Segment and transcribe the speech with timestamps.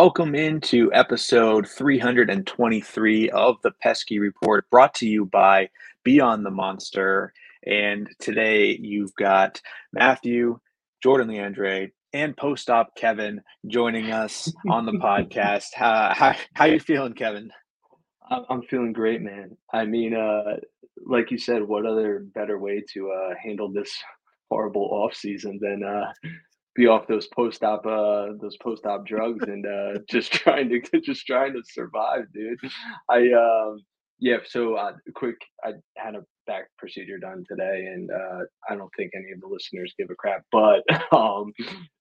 [0.00, 5.70] Welcome into episode 323 of the Pesky Report, brought to you by
[6.04, 7.32] Beyond the Monster.
[7.66, 9.60] And today you've got
[9.92, 10.60] Matthew,
[11.02, 15.70] Jordan Leandre, and post-op Kevin joining us on the podcast.
[15.74, 17.50] How, how how you feeling, Kevin?
[18.30, 19.56] I'm feeling great, man.
[19.72, 20.58] I mean, uh,
[21.04, 23.92] like you said, what other better way to uh, handle this
[24.48, 26.12] horrible off season than uh,
[26.78, 30.80] be off those post op uh those post op drugs and uh just trying to
[31.04, 32.58] just trying to survive, dude.
[33.10, 33.80] I um
[34.20, 38.90] yeah, so uh quick I had a back procedure done today and uh I don't
[38.96, 41.52] think any of the listeners give a crap, but um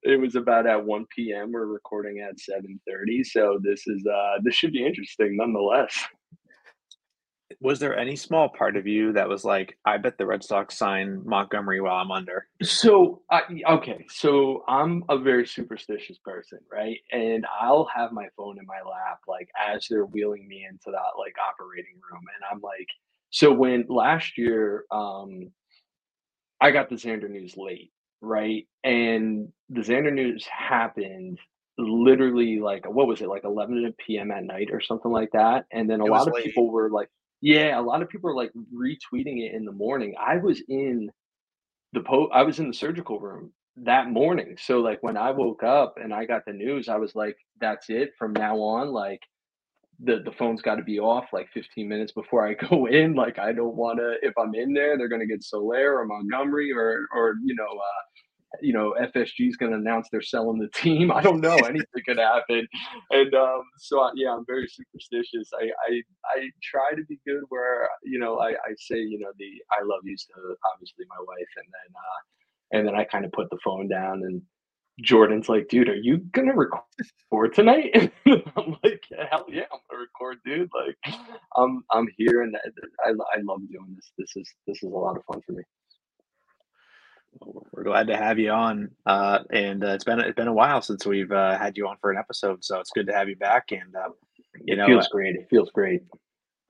[0.04, 1.52] it was about at 1 p.m.
[1.52, 6.06] We're recording at 7:30, so this is uh this should be interesting nonetheless
[7.60, 10.78] was there any small part of you that was like, I bet the Red Sox
[10.78, 12.48] sign Montgomery while I'm under?
[12.62, 17.00] So, uh, okay, so I'm a very superstitious person, right?
[17.12, 21.18] And I'll have my phone in my lap, like as they're wheeling me into that
[21.18, 22.88] like operating room, and I'm like,
[23.32, 25.52] so when last year, um,
[26.62, 27.92] I got the Xander news late,
[28.22, 28.68] right?
[28.84, 31.40] And the Xander news happened
[31.80, 34.32] literally like what was it like 11 p.m.
[34.32, 36.46] at night or something like that and then a lot of late.
[36.46, 37.08] people were like
[37.42, 40.16] yeah, a lot of people are like retweeting it in the morning.
[40.20, 41.10] I was in
[41.94, 44.58] the po I was in the surgical room that morning.
[44.60, 47.90] So like when I woke up and I got the news, I was like, that's
[47.90, 48.90] it from now on.
[48.92, 49.22] Like
[50.00, 53.16] the the phone's got to be off like 15 minutes before I go in.
[53.16, 56.72] Like I don't want to if I'm in there, they're gonna get Soler or Montgomery
[56.74, 58.04] or or you know uh,
[58.62, 61.12] you know, FSG is going to announce they're selling the team.
[61.16, 61.56] I don't know.
[61.56, 62.68] Anything could happen.
[63.12, 65.52] And um, so, I, yeah, I'm very superstitious.
[65.60, 66.02] I, I,
[66.36, 69.84] I try to be good where, you know, I, I say, you know, the I
[69.84, 71.48] love you to obviously my wife.
[71.58, 74.42] And then, uh, and then I kind of put the phone down and
[75.02, 76.82] Jordan's like, dude, are you going to record
[77.30, 78.12] for tonight?
[78.26, 80.70] I'm like, hell yeah, I'm going to record, dude.
[80.74, 81.16] Like,
[81.56, 82.56] I'm, I'm here and
[83.06, 84.12] I, I love doing this.
[84.18, 85.64] This is, this is a lot of fun for me
[87.42, 88.90] we're glad to have you on.
[89.06, 91.98] Uh, and uh, it's been it's been a while since we've uh, had you on
[92.02, 93.72] for an episode, so it's good to have you back.
[93.72, 94.10] And uh,
[94.64, 95.36] you know, it feels great.
[95.36, 96.04] It feels great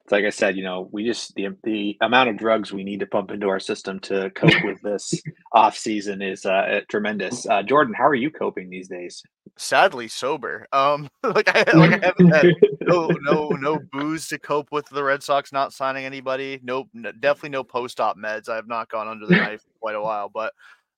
[0.10, 3.06] like I said, you know, we just the the amount of drugs we need to
[3.06, 5.14] pump into our system to cope with this
[5.52, 7.46] off season is uh, tremendous.
[7.46, 9.22] Uh, Jordan, how are you coping these days?
[9.58, 10.68] Sadly, sober.
[10.72, 15.04] Um, like I like I haven't had no no no booze to cope with the
[15.04, 16.60] Red Sox not signing anybody.
[16.64, 16.88] No,
[17.20, 18.50] definitely no post op meds.
[18.50, 20.54] I have not gone under the knife in quite a while, but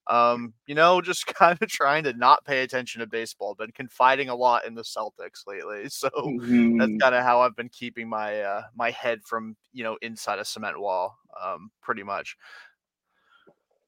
[0.06, 3.54] um, you know, just kind of trying to not pay attention to baseball.
[3.54, 6.78] Been confiding a lot in the Celtics lately, so mm-hmm.
[6.78, 10.38] that's kind of how I've been keeping my uh, my head from you know inside
[10.38, 12.36] a cement wall, um, pretty much.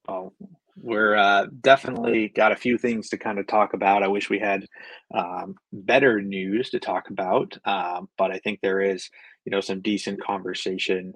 [0.08, 0.32] Oh,
[0.76, 4.02] we're uh, definitely got a few things to kind of talk about.
[4.02, 4.66] I wish we had
[5.14, 9.08] um, better news to talk about, um, but I think there is,
[9.44, 11.12] you know, some decent conversation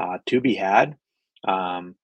[0.00, 0.96] uh, to be had.
[1.46, 1.96] Um,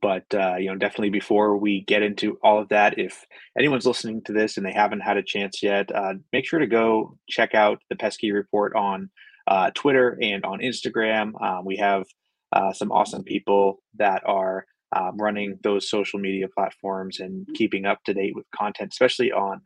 [0.00, 3.26] but uh, you know definitely before we get into all of that if
[3.58, 6.66] anyone's listening to this and they haven't had a chance yet uh, make sure to
[6.66, 9.10] go check out the pesky report on
[9.46, 11.32] uh, twitter and on instagram.
[11.42, 12.04] Uh, we have
[12.52, 14.64] uh, some awesome people that are
[14.96, 19.60] um, running those social media platforms and keeping up to date with content especially on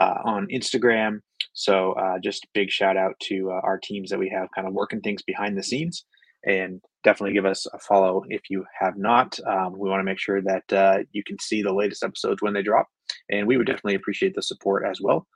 [0.00, 1.18] uh, on instagram.
[1.54, 5.22] So just big shout out to our teams that we have kind of working things
[5.22, 6.04] behind the scenes
[6.44, 9.38] and definitely give us a follow if you have not.
[9.46, 12.54] Um, we want to make sure that uh, you can see the latest episodes when
[12.54, 12.86] they drop,
[13.30, 15.26] and we would definitely appreciate the support as well.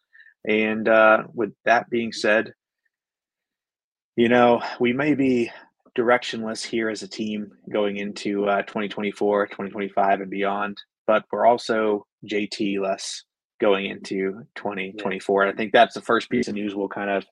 [0.46, 2.52] And uh, with that being said,
[4.16, 5.50] you know, we may be
[5.96, 12.06] directionless here as a team going into uh, 2024, 2025, and beyond, but we're also
[12.30, 13.24] JT less
[13.60, 15.46] going into 2024.
[15.46, 17.24] I think that's the first piece of news we'll kind of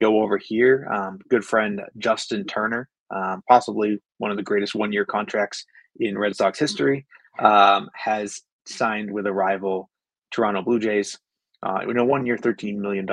[0.00, 0.88] go over here.
[0.90, 5.64] Um, good friend Justin Turner um, possibly one of the greatest one year contracts
[6.00, 7.06] in Red Sox history,
[7.38, 9.90] um, has signed with a rival
[10.30, 11.18] Toronto Blue Jays
[11.62, 13.06] uh, in a one year, $13 million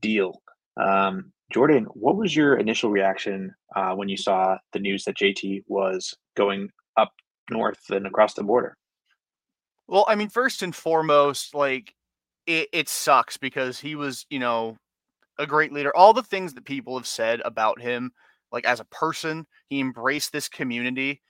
[0.00, 0.42] deal.
[0.76, 5.64] Um, Jordan, what was your initial reaction uh, when you saw the news that JT
[5.66, 7.12] was going up
[7.50, 8.76] north and across the border?
[9.88, 11.94] Well, I mean, first and foremost, like
[12.46, 14.78] it, it sucks because he was, you know,
[15.38, 15.94] a great leader.
[15.94, 18.12] All the things that people have said about him
[18.52, 19.46] like as a person.
[19.68, 21.22] He embraced this community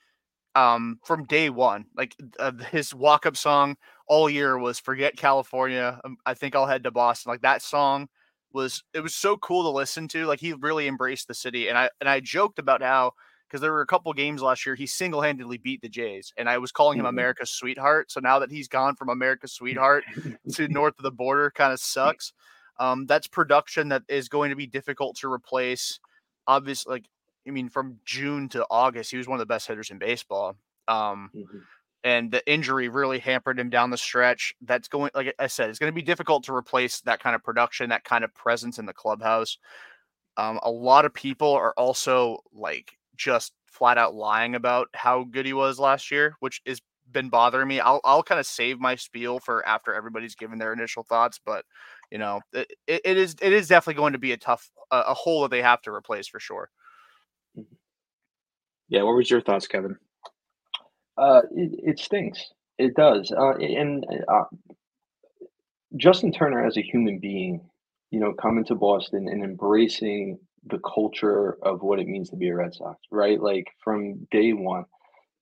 [0.55, 1.87] um, from day one.
[1.97, 3.77] Like uh, his walk up song
[4.07, 7.31] all year was "Forget California." Um, I think I'll head to Boston.
[7.31, 8.09] Like that song
[8.53, 10.27] was it was so cool to listen to.
[10.27, 13.13] Like he really embraced the city, and I and I joked about how
[13.49, 16.49] because there were a couple games last year he single handedly beat the Jays, and
[16.49, 17.15] I was calling him mm-hmm.
[17.15, 18.11] America's sweetheart.
[18.11, 20.05] So now that he's gone from America's sweetheart
[20.55, 22.33] to north of the border, kind of sucks.
[22.79, 26.01] Um, that's production that is going to be difficult to replace.
[26.47, 27.09] Obviously, like
[27.47, 30.56] I mean, from June to August, he was one of the best hitters in baseball.
[30.89, 31.59] Um, mm-hmm.
[32.05, 34.55] And the injury really hampered him down the stretch.
[34.61, 37.44] That's going, like I said, it's going to be difficult to replace that kind of
[37.44, 39.59] production, that kind of presence in the clubhouse.
[40.37, 45.47] Um, a lot of people are also like just flat out lying about how good
[45.47, 46.81] he was last year, which has
[47.12, 47.79] been bothering me.
[47.79, 51.65] I'll I'll kind of save my spiel for after everybody's given their initial thoughts, but
[52.12, 55.14] you know, it, it is it is definitely going to be a tough a, a
[55.14, 56.69] hole that they have to replace for sure.
[57.59, 57.75] Mm-hmm.
[58.91, 59.97] Yeah, what was your thoughts, Kevin?
[61.17, 62.53] Uh, it, it stinks.
[62.76, 63.32] It does.
[63.32, 64.44] Uh, and uh,
[65.97, 67.62] Justin Turner, as a human being,
[68.11, 72.49] you know, coming to Boston and embracing the culture of what it means to be
[72.49, 73.41] a Red Sox, right?
[73.41, 74.85] Like from day one,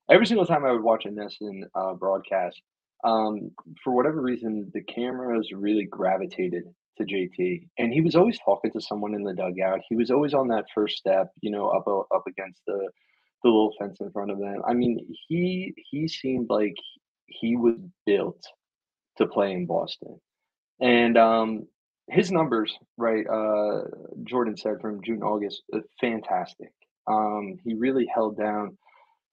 [0.09, 2.61] every single time I would watch a NESN uh, broadcast,
[3.03, 3.51] um,
[3.83, 6.63] for whatever reason, the cameras really gravitated
[6.97, 9.81] to JT, and he was always talking to someone in the dugout.
[9.89, 12.89] He was always on that first step, you know, up up against the
[13.43, 14.61] the little fence in front of them.
[14.67, 16.75] I mean, he he seemed like
[17.27, 18.43] he was built
[19.17, 20.19] to play in Boston,
[20.79, 21.67] and um,
[22.09, 23.25] his numbers, right?
[23.27, 23.83] Uh,
[24.23, 26.71] Jordan said from June August, uh, fantastic.
[27.07, 28.77] Um, he really held down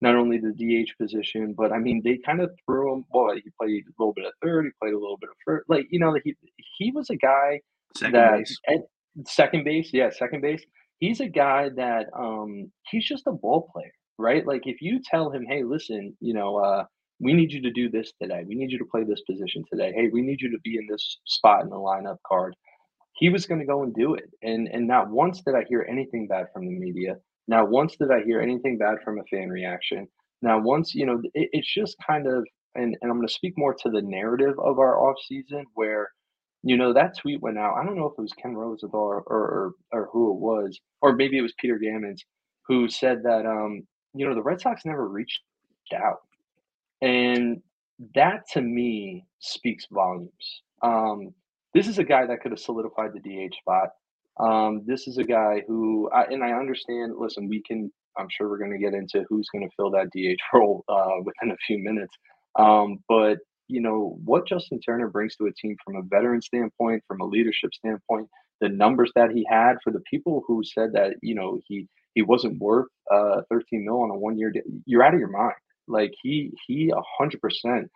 [0.00, 3.04] not only the DH position, but I mean, they kind of threw him.
[3.10, 5.68] Well, he played a little bit of third, he played a little bit of first.
[5.68, 6.36] Like you know, he
[6.78, 7.60] he was a guy
[7.96, 8.58] second that base.
[8.68, 8.80] At,
[9.26, 10.62] second base, yeah, second base.
[11.00, 14.46] He's a guy that um, he's just a ball player, right?
[14.46, 16.84] Like if you tell him, hey, listen, you know, uh,
[17.20, 18.44] we need you to do this today.
[18.46, 19.92] We need you to play this position today.
[19.94, 22.54] Hey, we need you to be in this spot in the lineup card.
[23.14, 24.30] He was going to go and do it.
[24.42, 27.16] And and not once did I hear anything bad from the media.
[27.48, 30.06] Now, once did I hear anything bad from a fan reaction?
[30.42, 33.54] Now, once, you know, it, it's just kind of, and, and I'm going to speak
[33.56, 36.10] more to the narrative of our off season where,
[36.62, 37.76] you know, that tweet went out.
[37.76, 41.16] I don't know if it was Ken Rosenthal or, or, or who it was, or
[41.16, 42.20] maybe it was Peter Gammons
[42.66, 43.82] who said that, um,
[44.14, 45.40] you know, the Red Sox never reached
[45.94, 46.18] out.
[47.00, 47.62] And
[48.14, 50.62] that to me speaks volumes.
[50.82, 51.32] Um,
[51.74, 53.88] this is a guy that could have solidified the DH spot.
[54.40, 57.14] Um, this is a guy who, I, and I understand.
[57.18, 57.92] Listen, we can.
[58.18, 61.22] I'm sure we're going to get into who's going to fill that DH role uh,
[61.24, 62.14] within a few minutes.
[62.58, 63.38] Um, but
[63.68, 67.26] you know what Justin Turner brings to a team from a veteran standpoint, from a
[67.26, 68.28] leadership standpoint,
[68.60, 72.22] the numbers that he had for the people who said that you know he he
[72.22, 74.52] wasn't worth uh, 13 mil on a one year.
[74.86, 75.54] You're out of your mind.
[75.88, 77.90] Like he he 100 percent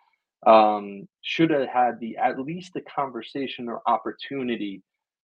[0.47, 4.81] um, should have had the at least the conversation or opportunity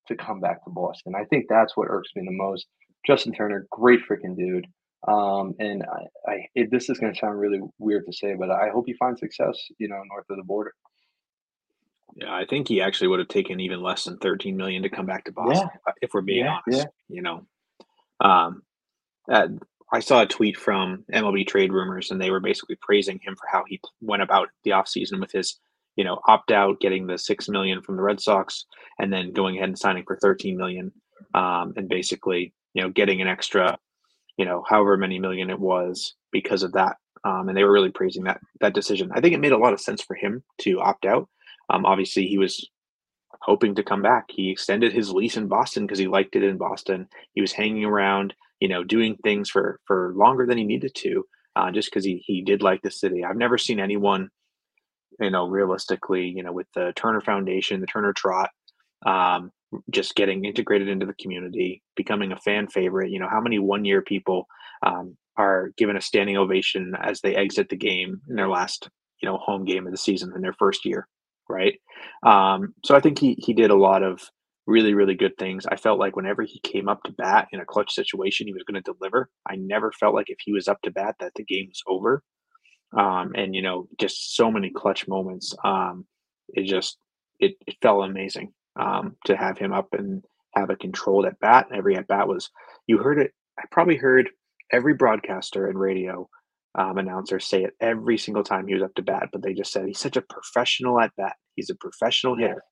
[0.09, 1.13] to come back to Boston.
[1.15, 2.67] I think that's what irks me the most.
[3.07, 4.67] Justin Turner, great freaking dude.
[5.07, 8.51] Um, and I, I it, this is going to sound really weird to say, but
[8.51, 10.73] I hope he finds success, you know, north of the border.
[12.15, 15.05] Yeah, I think he actually would have taken even less than 13 million to come
[15.05, 15.93] back to Boston, yeah.
[16.01, 16.87] if we're being yeah, honest.
[17.07, 17.15] Yeah.
[17.15, 17.45] You know,
[18.19, 18.63] um,
[19.31, 19.47] uh,
[19.91, 23.47] I saw a tweet from MLB Trade Rumors, and they were basically praising him for
[23.51, 25.59] how he went about the offseason with his
[25.95, 28.65] you know, opt out, getting the six million from the Red Sox,
[28.99, 30.91] and then going ahead and signing for 13 million,
[31.33, 33.77] um, and basically, you know, getting an extra,
[34.37, 36.97] you know, however many million it was because of that.
[37.25, 39.11] Um, and they were really praising that that decision.
[39.13, 41.27] I think it made a lot of sense for him to opt out.
[41.69, 42.69] Um, obviously, he was
[43.41, 44.25] hoping to come back.
[44.29, 47.07] He extended his lease in Boston because he liked it in Boston.
[47.33, 51.25] He was hanging around, you know, doing things for for longer than he needed to,
[51.55, 53.23] uh, just because he he did like the city.
[53.23, 54.29] I've never seen anyone
[55.19, 58.49] you know, realistically, you know, with the Turner Foundation, the Turner Trot,
[59.05, 59.51] um,
[59.91, 63.11] just getting integrated into the community, becoming a fan favorite.
[63.11, 64.47] You know, how many one year people
[64.85, 68.89] um, are given a standing ovation as they exit the game in their last,
[69.21, 71.07] you know, home game of the season in their first year,
[71.47, 71.75] right?
[72.25, 74.21] Um, so I think he he did a lot of
[74.67, 75.65] really really good things.
[75.65, 78.63] I felt like whenever he came up to bat in a clutch situation, he was
[78.63, 79.29] going to deliver.
[79.49, 82.23] I never felt like if he was up to bat that the game was over
[82.97, 85.55] um, and you know just so many clutch moments.
[85.63, 86.05] Um,
[86.49, 86.97] it just
[87.39, 90.23] it, it felt amazing um, to have him up and
[90.55, 91.67] have a controlled at bat.
[91.73, 92.49] Every at bat was
[92.87, 93.31] you heard it.
[93.59, 94.29] I probably heard
[94.71, 96.29] every broadcaster and radio
[96.75, 99.29] um, announcer say it every single time he was up to bat.
[99.31, 101.35] But they just said he's such a professional at bat.
[101.55, 102.63] He's a professional hitter.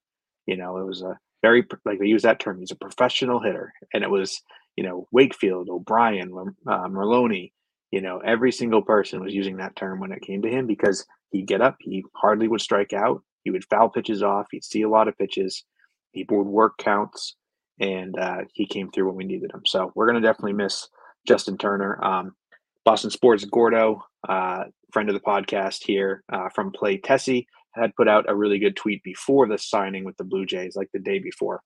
[0.46, 2.60] You know, it was a very like they use that term.
[2.60, 4.42] He's a professional hitter, and it was
[4.76, 6.32] you know Wakefield, O'Brien,
[6.68, 7.52] uh, Merloni,
[7.92, 11.06] you know, every single person was using that term when it came to him because
[11.32, 14.82] he'd get up, he hardly would strike out, he would foul pitches off, he'd see
[14.82, 15.64] a lot of pitches,
[16.12, 17.36] he would work counts,
[17.80, 19.62] and uh, he came through when we needed him.
[19.66, 20.88] So we're going to definitely miss
[21.28, 22.04] Justin Turner.
[22.04, 22.36] Um,
[22.84, 28.08] Boston Sports Gordo, uh, friend of the podcast here uh, from Play Tessie, had put
[28.08, 31.20] out a really good tweet before the signing with the Blue Jays, like the day
[31.20, 31.62] before.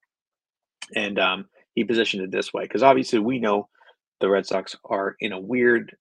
[0.94, 3.68] And um, he positioned it this way because obviously we know
[4.20, 5.96] the Red Sox are in a weird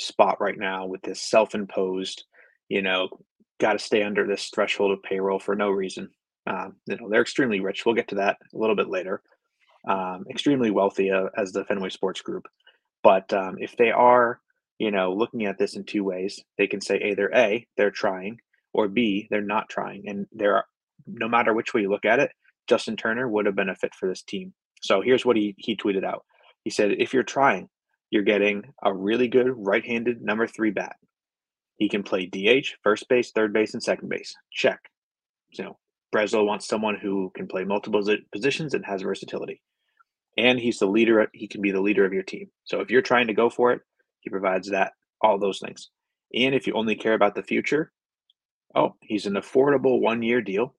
[0.00, 2.24] spot right now with this self-imposed,
[2.68, 3.08] you know,
[3.58, 6.08] got to stay under this threshold of payroll for no reason.
[6.46, 7.84] Um, you know, they're extremely rich.
[7.84, 9.22] We'll get to that a little bit later.
[9.88, 12.46] Um, extremely wealthy uh, as the Fenway Sports Group.
[13.02, 14.40] But um, if they are,
[14.78, 18.38] you know, looking at this in two ways, they can say either A, they're trying,
[18.72, 20.08] or B, they're not trying.
[20.08, 20.64] And there are,
[21.06, 22.30] no matter which way you look at it,
[22.66, 24.52] Justin Turner would have been a fit for this team.
[24.82, 26.24] So here's what he, he tweeted out.
[26.64, 27.68] He said, if you're trying,
[28.10, 30.96] you're getting a really good right handed number three bat.
[31.76, 34.34] He can play DH, first base, third base, and second base.
[34.52, 34.80] Check.
[35.50, 35.78] You know,
[36.14, 38.02] Breslow wants someone who can play multiple
[38.32, 39.62] positions and has versatility.
[40.36, 41.26] And he's the leader.
[41.32, 42.50] He can be the leader of your team.
[42.64, 43.80] So if you're trying to go for it,
[44.20, 45.88] he provides that, all those things.
[46.34, 47.92] And if you only care about the future,
[48.74, 50.74] oh, he's an affordable one year deal.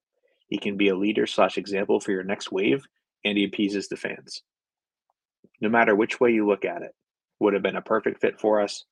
[0.48, 2.84] He can be a leader slash example for your next wave,
[3.24, 4.42] and he appeases the fans.
[5.60, 6.94] No matter which way you look at it,
[7.42, 8.84] would have been a perfect fit for us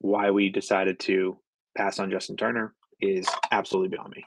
[0.00, 1.36] why we decided to
[1.76, 4.24] pass on Justin Turner is absolutely beyond me.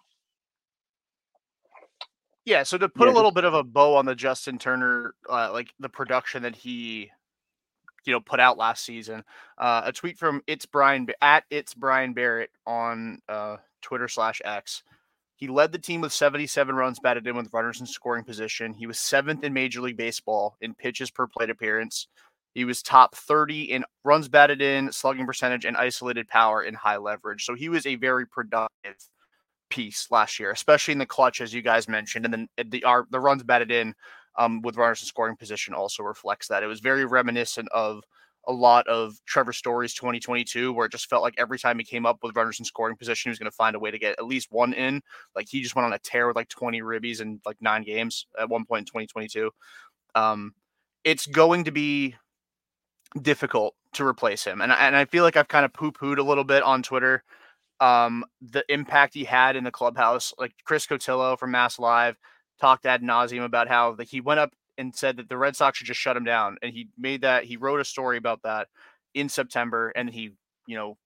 [2.46, 3.14] Yeah, so to put yeah.
[3.14, 6.56] a little bit of a bow on the Justin Turner, uh, like the production that
[6.56, 7.10] he,
[8.06, 9.24] you know, put out last season,
[9.58, 14.84] uh, a tweet from it's Brian at it's Brian Barrett on uh, Twitter slash X.
[15.36, 18.74] He led the team with 77 runs batted in with runners in scoring position.
[18.74, 22.08] He was seventh in Major League Baseball in pitches per plate appearance.
[22.54, 26.98] He was top 30 in runs batted in, slugging percentage, and isolated power in high
[26.98, 27.46] leverage.
[27.46, 28.96] So he was a very productive
[29.70, 32.26] piece last year, especially in the clutch, as you guys mentioned.
[32.26, 33.96] And then the our, the runs batted in
[34.38, 36.64] um, with runners in scoring position also reflects that.
[36.64, 38.04] It was very reminiscent of
[38.48, 42.06] a lot of Trevor Story's 2022, where it just felt like every time he came
[42.06, 44.18] up with runners in scoring position, he was going to find a way to get
[44.18, 45.02] at least one in.
[45.36, 48.26] Like he just went on a tear with like 20 ribbies in like nine games
[48.40, 49.52] at one point in 2022.
[50.16, 50.54] Um,
[51.04, 52.16] it's going to be
[53.20, 54.62] difficult to replace him.
[54.62, 57.24] And, and I feel like I've kind of poo pooed a little bit on Twitter
[57.82, 60.34] um, the impact he had in the clubhouse.
[60.38, 62.16] Like Chris Cotillo from Mass Live
[62.60, 65.78] talked ad nauseum about how like, he went up and said that the Red Sox
[65.78, 66.58] should just shut him down.
[66.62, 68.68] And he made that, he wrote a story about that
[69.14, 69.92] in September.
[69.96, 70.32] And he,
[70.68, 70.98] you know,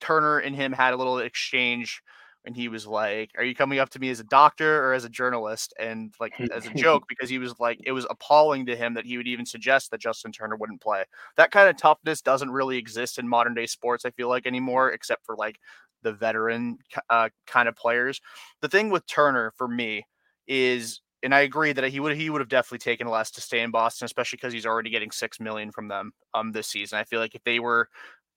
[0.00, 2.02] Turner and him had a little exchange
[2.44, 5.04] and he was like, "Are you coming up to me as a doctor or as
[5.04, 8.76] a journalist?" And like as a joke because he was like, it was appalling to
[8.76, 11.04] him that he would even suggest that Justin Turner wouldn't play.
[11.36, 14.04] That kind of toughness doesn't really exist in modern day sports.
[14.04, 15.58] I feel like anymore, except for like
[16.02, 18.20] the veteran uh, kind of players.
[18.60, 20.04] The thing with Turner for me
[20.46, 23.60] is, and I agree that he would he would have definitely taken less to stay
[23.60, 26.98] in Boston, especially because he's already getting six million from them um this season.
[26.98, 27.88] I feel like if they were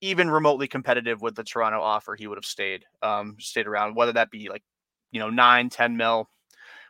[0.01, 4.13] even remotely competitive with the Toronto offer, he would have stayed, um, stayed around, whether
[4.13, 4.63] that be like,
[5.11, 6.29] you know, nine, 10 mil,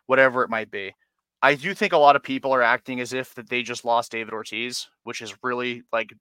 [0.08, 0.94] whatever it might be.
[1.42, 4.12] I do think a lot of people are acting as if that they just lost
[4.12, 6.12] David Ortiz, which is really like,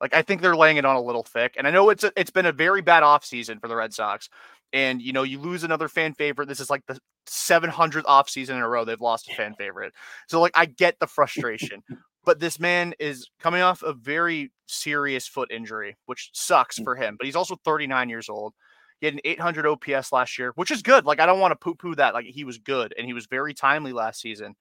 [0.00, 1.54] like I think they're laying it on a little thick.
[1.56, 4.28] And I know it's a, it's been a very bad offseason for the Red Sox.
[4.72, 6.48] And you know, you lose another fan favorite.
[6.48, 6.98] This is like the
[7.28, 9.92] 700th off season in a row they've lost a fan favorite.
[10.28, 11.82] So like I get the frustration.
[12.24, 16.84] But this man is coming off a very serious foot injury, which sucks mm.
[16.84, 17.16] for him.
[17.18, 18.54] But he's also 39 years old.
[19.00, 21.04] He had an 800 OPS last year, which is good.
[21.04, 22.14] Like, I don't want to poo poo that.
[22.14, 24.56] Like, he was good and he was very timely last season.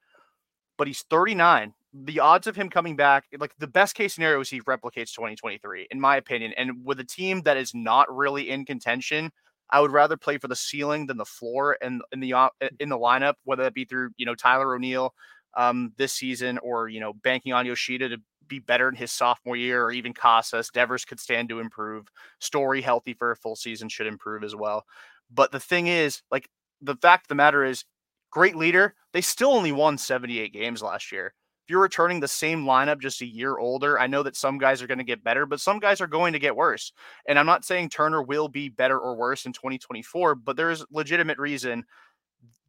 [0.77, 1.73] But he's 39.
[1.93, 5.87] The odds of him coming back, like, the best case scenario is he replicates 2023,
[5.89, 6.53] in my opinion.
[6.55, 9.31] And with a team that is not really in contention,
[9.69, 12.49] I would rather play for the ceiling than the floor and in, the uh,
[12.79, 15.13] in the lineup, whether that be through you know Tyler O'Neill,
[15.57, 19.57] um, this season, or you know, banking on Yoshida to be better in his sophomore
[19.57, 20.69] year, or even Casas.
[20.69, 22.07] Devers could stand to improve.
[22.39, 24.85] Story healthy for a full season should improve as well.
[25.29, 26.49] But the thing is, like
[26.81, 27.83] the fact of the matter is,
[28.29, 28.95] great leader.
[29.13, 31.33] They still only won 78 games last year.
[31.65, 34.81] If you're returning the same lineup just a year older, I know that some guys
[34.81, 36.93] are going to get better, but some guys are going to get worse.
[37.27, 40.85] And I'm not saying Turner will be better or worse in 2024, but there is
[40.91, 41.83] legitimate reason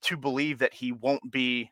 [0.02, 1.70] to believe that he won't be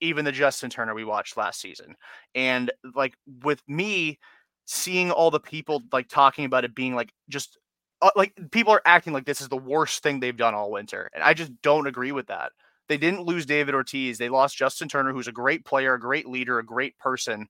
[0.00, 1.96] even the Justin Turner we watched last season.
[2.34, 4.18] And like with me
[4.66, 7.58] seeing all the people like talking about it being like just
[8.02, 11.10] uh, like people are acting like this is the worst thing they've done all winter.
[11.14, 12.52] And I just don't agree with that.
[12.88, 14.18] They didn't lose David Ortiz.
[14.18, 17.46] They lost Justin Turner, who's a great player, a great leader, a great person.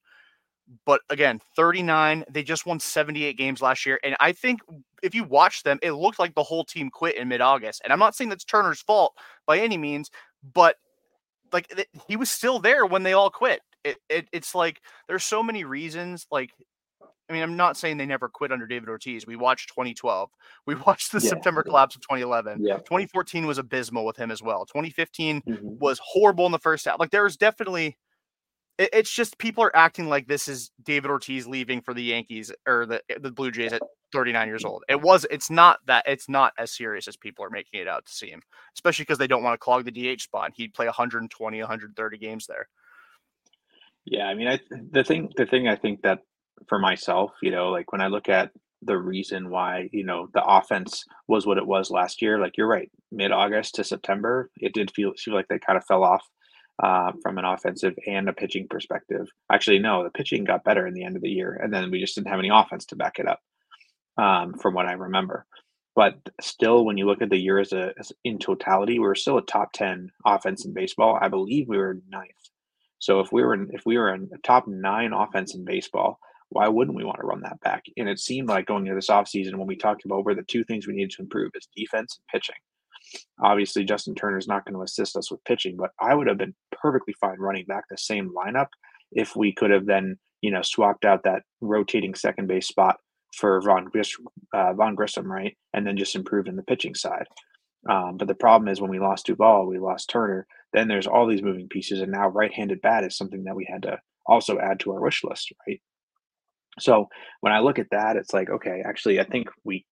[0.85, 3.99] But again, 39, they just won 78 games last year.
[4.03, 4.61] And I think
[5.01, 7.81] if you watch them, it looked like the whole team quit in mid August.
[7.83, 9.13] And I'm not saying that's Turner's fault
[9.47, 10.11] by any means,
[10.53, 10.75] but
[11.53, 13.61] like he was still there when they all quit.
[13.83, 16.51] It, it it's like there's so many reasons like
[17.29, 19.25] I mean, I'm not saying they never quit under David Ortiz.
[19.25, 20.29] We watched 2012.
[20.67, 21.69] We watched the Yeah, September yeah.
[21.69, 22.57] collapse of 2011.
[22.65, 22.77] Yeah.
[22.79, 24.65] 2014 was abysmal with him as well.
[24.65, 25.79] 2015 Mhm.
[25.79, 26.99] was horrible in the first half.
[26.99, 27.97] Like there was definitely
[28.77, 32.85] it's just people are acting like this is David Ortiz leaving for the Yankees or
[32.85, 34.83] the the Blue Jays at 39 years old.
[34.89, 38.05] It was it's not that it's not as serious as people are making it out
[38.05, 38.41] to seem,
[38.75, 40.51] especially because they don't want to clog the DH spot.
[40.55, 42.67] He'd play 120, 130 games there.
[44.05, 44.59] Yeah, I mean, I
[44.91, 46.19] the thing the thing I think that
[46.67, 48.51] for myself, you know, like when I look at
[48.81, 52.67] the reason why, you know, the offense was what it was last year, like you're
[52.67, 56.25] right, mid-August to September, it did feel feel like they kind of fell off
[56.81, 59.27] uh, from an offensive and a pitching perspective.
[59.51, 61.99] Actually, no, the pitching got better in the end of the year, and then we
[61.99, 63.39] just didn't have any offense to back it up,
[64.21, 65.45] um, from what I remember.
[65.95, 69.15] But still, when you look at the year as a as in totality, we were
[69.15, 71.17] still a top ten offense in baseball.
[71.19, 72.31] I believe we were ninth.
[72.99, 76.19] So if we were in, if we were in a top nine offense in baseball,
[76.49, 77.83] why wouldn't we want to run that back?
[77.97, 80.63] And it seemed like going into this offseason when we talked about where the two
[80.63, 82.61] things we needed to improve is defense and pitching.
[83.41, 86.37] Obviously, Justin Turner is not going to assist us with pitching, but I would have
[86.37, 88.67] been perfectly fine running back the same lineup
[89.11, 92.97] if we could have then, you know, swapped out that rotating second base spot
[93.33, 94.15] for Vaughn, Gris,
[94.53, 95.57] uh, Vaughn Grissom, right?
[95.73, 97.25] And then just improved in the pitching side.
[97.89, 100.45] Um, but the problem is when we lost Duvall, we lost Turner.
[100.73, 103.83] Then there's all these moving pieces, and now right-handed bat is something that we had
[103.83, 105.81] to also add to our wish list, right?
[106.79, 107.09] So
[107.41, 109.85] when I look at that, it's like, okay, actually, I think we,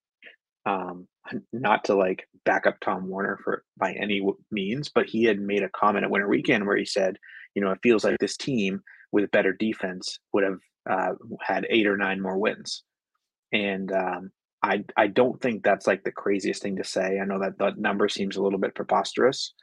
[0.65, 1.07] um,
[1.51, 5.63] not to like back up Tom Werner for by any means, but he had made
[5.63, 7.17] a comment at Winter Weekend where he said,
[7.55, 8.81] you know, it feels like this team
[9.11, 12.83] with better defense would have uh, had eight or nine more wins,
[13.51, 14.31] and um,
[14.63, 17.19] I I don't think that's like the craziest thing to say.
[17.19, 19.53] I know that that number seems a little bit preposterous,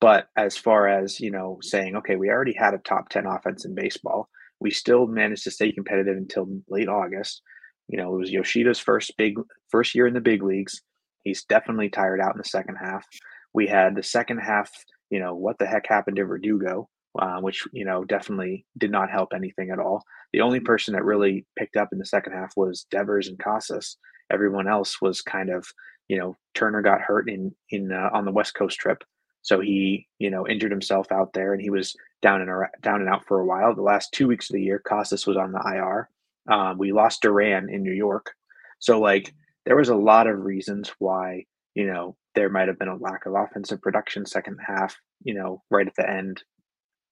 [0.00, 3.64] but as far as you know, saying okay, we already had a top ten offense
[3.64, 4.28] in baseball.
[4.60, 7.42] We still managed to stay competitive until late August.
[7.88, 9.36] You know, it was Yoshida's first big
[9.70, 10.82] first year in the big leagues.
[11.24, 13.04] He's definitely tired out in the second half.
[13.52, 14.70] We had the second half.
[15.10, 16.88] You know, what the heck happened to Verdugo?
[17.20, 20.04] Uh, which you know definitely did not help anything at all.
[20.32, 23.96] The only person that really picked up in the second half was Devers and Casas.
[24.30, 25.66] Everyone else was kind of,
[26.06, 29.02] you know, Turner got hurt in in uh, on the West Coast trip,
[29.42, 32.50] so he you know injured himself out there, and he was down and
[32.82, 33.74] down and out for a while.
[33.74, 36.08] The last two weeks of the year, Casas was on the IR.
[36.48, 38.32] Um, we lost Duran in New York,
[38.78, 39.34] so like
[39.66, 43.26] there was a lot of reasons why you know there might have been a lack
[43.26, 44.96] of offensive production second half.
[45.24, 46.44] You know, right at the end,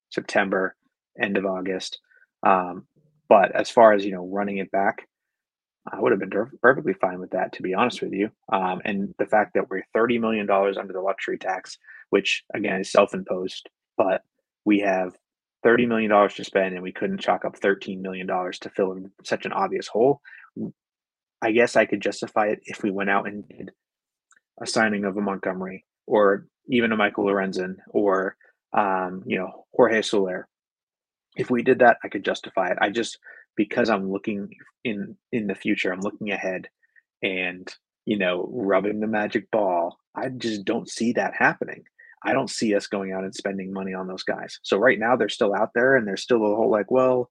[0.09, 0.75] September,
[1.21, 1.99] end of August.
[2.43, 2.85] Um,
[3.29, 5.07] but as far as you know, running it back,
[5.91, 8.29] I would have been perfectly fine with that, to be honest with you.
[8.51, 11.77] Um, and the fact that we're thirty million dollars under the luxury tax,
[12.09, 14.21] which again is self-imposed, but
[14.65, 15.15] we have
[15.63, 18.91] thirty million dollars to spend, and we couldn't chalk up thirteen million dollars to fill
[18.93, 20.21] in such an obvious hole.
[21.41, 23.71] I guess I could justify it if we went out and did
[24.61, 28.35] a signing of a Montgomery or even a Michael Lorenzen or
[28.73, 30.47] um, you know Jorge Soler.
[31.35, 32.77] If we did that, I could justify it.
[32.81, 33.19] I just
[33.55, 34.49] because I'm looking
[34.83, 36.67] in in the future, I'm looking ahead,
[37.21, 37.67] and
[38.07, 39.97] you know, rubbing the magic ball.
[40.15, 41.83] I just don't see that happening.
[42.23, 44.59] I don't see us going out and spending money on those guys.
[44.63, 47.29] So right now they're still out there, and there's still a whole like, well,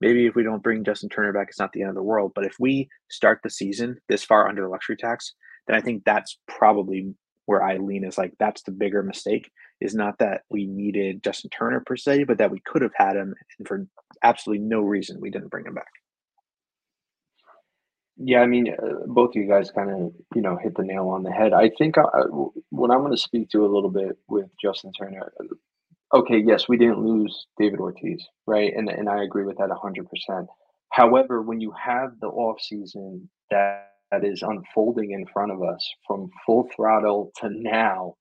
[0.00, 2.32] maybe if we don't bring Justin Turner back, it's not the end of the world.
[2.34, 5.32] But if we start the season this far under luxury tax,
[5.68, 7.14] then I think that's probably
[7.46, 11.50] where I lean is like that's the bigger mistake is not that we needed Justin
[11.50, 13.86] Turner per se, but that we could have had him and for
[14.22, 15.88] absolutely no reason we didn't bring him back.
[18.18, 21.08] Yeah, I mean, uh, both of you guys kind of, you know, hit the nail
[21.08, 21.52] on the head.
[21.52, 22.04] I think uh,
[22.70, 25.32] what I'm going to speak to a little bit with Justin Turner.
[26.14, 28.72] Okay, yes, we didn't lose David Ortiz, right?
[28.74, 30.46] And and I agree with that 100%.
[30.90, 35.86] However, when you have the off season that that is unfolding in front of us
[36.06, 38.14] from full throttle to now,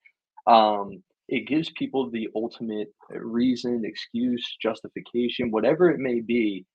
[0.47, 6.65] um, it gives people the ultimate reason, excuse, justification, whatever it may be,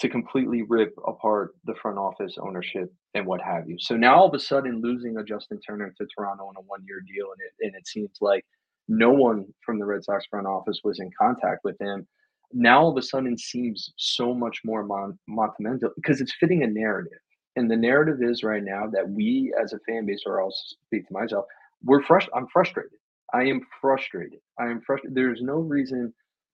[0.00, 3.76] to completely rip apart the front office ownership and what have you.
[3.78, 6.82] So now all of a sudden losing a Justin Turner to Toronto on a one
[6.86, 8.44] year deal and it and it seems like
[8.88, 12.06] no one from the Red Sox front office was in contact with him.
[12.52, 16.66] Now all of a sudden seems so much more mon- monumental because it's fitting a
[16.66, 17.18] narrative.
[17.56, 20.52] And the narrative is right now that we as a fan base, or I'll
[20.86, 21.46] speak to myself,
[21.84, 22.98] we're frust- I'm frustrated.
[23.34, 24.40] I am frustrated.
[24.58, 25.16] I am frustrated.
[25.16, 26.12] There's no reason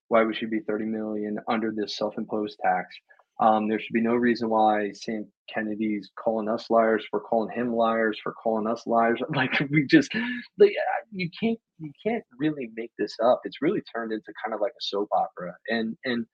[0.09, 2.95] why we should be 30 million under this self-imposed tax.
[3.39, 7.75] Um, there should be no reason why Sam Kennedy's calling us liars for calling him
[7.75, 9.21] liars for calling us liars.
[9.35, 10.11] Like we just,
[10.57, 10.73] like,
[11.11, 13.41] you can't, you can't really make this up.
[13.43, 15.55] It's really turned into kind of like a soap opera.
[15.69, 16.25] And and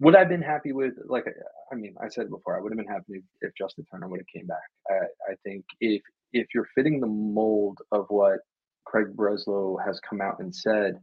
[0.00, 1.24] would I've been happy with like
[1.72, 4.26] I mean I said before I would have been happy if Justin Turner would have
[4.26, 4.58] came back.
[4.90, 8.40] I, I think if if you're fitting the mold of what
[8.84, 10.98] Craig Breslow has come out and said,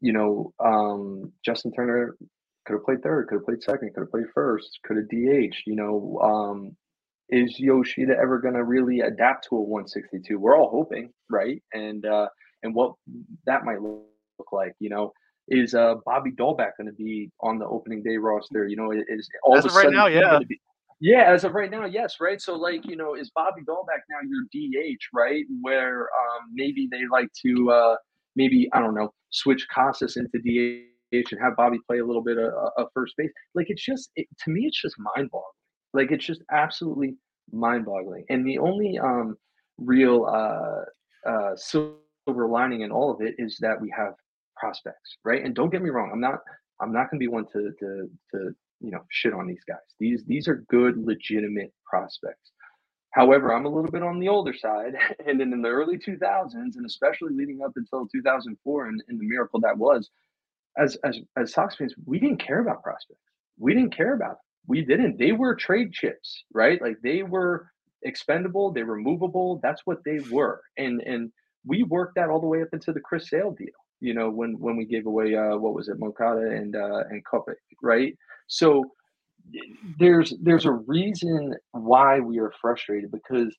[0.00, 2.16] you know, um, Justin Turner
[2.64, 5.56] could have played third, could have played second, could have played first, could have DH.
[5.66, 6.76] You know, um,
[7.28, 10.38] is Yoshida ever going to really adapt to a 162?
[10.38, 11.62] We're all hoping, right?
[11.72, 12.28] And uh,
[12.62, 12.94] and what
[13.46, 15.12] that might look like, you know,
[15.50, 18.66] is uh, Bobby Dalbec going to be on the opening day roster?
[18.66, 20.38] You know, is all as of, right now, yeah.
[20.48, 20.60] Be,
[21.00, 22.40] yeah, as of right now, yes, right.
[22.40, 25.44] So, like, you know, is Bobby Dalbec now your DH, right?
[25.60, 27.96] Where um, maybe they like to, uh,
[28.36, 32.38] maybe I don't know, switch Casas into DH and have Bobby play a little bit
[32.38, 33.30] of, of first base.
[33.54, 35.46] Like, it's just it, to me, it's just mind boggling.
[35.94, 37.16] Like, it's just absolutely
[37.50, 38.24] mind boggling.
[38.28, 39.36] And the only um,
[39.78, 44.12] real uh, uh, silver lining in all of it is that we have
[44.56, 45.44] prospects, right?
[45.44, 46.40] And don't get me wrong, I'm not
[46.80, 49.78] I'm not going to be one to to to you know shit on these guys.
[49.98, 52.52] These these are good, legitimate prospects.
[53.12, 54.94] However, I'm a little bit on the older side,
[55.26, 59.26] and then in the early 2000s, and especially leading up until 2004, and, and the
[59.26, 60.10] miracle that was,
[60.78, 63.20] as as as Sox fans, we didn't care about prospects.
[63.58, 64.36] We didn't care about them.
[64.66, 65.18] We didn't.
[65.18, 66.80] They were trade chips, right?
[66.80, 67.70] Like they were
[68.02, 68.72] expendable.
[68.72, 69.60] They were movable.
[69.62, 71.32] That's what they were, and and
[71.66, 73.68] we worked that all the way up into the Chris Sale deal
[74.00, 77.22] you know, when when we gave away uh, what was it, Moncada and uh, and
[77.24, 78.16] Kopech, right?
[78.46, 78.84] So
[79.98, 83.54] there's there's a reason why we are frustrated because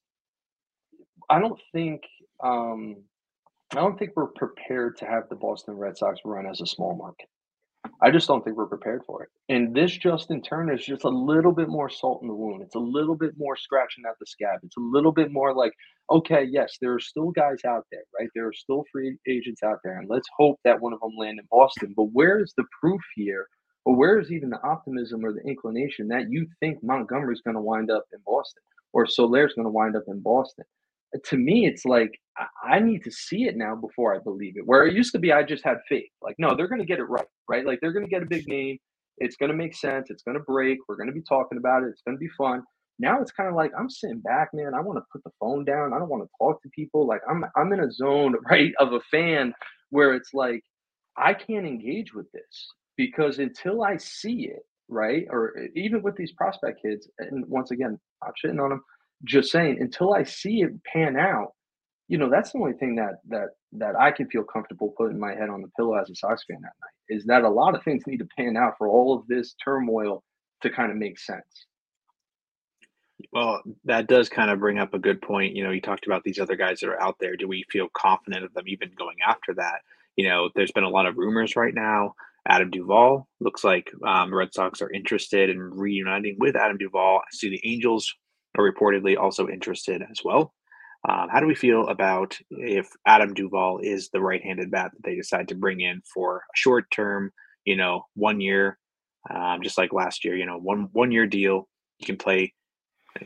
[1.30, 2.02] I don't think
[2.44, 2.98] um,
[3.72, 6.96] I don't think we're prepared to have the Boston Red Sox run as a small
[6.96, 7.28] market.
[8.04, 9.30] I just don't think we're prepared for it.
[9.50, 12.64] And this Justin Turner is just a little bit more salt in the wound.
[12.64, 14.60] It's a little bit more scratching at the scab.
[14.64, 15.74] It's a little bit more like,
[16.10, 18.30] okay, yes, there are still guys out there, right?
[18.34, 21.40] There are still free agents out there, and let's hope that one of them land
[21.40, 21.94] in Boston.
[21.96, 23.48] But where is the proof here,
[23.86, 27.62] or where is even the optimism or the inclination that you think Montgomery's going to
[27.62, 28.64] wind up in Boston
[28.94, 30.66] or Soler's going to wind up in Boston?
[31.26, 32.12] To me, it's like
[32.64, 34.66] I need to see it now before I believe it.
[34.66, 36.10] Where it used to be, I just had faith.
[36.22, 37.66] Like, no, they're going to get it right, right?
[37.66, 38.78] Like, they're going to get a big name.
[39.18, 40.10] It's going to make sense.
[40.10, 40.80] It's going to break.
[40.88, 41.90] We're going to be talking about it.
[41.90, 42.64] It's going to be fun.
[43.00, 44.74] Now it's kind of like I'm sitting back, man.
[44.76, 45.94] I want to put the phone down.
[45.94, 47.08] I don't want to talk to people.
[47.08, 49.54] Like I'm, I'm in a zone, right, of a fan
[49.90, 50.62] where it's like
[51.18, 56.32] I can't engage with this because until I see it, right, or even with these
[56.34, 58.84] prospect kids, and once again, I'm shitting on them
[59.24, 61.54] just saying until I see it pan out,
[62.08, 65.34] you know, that's the only thing that that that I can feel comfortable putting my
[65.34, 67.84] head on the pillow as a Sox fan that night is that a lot of
[67.84, 70.24] things need to pan out for all of this turmoil
[70.62, 71.68] to kind of make sense.
[73.32, 75.56] Well, that does kind of bring up a good point.
[75.56, 77.36] You know, you talked about these other guys that are out there.
[77.36, 79.82] Do we feel confident of them even going after that?
[80.16, 82.16] You know, there's been a lot of rumors right now.
[82.48, 87.20] Adam Duvall looks like um, Red Sox are interested in reuniting with Adam Duvall.
[87.20, 88.14] I see the Angels
[88.58, 90.54] are reportedly also interested as well.
[91.08, 95.16] Um, how do we feel about if Adam Duvall is the right-handed bat that they
[95.16, 97.32] decide to bring in for a short-term,
[97.66, 98.78] you know, one year,
[99.30, 101.68] um, just like last year, you know, one one-year deal.
[101.98, 102.54] He can play,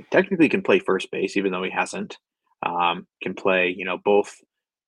[0.10, 2.18] technically can play first base, even though he hasn't.
[2.66, 4.34] Um, can play, you know, both.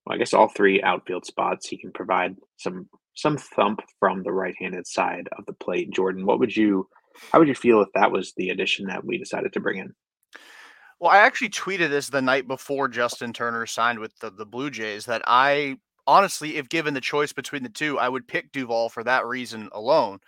[0.06, 1.67] Well, I guess all three outfield spots.
[1.67, 5.91] He can provide some some thump from the right-handed side of the plate.
[5.91, 6.88] Jordan, what would you?
[7.32, 9.93] How would you feel if that was the addition that we decided to bring in?
[11.00, 14.72] Well, I actually tweeted this the night before Justin Turner signed with the, the Blue
[14.72, 18.90] Jays that I honestly, if given the choice between the two, I would pick Duvall
[18.90, 20.20] for that reason alone.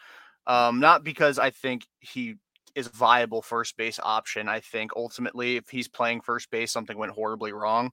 [0.46, 2.36] Um, not because I think he
[2.76, 4.48] is a viable first base option.
[4.48, 7.92] I think ultimately, if he's playing first base, something went horribly wrong.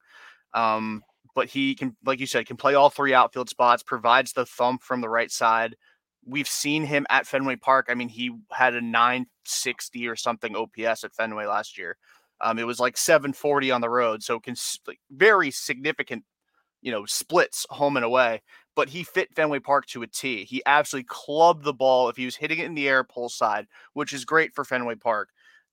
[0.52, 1.02] Um,
[1.34, 4.82] but he can, like you said, can play all three outfield spots, provides the thump
[4.82, 5.76] from the right side.
[6.24, 7.86] We've seen him at Fenway Park.
[7.88, 11.96] I mean, he had a 960 or something OPS at Fenway last year.
[12.40, 16.24] Um, it was like 740 on the road, so cons- like very significant,
[16.82, 18.42] you know, splits home and away.
[18.76, 20.44] But he fit Fenway Park to a T.
[20.44, 23.66] He absolutely clubbed the ball if he was hitting it in the air, pull side,
[23.94, 25.30] which is great for Fenway Park.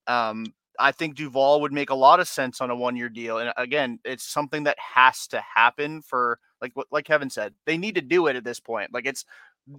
[0.08, 0.46] Um,
[0.80, 4.00] I think Duvall would make a lot of sense on a one-year deal, and again,
[4.04, 8.28] it's something that has to happen for like like Kevin said, they need to do
[8.28, 8.94] it at this point.
[8.94, 9.26] Like it's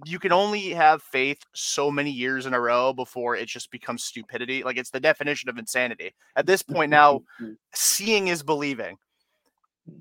[0.05, 4.03] you can only have faith so many years in a row before it just becomes
[4.03, 4.63] stupidity.
[4.63, 6.13] Like it's the definition of insanity.
[6.35, 7.53] At this point now, mm-hmm.
[7.73, 8.97] seeing is believing.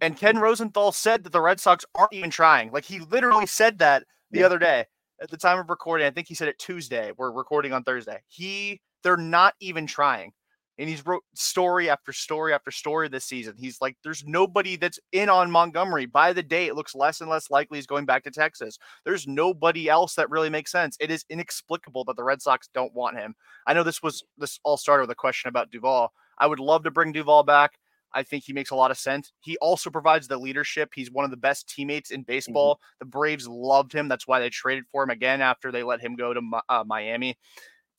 [0.00, 2.72] And Ken Rosenthal said that the Red Sox aren't even trying.
[2.72, 4.46] Like he literally said that the yeah.
[4.46, 4.86] other day
[5.20, 6.06] at the time of recording.
[6.06, 7.12] I think he said it Tuesday.
[7.16, 8.20] We're recording on Thursday.
[8.28, 10.32] He they're not even trying.
[10.78, 13.54] And he's wrote story after story after story this season.
[13.56, 16.06] He's like, there's nobody that's in on Montgomery.
[16.06, 18.78] By the day, it looks less and less likely he's going back to Texas.
[19.04, 20.96] There's nobody else that really makes sense.
[20.98, 23.34] It is inexplicable that the Red Sox don't want him.
[23.66, 26.12] I know this was this all started with a question about Duvall.
[26.38, 27.78] I would love to bring Duvall back.
[28.14, 29.32] I think he makes a lot of sense.
[29.40, 30.90] He also provides the leadership.
[30.94, 32.32] He's one of the best teammates in mm-hmm.
[32.32, 32.76] baseball.
[32.76, 32.94] Mm-hmm.
[33.00, 34.08] The Braves loved him.
[34.08, 37.36] That's why they traded for him again after they let him go to uh, Miami.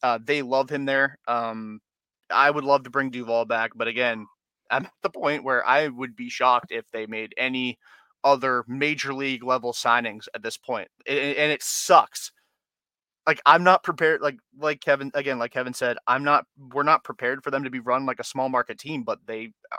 [0.02, 1.18] Uh, they love him there.
[1.28, 1.82] Um,
[2.30, 4.28] I would love to bring Duvall back, but again,
[4.72, 7.78] I'm at the point where I would be shocked if they made any
[8.24, 10.88] other major league level signings at this point.
[11.08, 12.32] And, and it sucks.
[13.28, 14.22] Like I'm not prepared.
[14.22, 16.46] Like like Kevin again, like Kevin said, I'm not.
[16.74, 19.52] We're not prepared for them to be run like a small market team, but they
[19.72, 19.78] uh,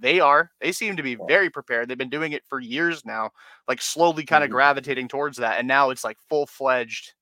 [0.00, 0.50] they are.
[0.60, 1.88] They seem to be very prepared.
[1.88, 3.30] They've been doing it for years now,
[3.68, 4.54] like slowly kind of mm-hmm.
[4.54, 5.58] gravitating towards that.
[5.58, 7.14] And now it's like full fledged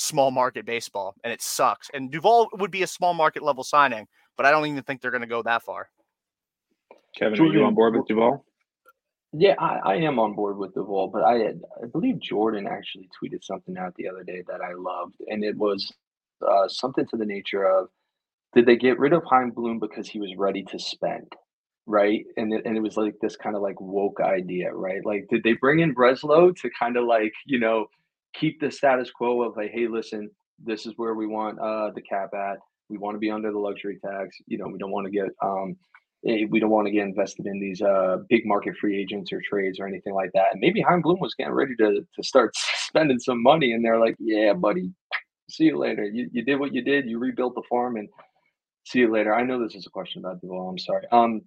[0.00, 1.90] small market baseball, and it sucks.
[1.92, 5.10] And Duvall would be a small market level signing, but I don't even think they're
[5.10, 5.88] going to go that far.
[7.16, 8.44] Kevin, Jordan, are you on board with Duvall?
[9.32, 13.08] Yeah, I, I, am on board with Duvall, but I had, I believe Jordan actually
[13.22, 15.92] tweeted something out the other day that I loved, and it was
[16.46, 17.88] uh, something to the nature of,
[18.54, 21.32] did they get rid of Chaim Bloom because he was ready to spend?
[21.86, 22.24] right?
[22.36, 25.04] And it, and it was like this kind of like woke idea, right?
[25.04, 27.86] Like, did they bring in Breslow to kind of like you know
[28.34, 30.30] keep the status quo of like, hey, listen,
[30.64, 32.58] this is where we want uh, the cap at.
[32.88, 34.36] We want to be under the luxury tax.
[34.46, 35.76] You know, we don't want to get um,
[36.26, 39.40] eh, we don't want to get invested in these uh, big market free agents or
[39.48, 40.48] trades or anything like that.
[40.52, 44.00] And maybe Chaim Bloom was getting ready to to start spending some money, and they're
[44.00, 44.92] like, yeah, buddy,
[45.48, 46.04] see you later.
[46.04, 47.08] You you did what you did.
[47.08, 48.08] You rebuilt the farm, and
[48.84, 49.34] see you later.
[49.34, 50.70] I know this is a question about Duvall.
[50.70, 51.06] I'm sorry.
[51.12, 51.42] Um,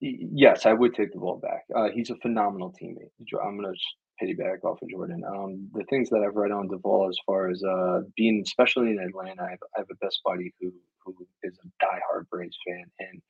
[0.00, 1.64] Yes, I would take Duvall back.
[1.74, 3.10] Uh, he's a phenomenal teammate.
[3.42, 3.80] I'm going to
[4.22, 5.22] piggyback off of Jordan.
[5.26, 8.98] Um, the things that I've read on Duvall as far as uh, being, especially in
[8.98, 10.72] Atlanta, I have, I have a best buddy who
[11.04, 12.84] who is a diehard Braves fan.
[12.98, 13.22] And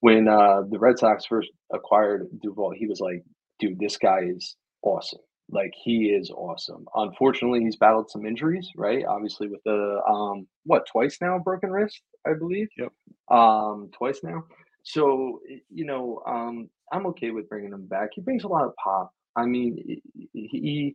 [0.00, 3.24] when uh, the Red Sox first acquired Duvall, he was like,
[3.58, 5.20] dude, this guy is awesome.
[5.50, 6.84] Like he is awesome.
[6.94, 9.04] Unfortunately, he's battled some injuries, right?
[9.06, 12.68] Obviously, with the um, what twice now broken wrist, I believe.
[12.76, 12.92] Yep.
[13.30, 14.44] Um, twice now.
[14.82, 18.10] So you know, um, I'm okay with bringing him back.
[18.14, 19.10] He brings a lot of pop.
[19.38, 20.00] I mean,
[20.32, 20.94] he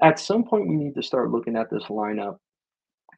[0.00, 2.36] at some point we need to start looking at this lineup,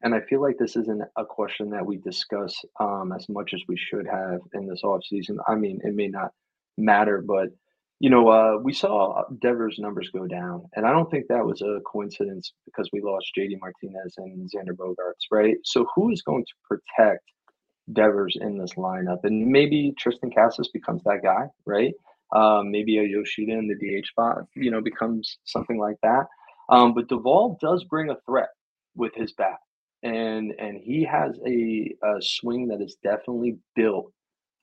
[0.03, 3.61] and I feel like this isn't a question that we discuss um, as much as
[3.69, 5.39] we should have in this off season.
[5.47, 6.31] I mean, it may not
[6.77, 7.49] matter, but
[8.01, 11.63] you know, uh, we saw Devers' numbers go down, and I don't think that was
[11.63, 15.57] a coincidence because we lost JD Martinez and Xander Bogaerts, right?
[15.65, 17.23] So, who is going to protect
[17.93, 19.25] Devers in this lineup.
[19.25, 21.95] And maybe Triston Casas becomes that guy, right?
[22.35, 26.27] Um, maybe a Yoshida in the DH spot, you know, becomes something like that.
[26.69, 28.49] Um, but Duvall does bring a threat
[28.95, 29.59] with his bat,
[30.03, 34.13] and and he has a, a swing that is definitely built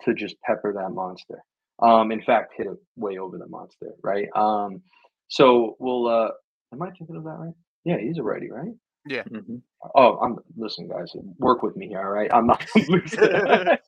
[0.04, 1.44] to just pepper that monster.
[1.82, 4.28] Um, in fact, hit it way over the monster, right?
[4.36, 4.82] Um,
[5.28, 6.08] so we'll.
[6.08, 6.30] Uh,
[6.74, 7.54] am I thinking of that right?
[7.86, 8.74] Yeah, he's a righty, right?
[9.06, 9.24] Yeah.
[9.24, 9.58] Mm-hmm.
[9.96, 11.12] Oh, I'm listen, guys.
[11.38, 12.30] Work with me here, all right?
[12.34, 12.66] I'm not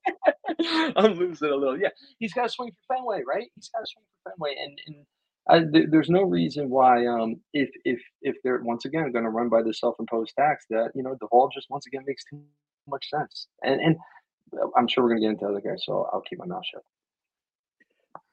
[0.95, 1.49] I'm losing.
[1.49, 1.79] A little.
[1.79, 3.47] Yeah, he's got to swing for Fenway, right?
[3.55, 5.05] He's got to swing for Fenway, and and
[5.49, 9.29] uh, th- there's no reason why, um, if if if they're once again going to
[9.29, 12.41] run by the self-imposed tax, that you know the Duvall just once again makes too
[12.87, 13.95] much sense, and and
[14.77, 16.83] I'm sure we're going to get into other guys, so I'll keep my mouth shut.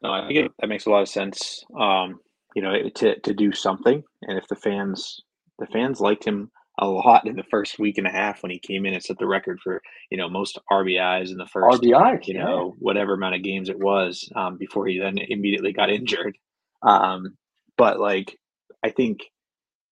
[0.02, 1.64] No, I think it, that makes a lot of sense.
[1.78, 2.20] Um,
[2.54, 5.20] you know, to to do something, and if the fans
[5.58, 8.58] the fans liked him a lot in the first week and a half when he
[8.58, 12.26] came in and set the record for you know most RBIs in the first RBIs,
[12.26, 16.36] you know whatever amount of games it was um, before he then immediately got injured.
[16.82, 17.36] Um,
[17.76, 18.38] but like
[18.84, 19.20] I think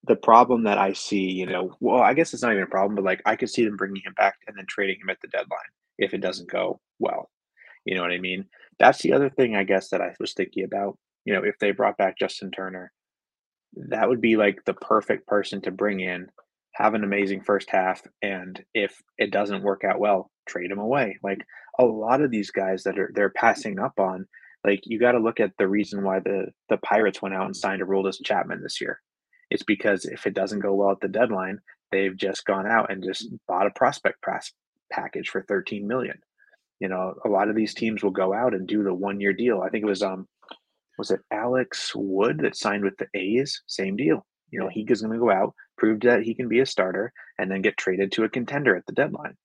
[0.07, 2.95] the problem that I see, you know, well, I guess it's not even a problem,
[2.95, 5.29] but like I could see them bringing him back and then trading him at the
[5.29, 5.59] deadline
[5.99, 7.31] if it doesn't go well.
[7.85, 8.45] You know what I mean?
[8.79, 10.99] That's the other thing I guess that I was thinking about.
[11.25, 12.93] You know, if they brought back Justin Turner,
[13.89, 16.29] that would be like the perfect person to bring in
[16.77, 21.19] have an amazing first half, and if it doesn't work out well, trade him away.
[21.23, 21.41] Like
[21.79, 24.27] a lot of these guys that are they're passing up on,
[24.63, 27.57] like you got to look at the reason why the the Pirates went out and
[27.57, 29.01] signed a Aroldis Chapman this year.
[29.51, 31.61] It's because if it doesn't go well at the deadline,
[31.93, 34.53] they've just gone out and just bought a prospect press
[34.93, 36.19] package for 13 million.
[36.79, 39.33] You know, a lot of these teams will go out and do the one year
[39.33, 39.63] deal.
[39.63, 40.29] I think it was um
[40.99, 43.63] was it Alex Wood that signed with the A's?
[43.67, 44.27] Same deal.
[44.51, 47.13] You know, he is going to go out, prove that he can be a starter,
[47.39, 49.37] and then get traded to a contender at the deadline.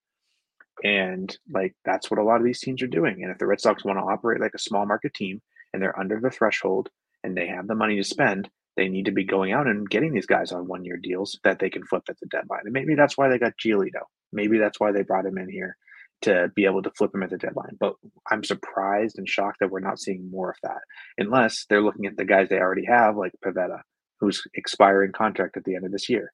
[0.84, 3.22] And like that's what a lot of these teams are doing.
[3.22, 5.41] And if the Red Sox want to operate like a small market team
[5.74, 6.89] and they're under the threshold
[7.24, 10.12] and they have the money to spend, they need to be going out and getting
[10.13, 12.62] these guys on one year deals that they can flip at the deadline.
[12.63, 14.04] And maybe that's why they got Giolito.
[14.34, 15.78] Maybe that's why they brought him in here.
[16.22, 17.78] to be able to flip him at the deadline.
[17.80, 17.96] But
[18.30, 20.82] I'm surprised and shocked that we're not seeing more of that,
[21.17, 23.82] unless they're looking at the guys they already have, like Pivetta,
[24.22, 26.32] who's expiring contract at the end of this year.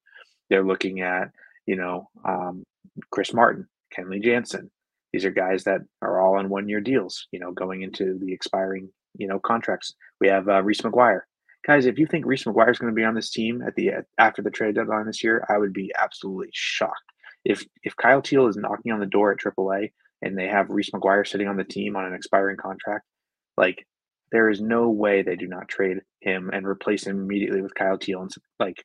[0.50, 1.32] They're looking at,
[1.66, 2.64] you know, um,
[3.12, 4.70] Chris Martin, Kenley Jansen.
[5.14, 8.34] These are guys that are all on one year deals, you know, going into the
[8.34, 9.96] expiring, you know, contracts.
[10.20, 11.22] We have uh, Reese McGuire.
[11.66, 13.92] Guys, if you think Reese McGuire is going to be on this team at the
[14.18, 16.94] after the trade deadline this year, I would be absolutely shocked.
[17.46, 20.92] If if Kyle Teel is knocking on the door at AAA and they have Reese
[20.92, 23.06] McGuire sitting on the team on an expiring contract,
[23.58, 23.86] like
[24.32, 27.98] there is no way they do not trade him and replace him immediately with Kyle
[27.98, 28.84] Teel and like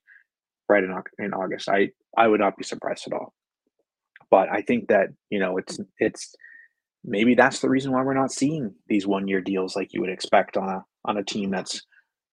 [0.68, 1.68] right in, in August.
[1.68, 3.34] I I would not be surprised at all.
[4.30, 6.34] But I think that you know it's it's
[7.04, 10.10] maybe that's the reason why we're not seeing these one year deals like you would
[10.10, 11.82] expect on a on a team that's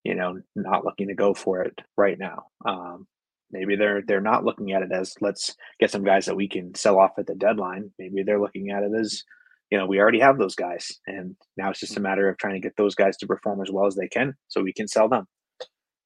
[0.04, 2.44] you know not looking to go for it right now.
[2.64, 3.06] Um,
[3.50, 6.74] maybe they're they're not looking at it as let's get some guys that we can
[6.74, 7.90] sell off at the deadline.
[7.98, 9.22] Maybe they're looking at it as
[9.70, 12.54] you know we already have those guys, and now it's just a matter of trying
[12.54, 15.08] to get those guys to perform as well as they can so we can sell
[15.08, 15.26] them.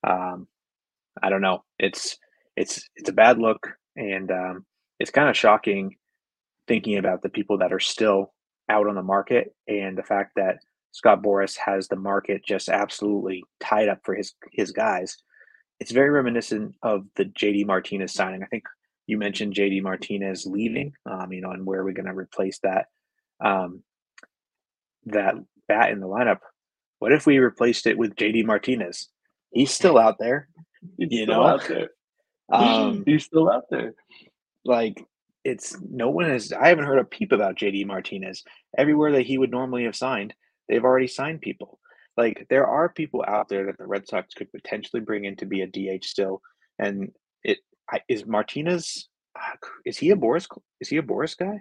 [0.06, 0.46] Um,
[1.22, 1.64] I don't know.
[1.78, 2.18] It's
[2.56, 4.66] it's it's a bad look, and um,
[5.00, 5.96] it's kind of shocking
[6.66, 8.32] thinking about the people that are still
[8.70, 10.56] out on the market and the fact that
[10.92, 15.16] Scott Boras has the market just absolutely tied up for his his guys.
[15.80, 18.42] It's very reminiscent of the JD Martinez signing.
[18.42, 18.64] I think
[19.06, 22.58] you mentioned JD Martinez leaving, um, you know, and where are we going to replace
[22.62, 22.86] that
[23.40, 23.82] um,
[25.06, 25.34] that
[25.68, 26.38] bat in the lineup?
[26.98, 29.08] What if we replaced it with JD Martinez?
[29.52, 30.48] He's still out there,
[30.98, 31.46] He's you still know.
[31.46, 31.90] out there.
[32.52, 33.94] Um, He's still out there.
[34.64, 35.02] like
[35.44, 38.42] it's no one has I haven't heard a peep about JD Martinez.
[38.76, 40.34] Everywhere that he would normally have signed,
[40.68, 41.78] they've already signed people.
[42.16, 45.46] Like there are people out there that the Red Sox could potentially bring in to
[45.46, 46.40] be a DH still.
[46.78, 47.58] And it
[47.90, 50.46] I, is Martinez uh, is he a Boras?
[50.80, 51.60] is he a Boras guy?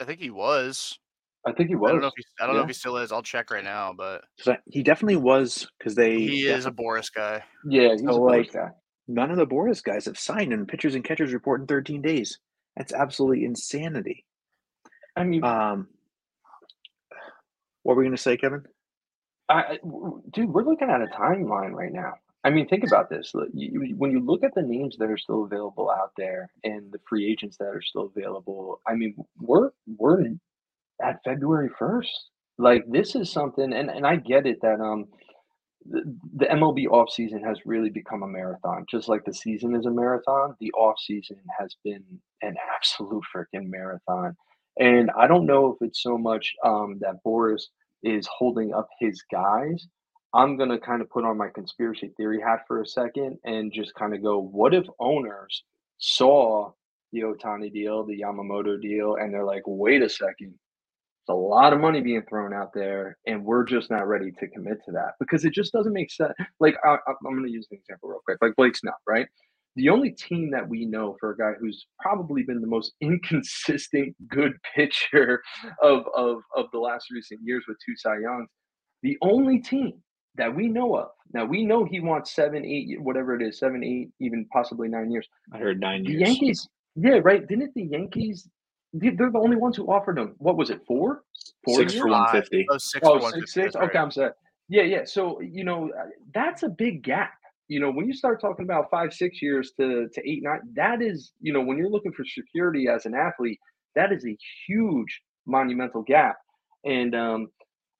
[0.00, 0.98] I think he was.
[1.46, 1.90] I think he I was.
[1.92, 3.12] don't know if he, I don't know if he still is.
[3.12, 7.12] I'll check right now, but So he definitely was because they he is a Boras
[7.14, 7.42] guy.
[7.68, 8.68] yeah, he's So, a like, guy.
[9.08, 12.38] none of the Boras guys have signed and pitchers and catchers report in 13 days.
[12.76, 14.24] That's absolutely insanity.
[15.16, 15.88] I mean, Um
[17.82, 18.64] what were we gonna say, Kevin?
[19.48, 19.78] I, I-
[20.32, 22.14] dude, we're looking at a timeline right now.
[22.44, 23.32] I mean, think about this.
[23.34, 27.30] When you look at the names that are still available out there and the free
[27.30, 30.26] agents that are still available, I mean, we're we're
[31.02, 32.30] at February first.
[32.58, 35.06] Like this is something, and and I get it that um
[35.86, 36.02] the,
[36.36, 38.86] the MLB offseason has really become a marathon.
[38.90, 42.04] Just like the season is a marathon, the offseason has been
[42.42, 44.36] an absolute freaking marathon.
[44.78, 47.62] And I don't know if it's so much um, that Boras
[48.02, 49.86] is holding up his guys.
[50.34, 53.72] I'm going to kind of put on my conspiracy theory hat for a second and
[53.72, 55.62] just kind of go, what if owners
[55.98, 56.72] saw
[57.12, 60.52] the Ohtani deal, the Yamamoto deal, and they're like, wait a second,
[61.24, 64.48] it's a lot of money being thrown out there, and we're just not ready to
[64.48, 66.34] commit to that because it just doesn't make sense.
[66.58, 69.28] Like, I, I'm going to use an example real quick, like Blake Snell, right?
[69.76, 74.16] The only team that we know for a guy who's probably been the most inconsistent
[74.28, 75.42] good pitcher
[75.80, 78.48] of, of, of the last recent years with two Cy Youngs,
[79.02, 80.02] the only team
[80.36, 81.08] that we know of.
[81.32, 85.10] Now we know he wants seven, eight, whatever it is, seven, eight, even possibly nine
[85.10, 85.28] years.
[85.52, 86.20] I heard nine years.
[86.20, 86.26] The.
[86.26, 87.46] Yankees, yeah, right.
[87.46, 88.48] Didn't the Yankees?
[88.92, 90.34] they- They're the only ones who offered him.
[90.38, 90.80] What was it?
[90.86, 91.22] Four,
[91.64, 92.02] four Six years?
[92.02, 92.66] for one fifty.
[92.70, 93.72] Oh, six Oh, for six, 150, six.
[93.74, 93.98] that's Okay.
[93.98, 94.32] I'm sorry.
[94.68, 95.04] Yeah, yeah.
[95.04, 95.90] So you know,
[96.32, 97.32] that's a big gap.
[97.68, 101.02] You know, when you start talking about five, six years to to eight, nine, that
[101.02, 103.58] is, you know, when you're looking for security as an athlete,
[103.96, 106.36] that is a huge monumental gap.
[106.84, 107.48] And um,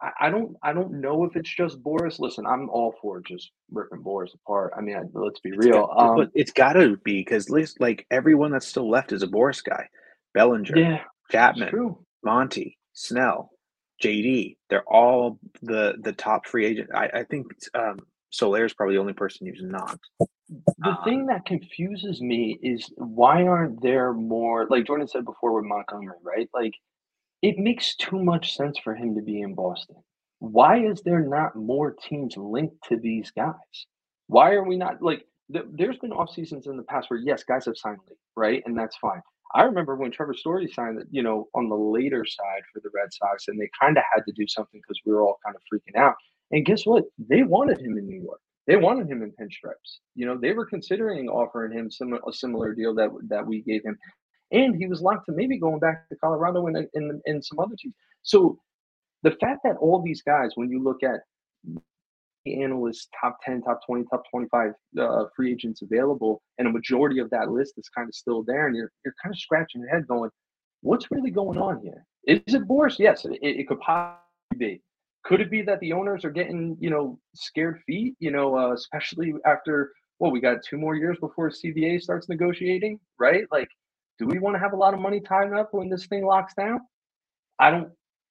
[0.02, 2.20] I, I don't, I don't know if it's just Boras.
[2.20, 4.74] Listen, I'm all for just ripping Boras apart.
[4.78, 5.72] I mean, I, let's be It's real.
[5.72, 9.22] got- Um, but it's got to be because least like everyone that's still left is
[9.22, 9.88] a Boras guy.
[10.35, 11.68] Bellinger, yeah, Chapman.
[12.24, 13.50] Monty, Snell,
[14.04, 14.57] JD.
[14.70, 16.90] They're all the the top free agent.
[16.95, 19.99] I, I think um, Soler is probably the only person who's not.
[20.78, 25.55] The Um, thing that confuses me is why aren't there more, like Jordan said before
[25.55, 26.51] with Montgomery, right?
[26.55, 26.74] Like,
[27.45, 29.97] it makes too much sense for him to be in Boston.
[30.38, 33.76] Why is there not more teams linked to these guys?
[34.28, 35.26] Why are we not like?
[35.53, 38.62] Th- there's been off seasons in the past where yes, guys have signed late, right,
[38.64, 39.20] and that's fine.
[39.55, 43.12] I remember when Trevor Story signed, you know, on the later side for the Red
[43.12, 45.62] Sox, and they kind of had to do something because we were all kind of
[45.70, 46.14] freaking out.
[46.51, 47.05] And guess what?
[47.28, 48.40] They wanted him in New York.
[48.66, 49.99] They wanted him in pinstripes.
[50.14, 53.84] You know, they were considering offering him some a similar deal that that we gave
[53.84, 53.99] him,
[54.55, 57.74] and he was locked to maybe going back to Colorado and and, and some other
[57.78, 57.94] teams.
[58.22, 58.59] So
[59.22, 61.20] the fact that all these guys, when you look at
[62.44, 67.18] the analysts, top 10, top 20, top 25 uh, free agents available, and a majority
[67.18, 69.90] of that list is kind of still there, and you're, you're kind of scratching your
[69.90, 70.30] head going,
[70.82, 72.05] what's really going on here?
[72.26, 72.98] Is it Boras?
[72.98, 74.18] Yes, it, it could possibly
[74.59, 74.82] be.
[75.24, 78.14] Could it be that the owners are getting, you know, scared feet?
[78.18, 83.00] You know, uh, especially after well, we got two more years before CBA starts negotiating,
[83.18, 83.44] right?
[83.50, 83.68] Like,
[84.19, 86.55] do we want to have a lot of money tied up when this thing locks
[86.55, 86.81] down?
[87.59, 87.91] I don't.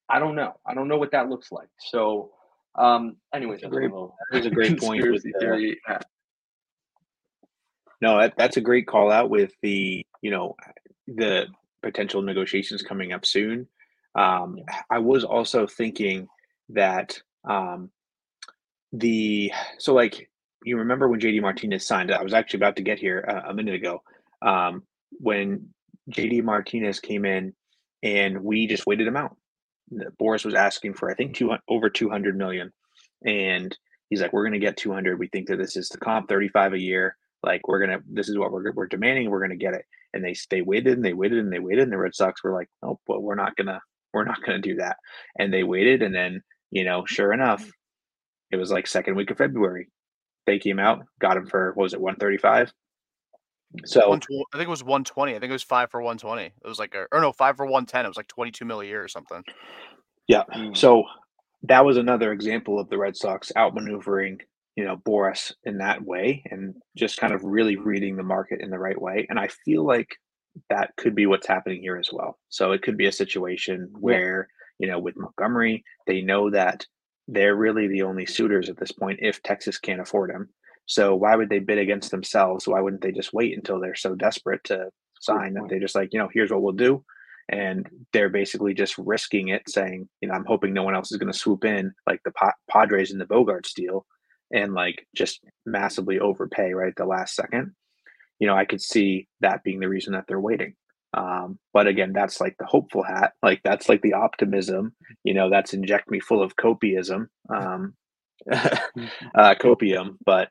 [0.10, 0.54] I don't know.
[0.66, 1.70] I don't know what that looks like.
[1.80, 2.32] So,
[2.76, 3.92] um, anyways, that's a great,
[4.32, 5.04] that's a great point.
[5.10, 5.24] With,
[5.90, 6.00] uh,
[8.02, 10.56] no, that, that's a great call out with the you know
[11.08, 11.48] the
[11.82, 13.68] potential negotiations coming up soon.
[14.16, 14.58] Um,
[14.90, 16.28] I was also thinking
[16.70, 17.90] that um,
[18.92, 20.30] the so like
[20.66, 22.12] you remember when JD Martinez signed?
[22.12, 24.02] I was actually about to get here a, a minute ago.
[24.42, 24.84] Um,
[25.20, 25.70] when
[26.12, 27.54] JD Martinez came in,
[28.02, 29.36] and we just waited him out.
[30.20, 32.72] Boras was asking for I think two over two hundred million,
[33.26, 33.76] and
[34.10, 35.20] he's like, "We're going to get two hundred.
[35.20, 37.16] We think that this is the comp, thirty five a year.
[37.44, 39.30] Like we're gonna, this is what we're we're demanding.
[39.30, 41.84] We're going to get it." And they they waited and they waited and they waited,
[41.84, 43.82] and the Red Sox were like, "Oh, but we're not gonna
[44.14, 44.98] we're not gonna do that."
[45.38, 46.42] And they waited, and then
[46.72, 47.70] you know, sure enough,
[48.52, 49.90] it was like second week of February.
[50.46, 52.72] They came out, got him for what was it, one thirty five?
[53.86, 54.18] So I
[54.58, 55.36] think it was 120.
[55.36, 56.46] I think it was five for 120.
[56.46, 58.06] It was like a, or no, five for 110.
[58.06, 59.44] It was like 22 mil a year or something.
[60.28, 60.44] Yeah.
[60.54, 60.76] Mm.
[60.78, 61.04] So
[61.64, 64.42] that was another example of the Red Sox outmaneuvering,
[64.76, 68.70] you know, Boras in that way and just kind of really reading the market in
[68.70, 69.26] the right way.
[69.30, 70.16] And I feel like
[70.70, 72.38] that could be what's happening here as well.
[72.50, 74.48] So it could be a situation where,
[74.80, 74.86] yeah.
[74.86, 76.86] you know, with Montgomery, they know that
[77.28, 80.50] they're really the only suitors at this point if Texas can't afford him.
[80.86, 82.68] So why would they bid against themselves?
[82.68, 84.90] Why wouldn't they just wait until they're so desperate to
[85.22, 87.04] sign that they just like, you know, here's what we'll do.
[87.50, 91.18] And they're basically just risking it, saying, you know, I'm hoping no one else is
[91.18, 92.34] going to swoop in like the
[92.70, 94.06] Padres in the Bogart deal
[94.52, 97.74] and like just massively overpay right at the last second.
[98.40, 100.76] You know, I could see that being the reason that they're waiting.
[101.14, 103.34] Um, but again, that's like the hopeful hat.
[103.44, 104.96] Like that's like the optimism.
[105.24, 107.94] You know, that's inject me full of copiism, um,
[108.52, 110.18] uh, copium.
[110.26, 110.50] But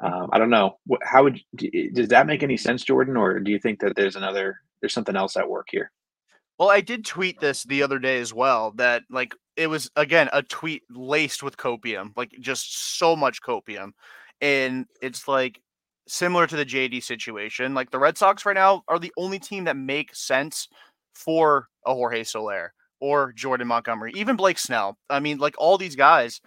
[0.00, 0.78] um, I don't know.
[1.02, 1.40] How would
[1.92, 5.16] does that make any sense, Jordan, or do you think that there's another there's something
[5.16, 5.90] else at work here?
[6.58, 8.72] Well, I did tweet this the other day as well.
[8.76, 13.92] That like it was again a tweet laced with copium, like just so much copium,
[14.40, 15.60] and it's like
[16.06, 17.74] similar to the JD situation.
[17.74, 20.68] Like the Red Sox right now are the only team that make sense
[21.14, 24.98] for a Jorge Soler or Jordan Montgomery, even Blake Snell.
[25.08, 26.40] I mean, like all these guys,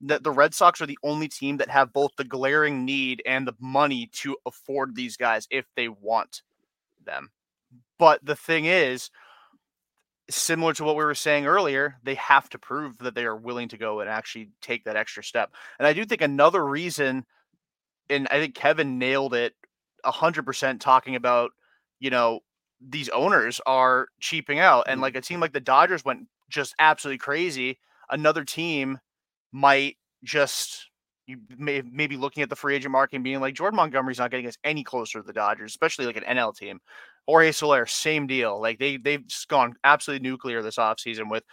[0.00, 3.46] that the Red Sox are the only team that have both the glaring need and
[3.46, 6.42] the money to afford these guys if they want
[7.04, 7.30] them.
[7.98, 9.10] But the thing is,
[10.28, 13.68] similar to what we were saying earlier, they have to prove that they are willing
[13.68, 15.52] to go and actually take that extra step.
[15.78, 17.24] And I do think another reason,
[18.10, 19.54] and I think Kevin nailed it
[20.04, 21.50] a hundred percent talking about,
[22.00, 22.40] you know,
[22.88, 24.84] these owners are cheaping out.
[24.88, 25.02] And mm.
[25.02, 27.78] like a team like the Dodgers went just absolutely crazy.
[28.10, 28.98] Another team
[29.52, 30.88] might just
[31.26, 34.30] you may maybe looking at the free agent market and being like Jordan Montgomery's not
[34.30, 36.80] getting us any closer to the Dodgers, especially like an NL team.
[37.26, 38.60] Jorge Soler, same deal.
[38.60, 41.44] Like they they've just gone absolutely nuclear this offseason with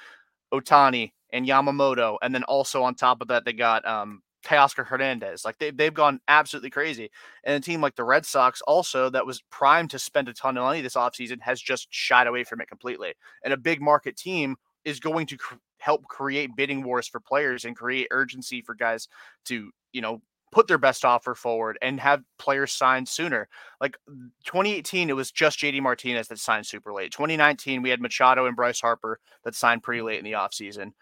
[0.54, 2.18] Ohtani and Yamamoto.
[2.22, 5.44] And then also on top of that, they got um Teoscar Hernandez.
[5.46, 7.10] Like they, they've gone absolutely crazy.
[7.44, 10.58] And a team like the Red Sox, also that was primed to spend a ton
[10.58, 13.14] of money this offseason, has just shied away from it completely.
[13.44, 17.66] And a big market team is going to cr- help create bidding wars for players
[17.66, 19.08] and create urgency for guys
[19.46, 20.22] to, you know,
[20.52, 23.48] put their best offer forward and have players signed sooner.
[23.80, 23.98] Like
[24.46, 27.12] 2018, it was just JD Martinez that signed super late.
[27.12, 30.94] 2019, we had Machado and Bryce Harper that signed pretty late in the offseason.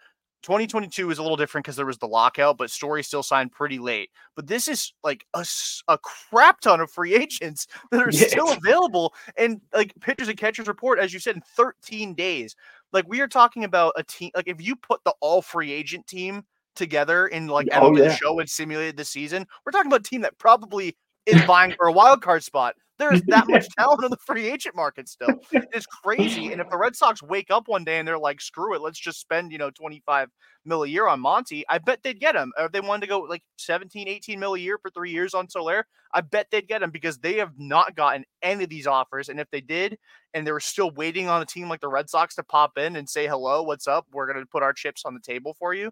[0.42, 3.78] 2022 is a little different because there was the lockout, but Story still signed pretty
[3.78, 4.10] late.
[4.36, 5.44] But this is like a,
[5.88, 8.30] a crap ton of free agents that are yes.
[8.30, 9.14] still available.
[9.36, 12.56] And like pitchers and catchers report, as you said, in 13 days.
[12.92, 16.06] Like we are talking about a team, like if you put the all free agent
[16.06, 18.14] team together in like oh, yeah.
[18.14, 21.86] show and simulated the season, we're talking about a team that probably is vying for
[21.86, 22.74] a wild card spot.
[22.98, 25.28] There's that much talent on the free agent market still.
[25.72, 26.52] It's crazy.
[26.52, 28.98] And if the Red Sox wake up one day and they're like, screw it, let's
[28.98, 30.28] just spend, you know, 25
[30.64, 32.52] mil a year on Monty, I bet they'd get him.
[32.58, 35.34] Or if they wanted to go like 17, 18 mil a year for three years
[35.34, 38.86] on Soler, I bet they'd get him because they have not gotten any of these
[38.86, 39.28] offers.
[39.28, 39.98] And if they did,
[40.34, 42.96] and they were still waiting on a team like the Red Sox to pop in
[42.96, 44.06] and say, hello, what's up?
[44.12, 45.90] We're going to put our chips on the table for you.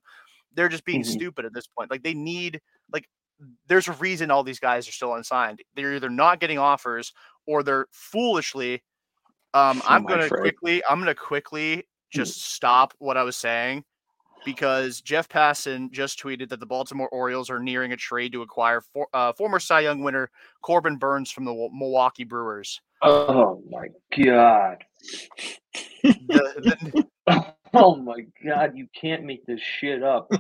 [0.55, 1.13] They're just being mm-hmm.
[1.13, 1.91] stupid at this point.
[1.91, 2.61] Like they need,
[2.93, 3.05] like,
[3.69, 5.63] there's a reason all these guys are still unsigned.
[5.75, 7.13] They're either not getting offers
[7.47, 8.83] or they're foolishly.
[9.55, 10.83] Um, I'm gonna quickly.
[10.89, 11.81] I'm gonna quickly hmm.
[12.11, 13.85] just stop what I was saying.
[14.47, 18.81] because Jeff Passan just tweeted that the Baltimore Orioles are nearing a trade to acquire
[18.81, 20.31] for, uh, former Cy Young winner
[20.63, 22.81] Corbin Burnes from the Milwaukee Brewers.
[23.03, 23.89] Oh my
[24.25, 24.85] god!
[26.03, 28.73] the, the, oh my god!
[28.75, 30.31] You can't make this shit up.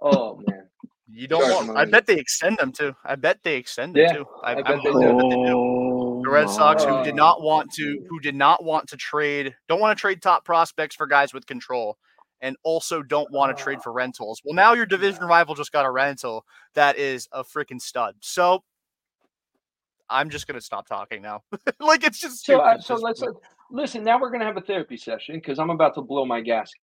[0.00, 0.68] Oh man.
[1.10, 1.78] You don't Sorry, want.
[1.78, 2.94] I bet they extend them too.
[3.04, 4.26] I bet they extend them yeah, too.
[4.44, 6.20] I, I, bet, they do.
[6.22, 9.80] The Red Sox, who did not want to, who did not want to trade, don't
[9.80, 11.96] want to trade top prospects for guys with control,
[12.42, 14.42] and also don't want to trade for rentals.
[14.44, 16.44] Well, now your division rival just got a rental
[16.74, 18.16] that is a freaking stud.
[18.20, 18.62] So
[20.10, 21.42] I'm just gonna stop talking now.
[21.80, 22.60] like it's just so.
[22.60, 23.28] Uh, so let's uh,
[23.70, 24.04] listen.
[24.04, 26.82] Now we're gonna have a therapy session because I'm about to blow my gasket.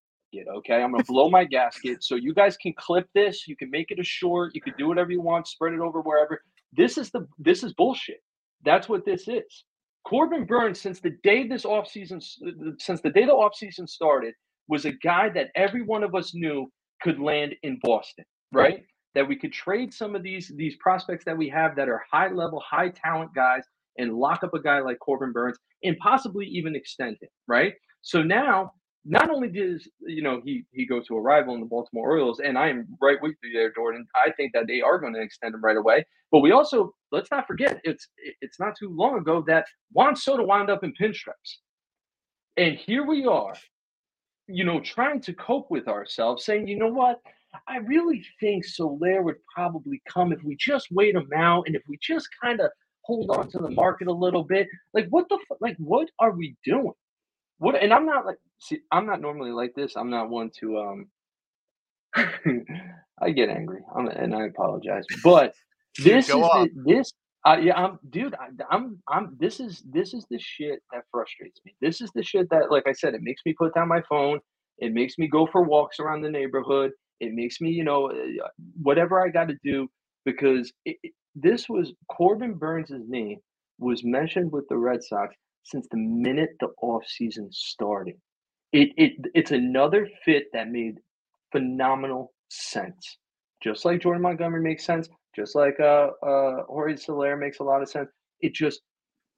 [0.57, 3.47] Okay, I'm gonna blow my gasket so you guys can clip this.
[3.47, 4.53] You can make it a short.
[4.55, 5.47] You can do whatever you want.
[5.47, 6.41] Spread it over wherever.
[6.73, 8.21] This is the this is bullshit.
[8.63, 9.63] That's what this is.
[10.05, 14.33] Corbin Burnes, since the day this offseason, uh, since the day the offseason started,
[14.67, 16.71] was a guy that every one of us knew
[17.01, 18.83] could land in Boston, right?
[19.15, 22.29] That we could trade some of these these prospects that we have that are high
[22.29, 23.63] level, high talent guys
[23.97, 27.73] and lock up a guy like Corbin Burnes and possibly even extend him, right?
[28.01, 28.73] So now
[29.05, 32.39] not only does you know he he go to a rival in the Baltimore Orioles,
[32.39, 34.07] and I am right with you there, Jordan.
[34.15, 36.05] I think that they are going to extend him right away.
[36.31, 38.07] But we also let's not forget it's
[38.41, 41.59] it's not too long ago that Juan Soto wound up in pinstripes,
[42.57, 43.55] and here we are,
[44.47, 47.19] you know, trying to cope with ourselves, saying, you know what,
[47.67, 51.83] I really think Soler would probably come if we just wait him out, and if
[51.87, 52.71] we just kind of
[53.03, 54.67] hold on to the market a little bit.
[54.93, 56.93] Like what the like what are we doing?
[57.57, 59.95] What and I'm not like see I'm not normally like this.
[59.95, 61.07] I'm not one to um
[63.21, 63.81] I get angry.
[63.95, 65.05] I'm, and I apologize.
[65.23, 65.53] But
[66.03, 67.11] this is the, this
[67.45, 71.61] uh, yeah, I'm dude, I, I'm I'm this is this is the shit that frustrates
[71.65, 71.75] me.
[71.81, 74.39] This is the shit that like I said it makes me put down my phone.
[74.79, 76.91] It makes me go for walks around the neighborhood.
[77.21, 78.47] It makes me, you know, uh,
[78.81, 79.87] whatever I got to do
[80.25, 83.39] because it, it, this was Corbin Burnes' name
[83.79, 85.33] was mentioned with the Red Sox
[85.65, 88.15] since the minute the offseason started.
[88.71, 90.95] It, it it's another fit that made
[91.51, 93.17] phenomenal sense.
[93.63, 97.81] Just like Jordan Montgomery makes sense, just like uh uh Jorge Soler makes a lot
[97.81, 98.09] of sense.
[98.41, 98.81] It just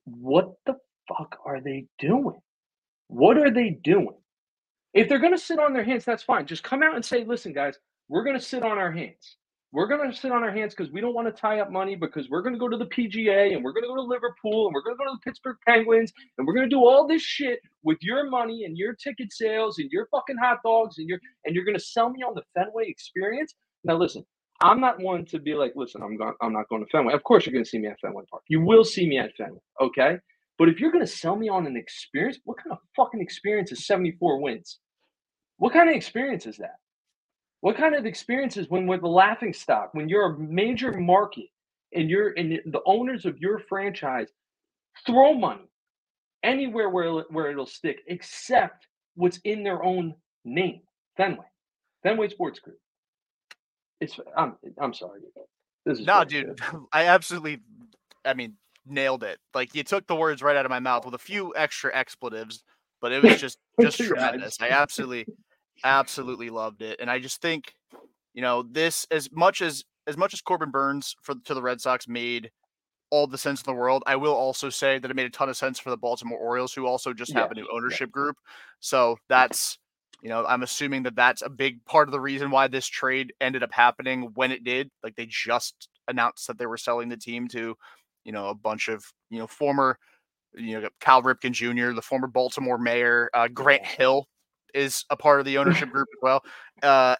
[0.06, 0.76] what the
[1.08, 2.40] fuck are they doing?
[3.08, 4.18] What are they doing?
[4.94, 6.46] If they're gonna sit on their hands, that's fine.
[6.46, 7.78] Just come out and say, listen, guys,
[8.10, 9.38] we're gonna sit on our hands
[9.78, 11.96] we're going to sit on our hands because we don't want to tie up money
[11.96, 14.66] because we're going to go to the PGA and we're going to go to Liverpool
[14.66, 17.08] and we're going to go to the Pittsburgh Penguins and we're going to do all
[17.08, 21.08] this shit with your money and your ticket sales and your fucking hot dogs and
[21.08, 23.54] your and you're going to sell me on the Fenway experience.
[23.84, 24.26] Now listen,
[24.62, 27.14] I'm not one to be like, listen, I'm going I'm not going to Fenway.
[27.14, 28.42] Of course you're going to see me at Fenway Park.
[28.48, 30.18] You will see me at Fenway, okay?
[30.58, 33.72] But if you're going to sell me on an experience, what kind of fucking experience
[33.72, 34.80] is 74 wins?
[35.58, 36.78] What kind of experience is that?
[37.62, 41.48] What kind of experiences when we're the laughing stock, when you're a major market
[41.94, 44.28] and you're and the owners of your franchise
[45.06, 45.70] throw money
[46.44, 50.82] anywhere where where it'll stick, except what's in their own name,
[51.18, 51.46] Fenway,
[52.04, 52.80] Fenway Sports Group.
[54.00, 55.22] It's I'm I'm sorry.
[55.86, 56.60] This is no, dude.
[56.94, 57.60] I absolutely,
[58.24, 58.54] I mean,
[58.86, 59.40] nailed it.
[59.54, 62.64] Like you took the words right out of my mouth with a few extra expletives,
[63.02, 64.58] but it was just just tremendous.
[64.62, 65.26] I absolutely
[65.84, 67.00] absolutely loved it.
[67.00, 67.74] And I just think,
[68.34, 71.82] you know, this as much as as much as Corbin Burnes for to the Red
[71.82, 72.52] Sox made
[73.10, 74.04] all the sense in the world.
[74.06, 76.74] I will also say that it made a ton of sense for the Baltimore Orioles,
[76.74, 78.22] who also just yeah, have a new ownership yeah.
[78.22, 78.38] group.
[78.80, 79.78] So that's,
[80.22, 83.34] you know, I'm assuming that that's a big part of the reason why this trade
[83.40, 84.90] ended up happening when it did.
[85.04, 87.76] Like they just announced that they were selling the team to,
[88.24, 89.98] you know, a bunch of, you know, former,
[90.54, 94.28] you know, Cal Ripken Jr., the former Baltimore mayor, uh, Grant Hill,
[94.74, 96.44] is a part of the ownership group as well.
[96.82, 97.16] Uh,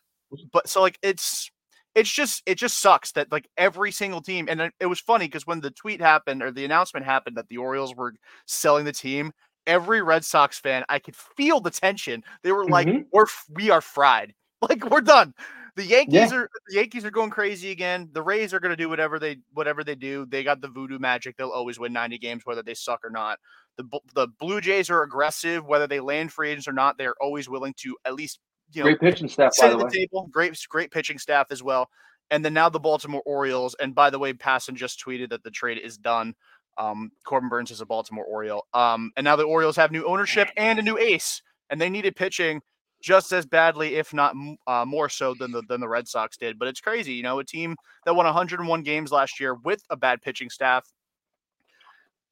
[0.52, 1.50] but so like it's
[1.96, 5.48] it's just it just sucks that like every single team and it was funny because
[5.48, 8.14] when the tweet happened or the announcement happened that the Orioles were
[8.46, 9.32] selling the team,
[9.66, 12.24] every Red Sox fan I could feel the tension.
[12.44, 13.04] They were like, mm-hmm.
[13.12, 14.34] "We're we are fried.
[14.70, 15.34] Like we're done."
[15.78, 16.34] The Yankees yeah.
[16.34, 18.10] are the Yankees are going crazy again.
[18.12, 20.26] The Rays are going to do whatever they whatever they do.
[20.26, 21.38] They got the voodoo magic.
[21.38, 23.38] They'll always win 90 games whether they suck or not.
[23.78, 23.84] The
[24.16, 26.98] the Blue Jays are aggressive whether they land free agents or not.
[26.98, 28.40] They're always willing to at least
[28.74, 30.28] you know great pitching staff sit at the, the table.
[30.32, 31.90] Great great pitching staff as well.
[32.32, 33.76] And then now the Baltimore Orioles.
[33.80, 36.34] And by the way, Passan just tweeted that the trade is done.
[36.80, 38.66] Um, Corbin Burnes is a Baltimore Oriole.
[38.74, 42.16] Um, and now the Orioles have new ownership and a new ace, and they needed
[42.16, 42.62] pitching
[43.02, 44.36] just as badly, if not
[44.66, 46.58] uh, more so than the than the Red Sox did.
[46.58, 47.76] But it's crazy, you know, a team
[48.06, 50.92] that won 101 games last year with a bad pitching staff.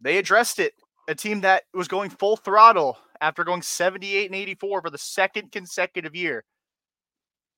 [0.02, 0.74] They addressed it.
[1.08, 5.52] A team that was going full throttle after going 78 and 84 for the second
[5.52, 6.44] consecutive year.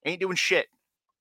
[0.05, 0.67] Ain't doing shit.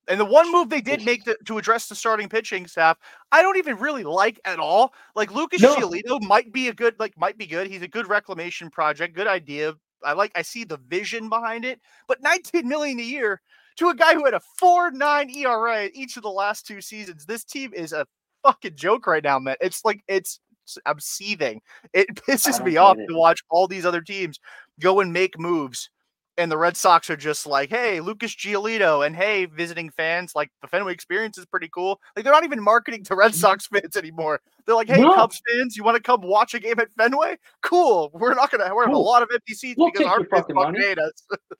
[0.08, 2.96] And the one move they did make the, to address the starting pitching staff,
[3.32, 4.92] I don't even really like at all.
[5.16, 5.74] Like Lucas no.
[5.74, 7.66] Giolito might be a good, like might be good.
[7.66, 9.74] He's a good reclamation project, good idea.
[10.04, 11.80] I like, I see the vision behind it.
[12.08, 13.40] But 19 million a year
[13.76, 17.26] to a guy who had a 4-9 ERA each of the last two seasons.
[17.26, 18.06] This team is a
[18.44, 19.56] fucking joke right now, man.
[19.60, 20.40] It's like it's
[20.84, 21.60] I'm seething.
[21.92, 23.06] It pisses me off it.
[23.08, 24.38] to watch all these other teams
[24.80, 25.90] go and make moves
[26.38, 30.50] and the Red Sox are just like, hey, Lucas Giolito, and hey, visiting fans, like
[30.62, 32.00] the Fenway experience is pretty cool.
[32.14, 34.40] Like they're not even marketing to Red Sox fans anymore.
[34.66, 35.14] They're like, hey, no.
[35.14, 37.36] Cubs fans, you want to come watch a game at Fenway?
[37.62, 38.10] Cool.
[38.12, 38.96] We're not gonna we're cool.
[38.96, 40.80] a lot of empty seats we'll because our fucking money.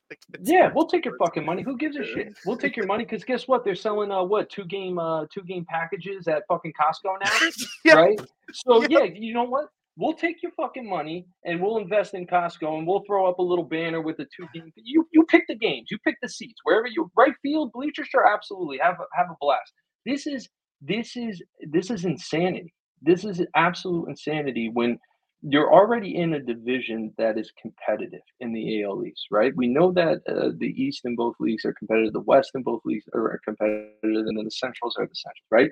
[0.09, 1.63] Like, yeah, we'll take your fucking money.
[1.63, 2.35] Who gives a shit?
[2.45, 3.63] We'll take your money because guess what?
[3.63, 7.49] They're selling uh what two game uh two game packages at fucking Costco now,
[7.85, 7.93] yeah.
[7.93, 8.21] right?
[8.53, 8.99] So yeah.
[8.99, 9.69] yeah, you know what?
[9.97, 13.43] We'll take your fucking money and we'll invest in Costco and we'll throw up a
[13.43, 14.71] little banner with the two games.
[14.75, 18.31] You you pick the games, you pick the seats, wherever you right field, bleachers, sure,
[18.31, 19.73] absolutely have a, have a blast.
[20.05, 20.47] This is
[20.81, 22.73] this is this is insanity.
[23.01, 24.97] This is absolute insanity when
[25.41, 29.55] you're already in a division that is competitive in the AL East, right?
[29.55, 32.81] We know that uh, the East in both leagues are competitive, the West in both
[32.85, 35.71] leagues are competitive, and then the Centrals are the Central, right?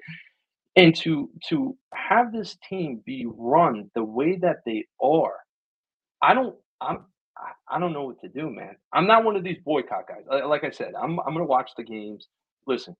[0.75, 5.33] And to to have this team be run the way that they are
[6.21, 7.05] i don't i'm
[7.69, 8.75] i don't know what to do man.
[8.93, 10.23] I'm not one of these boycott guys.
[10.45, 12.27] Like i said i'm, I'm gonna watch the games.
[12.67, 12.95] Listen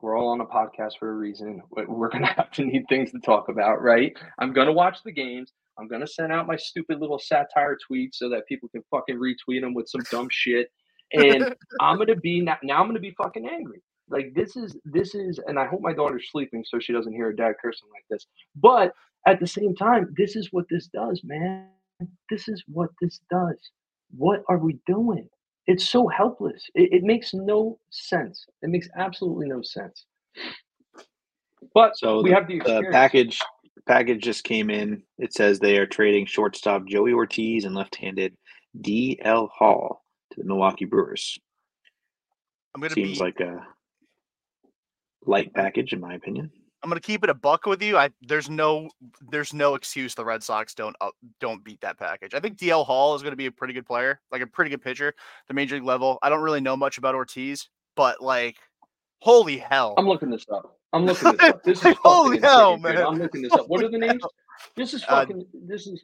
[0.00, 1.62] we're all on a podcast for a reason.
[1.70, 4.12] We're gonna have to need things to talk about right?
[4.38, 5.52] I'm gonna watch the games.
[5.78, 9.60] I'm gonna send out my stupid little satire tweets so that people can fucking retweet
[9.62, 10.70] them with some dumb shit.
[11.12, 13.82] And i'm gonna be now, now i'm gonna be fucking angry
[14.12, 17.26] like this is this is, and I hope my daughter's sleeping so she doesn't hear
[17.26, 18.26] her dad cursing like this.
[18.56, 18.92] But
[19.26, 21.68] at the same time, this is what this does, man.
[22.30, 23.56] This is what this does.
[24.16, 25.28] What are we doing?
[25.66, 26.68] It's so helpless.
[26.74, 28.46] It, it makes no sense.
[28.62, 30.04] It makes absolutely no sense.
[31.74, 33.40] But so we the, have the, the package.
[33.86, 35.02] Package just came in.
[35.18, 38.36] It says they are trading shortstop Joey Ortiz and left-handed
[38.80, 41.36] DL Hall to the Milwaukee Brewers.
[42.74, 43.66] I'm gonna seems be, like a
[45.26, 46.50] light package, in my opinion.
[46.82, 47.96] I'm gonna keep it a buck with you.
[47.96, 48.90] I there's no
[49.30, 51.10] there's no excuse the Red Sox don't uh,
[51.40, 52.34] don't beat that package.
[52.34, 54.82] I think DL Hall is gonna be a pretty good player, like a pretty good
[54.82, 55.14] pitcher,
[55.46, 56.18] the major league level.
[56.22, 58.56] I don't really know much about Ortiz, but like,
[59.20, 59.94] holy hell!
[59.96, 60.76] I'm looking this up.
[60.92, 61.62] I'm looking this up.
[61.62, 62.96] This is holy hell, insane, man!
[62.96, 63.04] Dude.
[63.04, 63.68] I'm looking this up.
[63.68, 64.22] What are the names?
[64.74, 65.40] This is uh, fucking.
[65.40, 66.02] Uh, this is.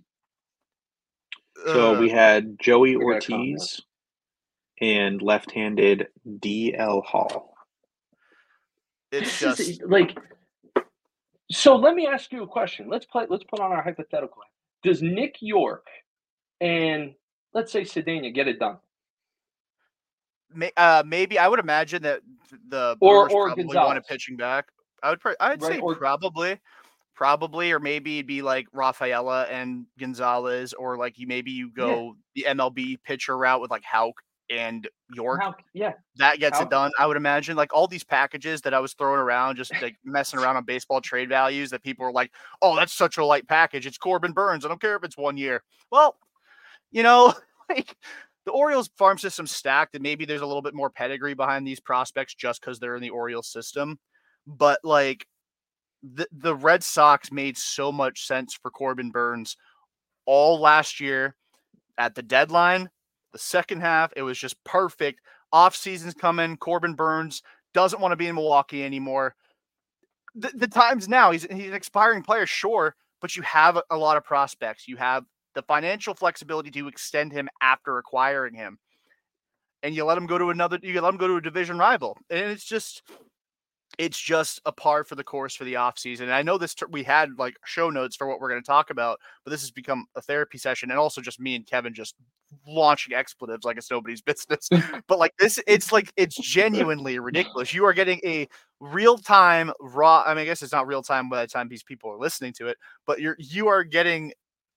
[1.66, 3.80] So uh, we had Joey Ortiz
[4.80, 7.57] and left-handed DL Hall.
[9.11, 10.18] It's just like
[11.50, 12.88] so let me ask you a question.
[12.88, 14.42] Let's play let's put on our hypothetical.
[14.82, 15.88] Does Nick Yorke
[16.61, 17.14] and
[17.54, 18.78] let's say Cedeno get it done?
[20.76, 22.20] Uh, maybe I would imagine that
[22.68, 23.86] the or, or probably Gonzalez.
[23.86, 24.66] wanted pitching back.
[25.02, 25.72] I would I'd right?
[25.72, 26.59] say or, probably
[27.14, 32.14] probably or maybe it'd be like Rafaela and Gonzalez or like you maybe you go
[32.34, 32.44] yeah.
[32.46, 34.14] the MLB pitcher route with like Houck
[34.51, 35.42] and Yorke.
[35.42, 36.90] How, yeah, that gets How, it done.
[36.99, 40.38] I would imagine like all these packages that I was throwing around, just like messing
[40.38, 41.70] around on baseball trade values.
[41.70, 42.32] That people were like,
[42.62, 43.86] "Oh, that's such a light package.
[43.86, 44.64] It's Corbin Burnes.
[44.64, 46.16] I don't care if it's one year." Well,
[46.90, 47.34] you know,
[47.68, 47.96] like
[48.44, 51.80] the Orioles farm system stacked, and maybe there's a little bit more pedigree behind these
[51.80, 53.99] prospects just because they're in the Orioles system.
[54.46, 55.26] But like
[56.03, 59.57] the the Red Sox made so much sense for Corbin Burnes
[60.26, 61.34] all last year
[61.96, 62.90] at the deadline
[63.32, 65.20] the second half, it was just perfect.
[65.52, 66.56] Off season's coming.
[66.56, 67.42] Corbin Burnes
[67.74, 69.34] doesn't want to be in Milwaukee anymore.
[70.34, 74.16] The, the times now, he's he's an expiring player, sure, but you have a lot
[74.16, 74.86] of prospects.
[74.86, 75.24] You have
[75.54, 78.78] the financial flexibility to extend him after acquiring him.
[79.82, 82.16] And you let him go to another, you let him go to a division rival.
[82.30, 83.02] And it's just
[83.99, 86.22] it's just a par for the course for the offseason.
[86.22, 88.90] And I know this we had like show notes for what we're going to talk
[88.90, 92.14] about, but this has become a therapy session and also just me and Kevin just
[92.66, 94.68] launching expletives like it's nobody's business.
[95.09, 97.74] but like this, it's like it's genuinely ridiculous.
[97.74, 100.22] You are getting a real time raw.
[100.24, 102.53] I mean, I guess it's not real time by the time these people are listening
[102.55, 104.32] to it, but you're you are getting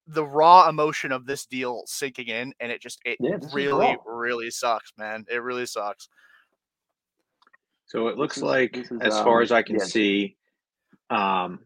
[0.08, 4.50] the raw emotion of this deal sinking in, and it just it yeah, really really
[4.50, 5.26] sucks, man.
[5.30, 6.10] It really sucks.
[7.92, 9.84] So it looks like, is, as far um, as I can yeah.
[9.84, 10.38] see,
[11.10, 11.60] um,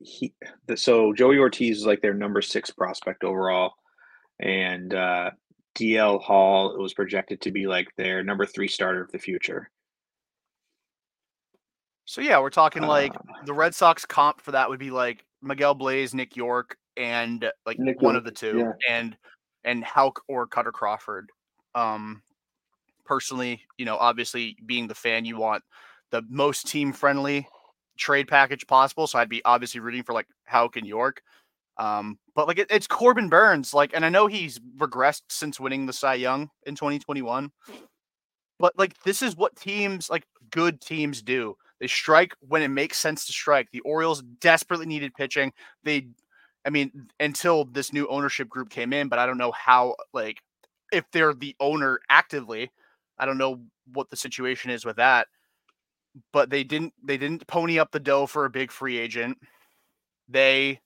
[0.00, 0.34] he
[0.66, 3.74] the, so Joey Ortiz is like their number six prospect overall,
[4.40, 5.30] and uh,
[5.78, 9.70] DL Hall it was projected to be like their number three starter of the future.
[12.06, 15.24] So yeah, we're talking like uh, the Red Sox comp for that would be like
[15.42, 18.72] Miguel Bleis, Nick Yorke, and like Nick one Yorke, of the two, yeah.
[18.90, 19.16] and
[19.62, 21.30] and Houck or Kutter Crawford.
[21.76, 22.22] Um,
[23.06, 25.62] personally, you know, obviously being the fan, you want
[26.10, 27.48] the most team friendly
[27.96, 29.06] trade package possible.
[29.06, 31.22] So I'd be obviously rooting for like Houck and Yorke.
[31.78, 35.86] Um, but like it, it's Corbin Burnes, like, and I know he's regressed since winning
[35.86, 37.50] the Cy Young in 2021.
[38.58, 41.56] But like this is what teams like good teams do.
[41.80, 43.68] They strike when it makes sense to strike.
[43.70, 45.52] The Orioles desperately needed pitching.
[45.84, 46.08] They
[46.64, 50.38] I mean, until this new ownership group came in, but I don't know how like
[50.92, 52.70] if they're the owner actively.
[53.18, 53.62] I don't know
[53.92, 55.28] what the situation is with that.
[56.32, 59.38] But they didn't they didn't pony up the dough for a big free agent.
[60.28, 60.80] They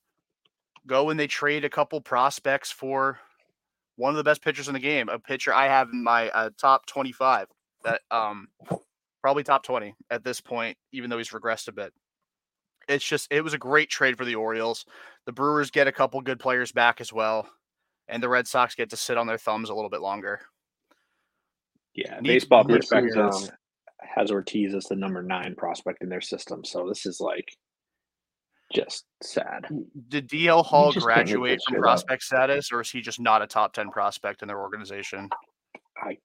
[0.86, 3.18] go and they trade a couple prospects for
[3.96, 6.50] one of the best pitchers in the game, a pitcher I have in my uh,
[6.58, 7.46] top 25
[7.84, 8.48] that um
[9.22, 11.92] probably top 20 at this point even though he's regressed a bit
[12.90, 14.84] it's just it was a great trade for the Orioles.
[15.26, 17.48] The Brewers get a couple good players back as well,
[18.08, 20.40] and the Red Sox get to sit on their thumbs a little bit longer.
[22.04, 23.48] Yeah, baseball perspective um,
[24.00, 27.48] has Ortiz as the number nine prospect in their system, so this is like
[28.72, 29.66] just sad.
[30.08, 32.22] Did DL Hall graduate from prospect up.
[32.22, 35.28] status, or is he just not a top ten prospect in their organization?
[36.02, 36.16] I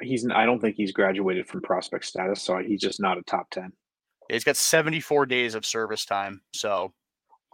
[0.00, 3.50] he's I don't think he's graduated from prospect status, so he's just not a top
[3.50, 3.72] ten.
[4.30, 6.40] He's got 74 days of service time.
[6.52, 6.92] So,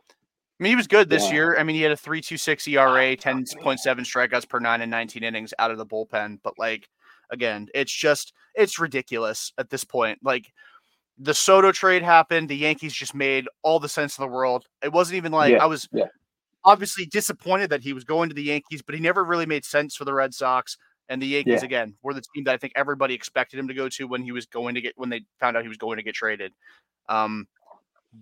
[0.09, 1.33] I mean, he was good this yeah.
[1.33, 1.59] year.
[1.59, 5.70] I mean, he had a 3.26 ERA, 10.7 strikeouts per nine and 19 innings out
[5.70, 6.39] of the bullpen.
[6.43, 6.89] But like,
[7.33, 10.20] again, it's just it's ridiculous at this point.
[10.22, 10.53] Like,
[11.18, 12.49] the Soto trade happened.
[12.49, 14.66] The Yankees just made all the sense in the world.
[14.83, 15.62] It wasn't even like yeah.
[15.62, 16.07] I was yeah.
[16.64, 19.95] obviously disappointed that he was going to the Yankees, but he never really made sense
[19.97, 20.76] for the Red Sox.
[21.09, 21.64] And the Yankees yeah.
[21.64, 24.33] again were the team that I think everybody expected him to go to when he
[24.33, 26.53] was going to get when they found out he was going to get traded.
[27.09, 27.47] Um,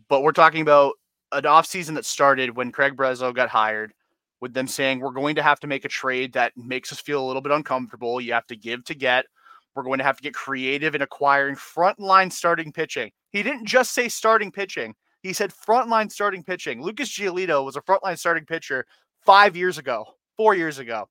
[0.08, 0.94] but we're talking about
[1.32, 3.92] an offseason that started when Craig Breslow got hired,
[4.40, 7.24] with them saying we're going to have to make a trade that makes us feel
[7.24, 8.20] a little bit uncomfortable.
[8.20, 9.26] You have to give to get.
[9.74, 13.10] We're going to have to get creative in acquiring frontline starting pitching.
[13.30, 14.94] He didn't just say starting pitching.
[15.22, 16.82] He said frontline starting pitching.
[16.82, 18.86] Lucas Giolito was a frontline starting pitcher
[19.24, 20.04] five years ago,
[20.36, 21.08] four years ago.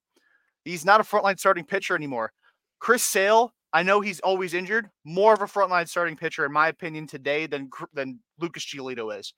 [0.65, 2.31] He's not a frontline starting pitcher anymore.
[2.79, 4.89] Chris Sale, I know he's always injured.
[5.05, 9.33] More of a frontline starting pitcher, in my opinion, today than than Lucas Giolito is.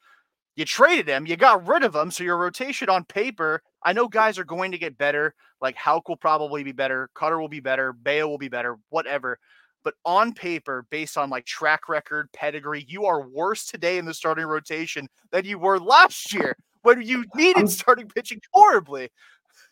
[0.61, 3.63] You traded him, you got rid of him, so your rotation on paper.
[3.81, 5.33] I know guys are going to get better.
[5.59, 9.39] Like Houck will probably be better, Kutter will be better, Bello will be better, whatever.
[9.83, 14.13] But on paper, based on like track record, pedigree, you are worse today in the
[14.13, 19.09] starting rotation than you were last year when you needed starting pitching horribly.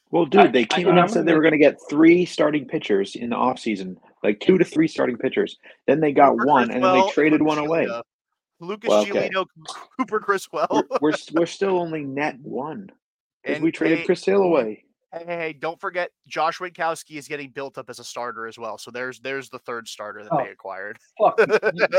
[0.10, 2.66] Well, dude, they came I, out and said they were going to get three starting
[2.66, 5.56] pitchers in the offseason, like two to three starting pitchers.
[5.86, 7.88] Then they got one, and then they traded one away.
[8.60, 9.30] Lucas well, okay.
[9.30, 9.46] Giolito,
[9.98, 10.68] Cooper Criswell.
[10.70, 12.90] we're, we're, we're still only net one
[13.44, 14.84] because we traded they, Chris Sale away.
[15.12, 18.78] Hey, hey, don't forget Josh Winckowski is getting built up as a starter as well.
[18.78, 21.00] So there's there's the third starter that oh, they acquired.
[21.18, 21.40] Fuck,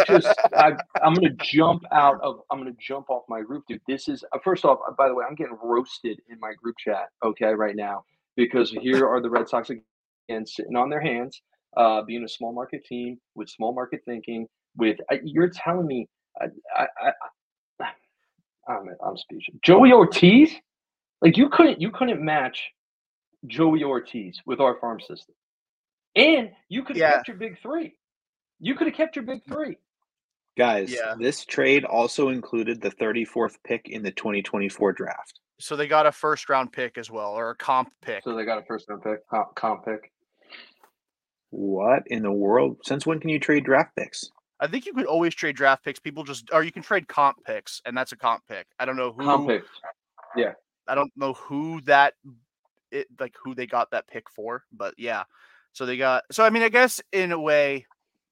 [0.07, 3.81] just I, am gonna jump out of I'm gonna jump off my roof, dude.
[3.89, 4.79] This is uh, first off.
[4.97, 7.09] By the way, I'm getting roasted in my group chat.
[7.25, 8.05] Okay, right now
[8.37, 11.43] because here are the Red Sox again sitting on their hands,
[11.77, 14.47] uh, being a small market team with small market thinking.
[14.77, 16.09] With uh, you're telling me,
[16.41, 16.87] I, I,
[17.81, 17.87] I,
[18.69, 19.59] I'm I'm speechless.
[19.63, 20.53] Joey Ortiz,
[21.21, 22.71] like you couldn't you couldn't match
[23.47, 25.35] Joey Ortiz with our farm system.
[26.17, 27.13] And you could have yeah.
[27.13, 27.95] kept your big three.
[28.59, 29.79] You could have kept your big three.
[30.59, 31.15] Guys, yeah.
[31.19, 35.41] this trade also included the 34th pick in the 2024 draft.
[35.61, 38.25] So they got a first round pick as well, or a comp pick.
[38.25, 40.11] So they got a first round pick, comp, comp pick.
[41.51, 42.79] What in the world?
[42.85, 44.31] Since when can you trade draft picks?
[44.61, 45.99] I think you could always trade draft picks.
[45.99, 48.67] People just, or you can trade comp picks, and that's a comp pick.
[48.79, 49.25] I don't know who.
[49.25, 49.69] Comp picks.
[50.37, 50.53] Yeah.
[50.87, 52.15] I don't know who that
[52.91, 55.25] it like who they got that pick for, but yeah.
[55.73, 57.87] So they got so I mean I guess in a way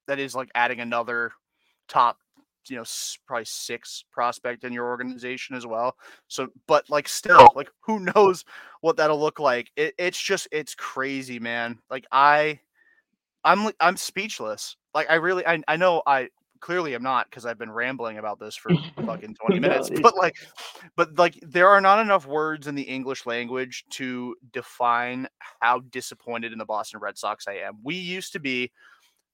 [0.06, 1.32] that is like adding another
[1.86, 2.18] top
[2.68, 2.84] you know
[3.26, 8.44] probably six prospect in your organization as well so but like still like who knows
[8.82, 12.58] what that'll look like it, it's just it's crazy man like i
[13.44, 16.28] i'm i'm speechless like i really i, I know i
[16.60, 18.70] clearly I'm not because I've been rambling about this for
[19.06, 19.90] fucking 20 minutes.
[20.02, 20.36] But like,
[20.96, 25.28] but like, there are not enough words in the English language to define
[25.60, 27.78] how disappointed in the Boston Red Sox I am.
[27.82, 28.70] We used to be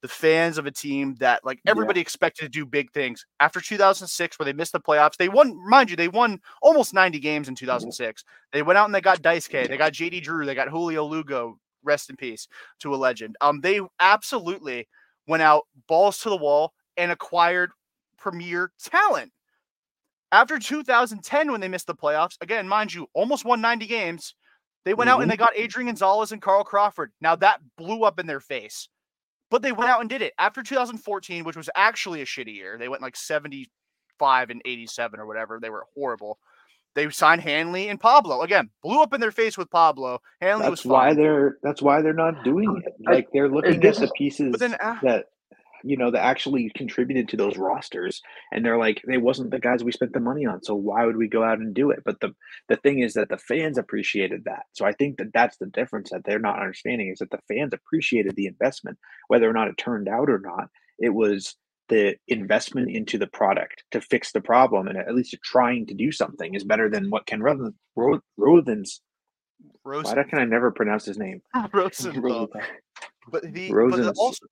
[0.03, 2.03] the fans of a team that like everybody yeah.
[2.03, 3.25] expected to do big things.
[3.41, 5.57] After 2006, where they missed the playoffs, they won.
[5.69, 8.25] Mind you, they won almost 90 games in 2006.
[8.53, 11.59] They went out and they got Dice-K they got JD Drew, they got Julio Lugo.
[11.87, 12.49] Rest in peace
[12.81, 13.37] to a legend.
[13.43, 14.89] Um, they absolutely
[15.27, 17.70] went out balls to the wall and acquired
[18.18, 19.33] premier talent.
[20.33, 24.35] After 2010, when they missed the playoffs, again, mind you, almost won 90 games,
[24.85, 25.14] they went mm-hmm.
[25.14, 25.31] out and mm-hmm.
[25.31, 27.12] they got Adrian Gonzalez and Carl Crawford.
[27.20, 28.89] Now that blew up in their face.
[29.51, 32.77] But they went out and did it after 2014, which was actually a shitty year.
[32.79, 35.61] They went like 75 and 87 or whatever.
[35.61, 36.39] They were horrible.
[36.95, 38.71] They signed Hanley and Pablo again.
[38.83, 40.21] Blew up in their face with Pablo.
[40.41, 40.93] Hanley that's was fine.
[40.93, 42.95] why they're that's why they're not doing it.
[43.05, 45.27] Like they're looking at the pieces then, uh, that
[45.83, 48.23] you know that actually contributed to those rosters,
[48.53, 51.17] and they're like, they wasn't the guys we spent the money on, so why would
[51.17, 52.03] we go out and do it?
[52.05, 52.35] But the
[52.69, 54.63] the thing is that the fans appreciated that.
[54.73, 57.73] So I think that that's the difference that they're not understanding is that the fans
[57.73, 60.69] appreciated the investment, whether or not it turned out or not.
[60.99, 61.57] It was
[61.89, 66.11] the investment into the product to fix the problem and at least trying to do
[66.11, 67.74] something is better than what Ken Rothen's
[68.37, 69.01] Rothen's
[69.85, 70.16] Rosen.
[70.16, 71.41] Why can I never pronounce his name?
[71.55, 71.68] Ah.
[71.72, 72.20] Rosen.
[73.30, 74.45] But the but also,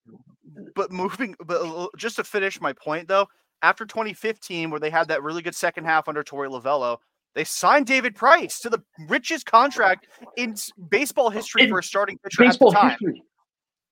[0.75, 3.27] but moving, but just to finish my point though,
[3.63, 6.99] after 2015, where they had that really good second half under Torey Lovullo,
[7.35, 10.55] they signed David Price to the richest contract in
[10.91, 12.91] baseball history in for a starting pitcher at the time.
[12.91, 13.23] History.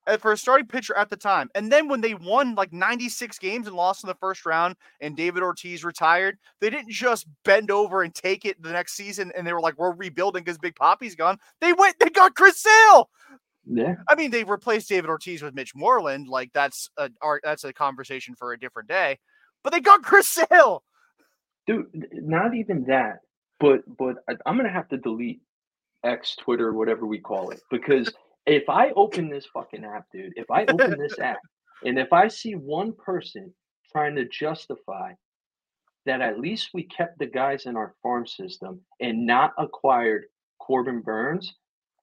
[0.06, 1.50] Uh, for a starting pitcher at the time.
[1.54, 5.14] And then when they won like 96 games and lost in the first round and
[5.14, 9.46] David Ortiz retired, they didn't just bend over and take it the next season and
[9.46, 11.36] they were like, we're rebuilding because Big Poppy's gone.
[11.60, 13.10] They went, they got Chris Sale.
[13.66, 13.96] Yeah.
[14.08, 16.28] I mean, they replaced David Ortiz with Mitch Moreland.
[16.28, 19.18] Like that's a art that's a conversation for a different day.
[19.62, 20.82] But they got Chris Sale.
[21.66, 23.18] Dude, not even that.
[23.58, 25.42] But but I'm gonna have to delete
[26.02, 28.12] X Twitter, whatever we call it, because
[28.46, 31.40] if I open this fucking app, dude, if I open this app
[31.84, 33.52] and if I see one person
[33.92, 35.12] trying to justify
[36.06, 40.24] that at least we kept the guys in our farm system and not acquired
[40.58, 41.54] Corbin Burnes,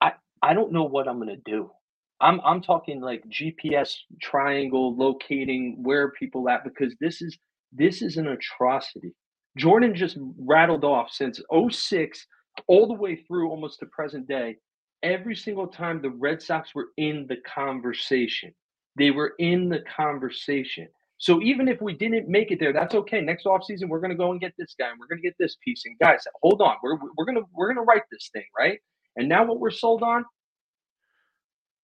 [0.01, 1.71] I, I don't know what I'm gonna do.
[2.19, 7.37] I'm I'm talking like GPS triangle locating where people at because this is
[7.73, 9.13] this is an atrocity.
[9.57, 12.25] Jordan just rattled off since 06
[12.67, 14.57] all the way through almost to present day
[15.03, 18.53] every single time the Red Sox were in the conversation.
[18.97, 20.87] They were in the conversation.
[21.19, 23.21] So even if we didn't make it there, that's okay.
[23.21, 25.83] Next offseason, we're gonna go and get this guy and we're gonna get this piece.
[25.85, 26.75] And guys, hold on.
[26.83, 28.79] We're we're gonna we're gonna write this thing, right?
[29.15, 30.25] And now what we're sold on,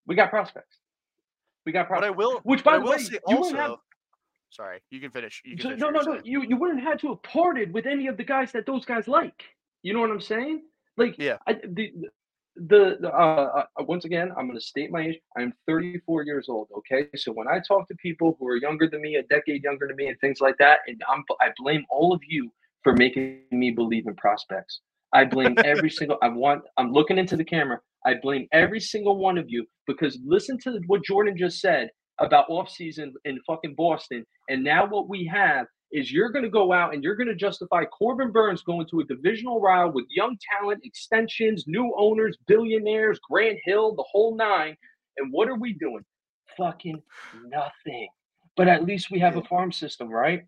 [0.05, 0.77] we got prospects.
[1.65, 2.11] We got prospects.
[2.11, 3.75] But I will which by the way, you also, have
[4.51, 5.41] sorry, you can finish.
[5.43, 6.21] You can so, finish no, no, no.
[6.23, 9.07] You you wouldn't have to have parted with any of the guys that those guys
[9.07, 9.43] like.
[9.81, 10.61] You know what I'm saying?
[10.95, 11.91] Like yeah, I, the,
[12.55, 15.19] the, the uh, uh, once again, I'm going to state my age.
[15.37, 16.67] I'm 34 years old.
[16.77, 19.87] Okay, so when I talk to people who are younger than me, a decade younger
[19.87, 22.51] than me, and things like that, and I'm I blame all of you
[22.83, 24.81] for making me believe in prospects.
[25.13, 26.17] I blame every single.
[26.21, 26.63] I want.
[26.77, 27.79] I'm looking into the camera.
[28.05, 31.89] I blame every single one of you because listen to what Jordan just said
[32.19, 36.49] about off season in fucking Boston, and now what we have is you're going to
[36.49, 40.05] go out and you're going to justify Corbin Burnes going to a divisional rival with
[40.09, 44.75] young talent, extensions, new owners, billionaires, Grant Hill, the whole nine.
[45.17, 46.03] And what are we doing?
[46.57, 47.01] Fucking
[47.45, 48.07] nothing.
[48.57, 50.45] But at least we have a farm system, right?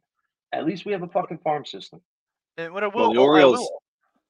[0.51, 2.01] At least we have a fucking farm system.
[2.57, 3.69] And what I will, well, the Orioles,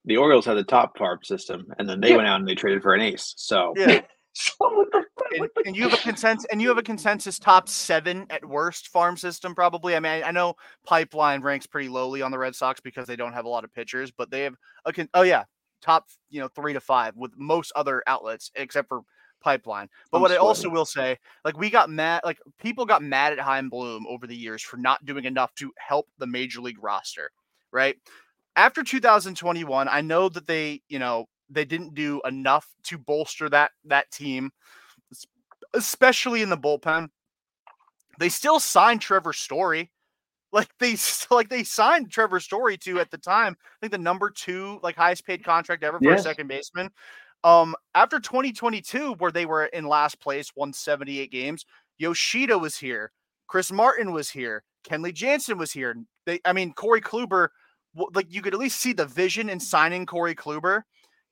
[0.03, 2.17] the Orioles had the top farm system, and then they yeah.
[2.17, 3.33] went out and they traded for an ace.
[3.37, 4.01] So yeah.
[4.33, 5.04] so what the
[5.37, 8.89] and, and, you have a consensus and you have a consensus top seven at worst
[8.89, 9.95] farm system probably?
[9.95, 10.55] I mean I, I, know
[10.85, 13.73] pipeline ranks pretty lowly on the red sox because they don't have a lot of
[13.73, 14.55] pitchers but they have
[14.85, 15.43] a con- oh yeah
[15.81, 19.01] top you know three to five with most other outlets except for
[19.41, 19.87] pipeline.
[20.11, 20.43] But I'm what sweating.
[20.43, 24.05] i also will say like we got mad like people got mad at Chaim Bloom
[24.07, 27.31] over the years for not doing enough to help the major league roster
[27.71, 27.97] right?
[28.55, 33.71] After 2021 i know that they you know they didn't do enough to bolster that
[33.85, 34.51] that team
[35.75, 37.09] especially in the bullpen.
[38.19, 39.91] They still signed Trevor Story.
[40.51, 40.95] Like they
[41.31, 44.95] like they signed Trevor Story to at the time, I think the number two like
[44.95, 46.21] highest paid contract ever for yes.
[46.21, 46.89] a second baseman.
[47.43, 51.63] Um, after 2022, where they were in last place, won 78 games,
[51.99, 53.11] Yoshida was here,
[53.47, 55.95] Chris Martin was here, Kenley Jansen was here.
[56.25, 57.49] They, I mean, Corey Kluber,
[58.15, 60.81] like you could at least see the vision in signing Corey Kluber.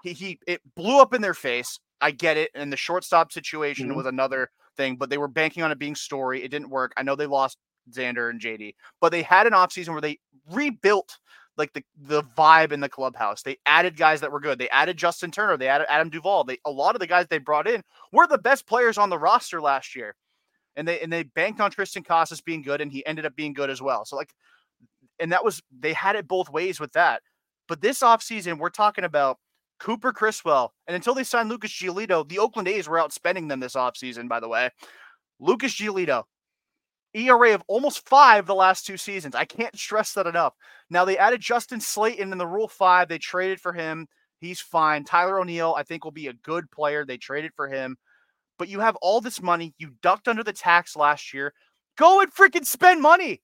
[0.04, 1.80] He he, it blew up in their face.
[2.04, 2.52] I get it.
[2.54, 3.96] And the shortstop situation mm-hmm.
[3.96, 6.44] was another thing, but they were banking on it being story.
[6.44, 6.92] It didn't work.
[6.98, 7.58] I know they lost
[7.92, 10.20] Xander and JD, but they had an offseason where they
[10.52, 11.18] rebuilt
[11.56, 13.42] like the the vibe in the clubhouse.
[13.42, 14.60] They added guys that were good.
[14.60, 15.56] They added Justin Turner.
[15.56, 16.44] They added Adam Duvall.
[16.44, 19.20] They a lot of the guys they brought in were the best players on the
[19.20, 20.16] roster last year.
[20.76, 23.54] And they and they banked on Triston Casas being good, and he ended up being
[23.54, 24.04] good as well.
[24.04, 24.34] So like,
[25.20, 27.22] and that was they had it both ways with that.
[27.68, 29.38] But this offseason, we're talking about
[29.80, 30.74] Cooper Criswell.
[30.88, 34.40] And until they signed Lucas Giolito, the Oakland A's were outspending them this offseason, by
[34.40, 34.70] the way.
[35.40, 36.24] Lucas Giolito,
[37.14, 39.36] ERA of almost five the last two seasons.
[39.36, 40.54] I can't stress that enough.
[40.90, 43.08] Now they added Justin Slaten in the Rule Five.
[43.10, 44.08] They traded for him.
[44.40, 45.04] He's fine.
[45.04, 47.06] Tyler O'Neill, I think, will be a good player.
[47.06, 47.98] They traded for him.
[48.58, 49.74] but you have all this money.
[49.78, 51.54] You ducked under the tax last year.
[51.98, 53.42] Go and freaking spend money.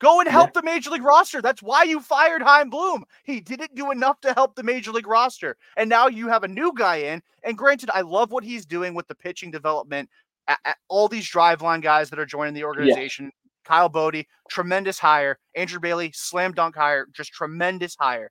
[0.00, 0.60] Go and help yeah.
[0.60, 1.42] the major league roster.
[1.42, 3.04] That's why you fired Chaim Bloom.
[3.24, 5.56] He didn't do enough to help the major league roster.
[5.76, 7.22] And now you have a new guy in.
[7.42, 10.08] And granted, I love what he's doing with the pitching development.
[10.46, 13.26] At, at all these driveline guys that are joining the organization.
[13.26, 13.30] Yeah.
[13.64, 15.38] Kyle Boddy, tremendous hire.
[15.54, 18.30] Andrew Bailey, slam dunk hire, just tremendous hire.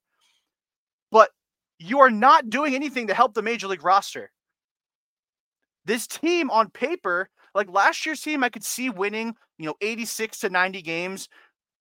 [1.12, 1.30] But
[1.80, 4.32] you are not doing anything to help the major league roster.
[5.86, 10.40] This team on paper, like last year's team, I could see winning, you know, 86
[10.40, 11.30] to 90 games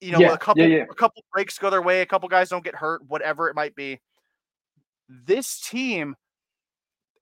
[0.00, 0.84] you know, yeah, a couple yeah, yeah.
[0.90, 3.74] a couple breaks go their way, a couple guys don't get hurt, whatever it might
[3.74, 4.00] be.
[5.08, 6.16] This team,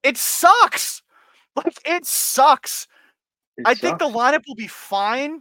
[0.02, 1.00] it sucks.
[1.56, 2.88] Like it sucks.
[3.56, 3.80] It I sucks.
[3.80, 5.40] think the lineup will be fine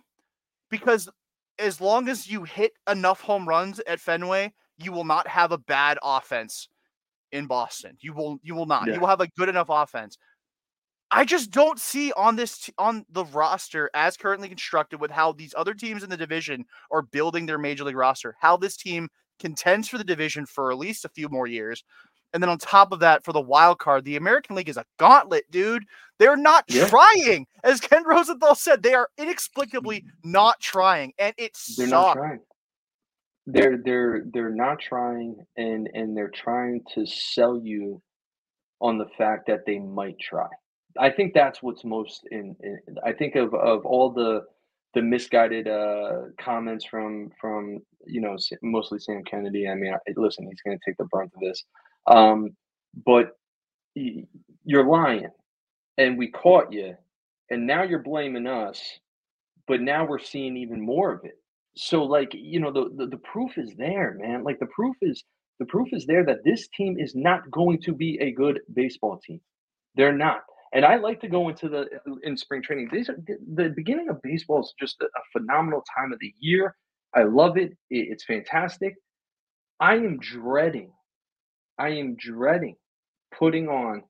[0.69, 1.09] because
[1.57, 5.57] as long as you hit enough home runs at Fenway, you will not have a
[5.57, 6.67] bad offense
[7.31, 7.97] in Boston.
[7.99, 8.85] You will you will not.
[8.85, 10.17] You will have a good enough offense.
[11.15, 15.31] I just don't see on this t- on the roster as currently constructed with how
[15.31, 19.09] these other teams in the division are building their major league roster, how this team
[19.39, 21.83] contends for the division for at least a few more years.
[22.33, 24.85] And then on top of that, for the wild card, the American League is a
[24.97, 25.83] gauntlet, dude.
[26.17, 26.87] They're not yeah.
[26.87, 27.45] trying.
[27.63, 30.31] As Ken Rosenthal said, they are inexplicably mm-hmm.
[30.31, 31.13] not trying.
[31.19, 32.39] And it's they're not trying.
[33.45, 38.01] They're they're they're not trying and and they're trying to sell you
[38.81, 40.47] on the fact that they might try.
[40.99, 44.43] I think that's what's most in, in, I think of of all the
[44.93, 49.67] the misguided uh, comments from from you know mostly Sam Kennedy.
[49.67, 51.63] I mean, listen, he's going to take the brunt of this,
[52.07, 52.51] um,
[53.05, 53.37] but
[53.95, 55.29] you're lying,
[55.97, 56.95] and we caught you,
[57.49, 58.81] and now you're blaming us,
[59.67, 61.39] but now we're seeing even more of it.
[61.75, 64.43] So, like you know, the, the the proof is there, man.
[64.43, 65.23] Like the proof is
[65.59, 69.19] the proof is there that this team is not going to be a good baseball
[69.25, 69.41] team.
[69.95, 70.43] They're not.
[70.73, 71.87] And I like to go into the
[72.23, 72.89] in spring training.
[72.91, 73.17] These are,
[73.55, 76.75] the beginning of baseball is just a, a phenomenal time of the year.
[77.15, 77.71] I love it.
[77.91, 78.07] it.
[78.09, 78.95] It's fantastic.
[79.79, 80.91] I am dreading,
[81.77, 82.75] I am dreading
[83.37, 84.03] putting on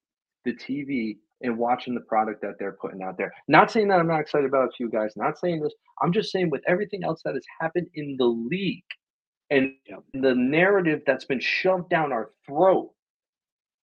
[0.46, 3.34] the TV and watching the product that they're putting out there.
[3.48, 5.74] Not saying that I'm not excited about few guys, not saying this.
[6.02, 8.84] I'm just saying with everything else that has happened in the league
[9.50, 9.74] and
[10.14, 12.92] the narrative that's been shoved down our throat,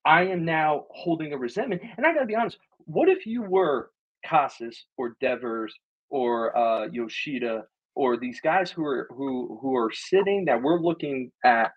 [0.04, 1.82] I am now holding a resentment.
[1.96, 2.56] And I got to be honest,
[2.86, 3.90] what if you were
[4.24, 5.74] Casas or Devers
[6.10, 7.64] or uh, Yoshida
[7.94, 11.72] or these guys who are who who are sitting that we're looking at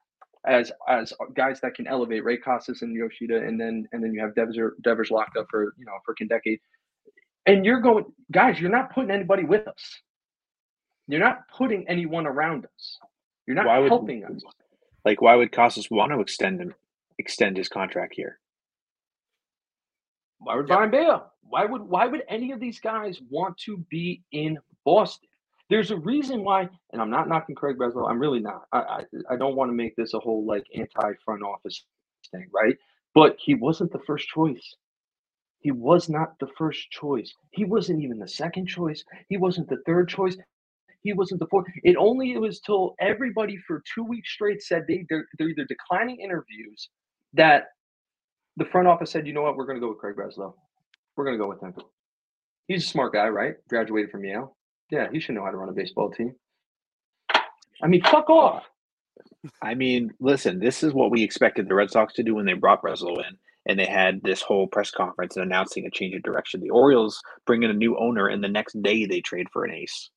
[0.46, 4.22] as as guys that can elevate Ray Casas and Yoshida, and then and then you
[4.22, 6.60] have Devers Devers locked up for you know for a decade,
[7.46, 10.02] and you're going guys, you're not putting anybody with us.
[11.08, 12.98] You're not putting anyone around us.
[13.46, 14.44] You're not why helping would, us.
[15.04, 16.74] Like, why would Casas want to extend him,
[17.20, 18.40] extend his contract here?
[20.44, 21.26] Why would Brayan Bello?
[21.50, 25.30] Why would why would any of these guys want to be in Boston?
[25.70, 28.10] There's a reason why, and I'm not knocking Craig Breslow.
[28.10, 28.64] I'm really not.
[28.74, 31.86] I, I, I don't want to make this a whole like anti front office
[32.32, 32.78] thing, right?
[33.16, 34.76] But he wasn't the first choice.
[35.62, 37.34] He was not the first choice.
[37.52, 39.04] He wasn't even the second choice.
[39.30, 40.38] He wasn't the third choice.
[41.04, 41.68] He wasn't the fourth.
[41.84, 45.66] It only it was till everybody for two weeks straight said they they're, they're either
[45.66, 46.90] declining interviews
[47.34, 47.68] that
[48.58, 50.54] the front office said, you know what, we're going to go with Craig Breslow.
[51.16, 51.74] We're going to go with him.
[52.68, 53.56] He's a smart guy, right?
[53.68, 54.56] Graduated from Yale.
[54.90, 56.36] Yeah, he should know how to run a baseball team.
[57.82, 58.64] I mean, fuck off.
[59.62, 62.54] I mean, listen, this is what we expected the Red Sox to do when they
[62.54, 66.24] brought Breslow in, and they had this whole press conference and announcing a change of
[66.24, 66.62] direction.
[66.62, 69.74] The Orioles bring in a new owner, and the next day they trade for an
[69.74, 70.10] ace.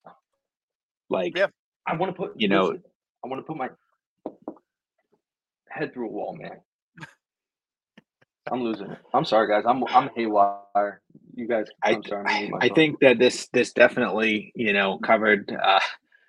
[1.11, 1.47] Like, yeah,
[1.87, 2.76] I want to put you know,
[3.24, 3.68] I want to put my
[5.70, 6.59] head through a wall, man.
[8.51, 8.99] I'm losing it.
[9.13, 9.65] I'm sorry, guys.
[9.67, 11.01] I'm I'm haywire.
[11.35, 12.53] You guys, I'm I, sorry.
[12.61, 15.51] I think that this this definitely you know covered.
[15.51, 15.81] Uh,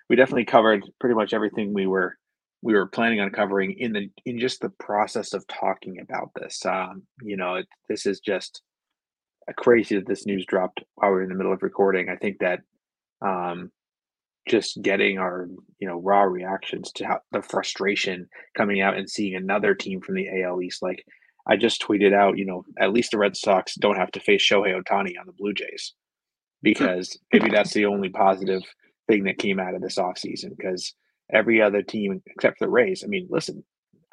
[0.08, 2.16] we definitely covered pretty much everything we were
[2.62, 6.64] we were planning on covering in the in just the process of talking about this.
[6.66, 8.62] Um, you know, it, this is just
[9.56, 12.08] crazy that this news dropped while we are in the middle of recording.
[12.08, 12.60] I think that
[13.22, 13.70] um,
[14.48, 15.48] just getting our
[15.78, 20.16] you know raw reactions to how, the frustration coming out and seeing another team from
[20.16, 21.04] the AL East like
[21.48, 24.46] I just tweeted out, you know, at least the Red Sox don't have to face
[24.46, 25.94] Shohei Ohtani on the Blue Jays
[26.62, 28.62] because maybe that's the only positive
[29.06, 30.94] thing that came out of this offseason because
[31.32, 33.64] every other team except for the Rays, I mean, listen,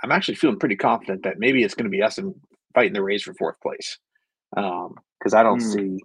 [0.03, 2.33] I'm actually feeling pretty confident that maybe it's going to be us and
[2.73, 3.97] fighting the Rays for fourth place
[4.53, 5.73] because um, I don't mm.
[5.73, 6.03] see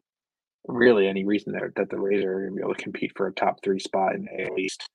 [0.66, 3.26] really any reason there that the Rays are going to be able to compete for
[3.26, 4.88] a top three spot in at least.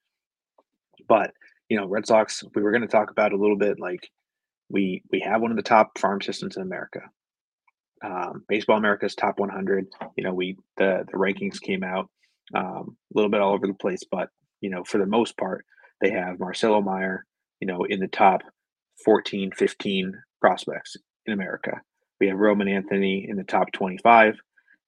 [1.08, 1.32] But
[1.70, 4.10] you know, Red Sox, we were going to talk about a little bit like
[4.70, 7.02] we we have one of the top farm systems in America.
[8.04, 9.88] um, Baseball America's top 100.
[10.18, 12.10] You know, we the the rankings came out
[12.56, 14.30] um, a little bit all over the place, but
[14.62, 15.66] you know, for the most part,
[16.02, 17.26] they have Marcelo Mayer,
[17.62, 18.42] you know, in the top
[19.06, 21.82] 14, 15 prospects in America.
[22.22, 24.36] We have Roman Anthony in the top 25.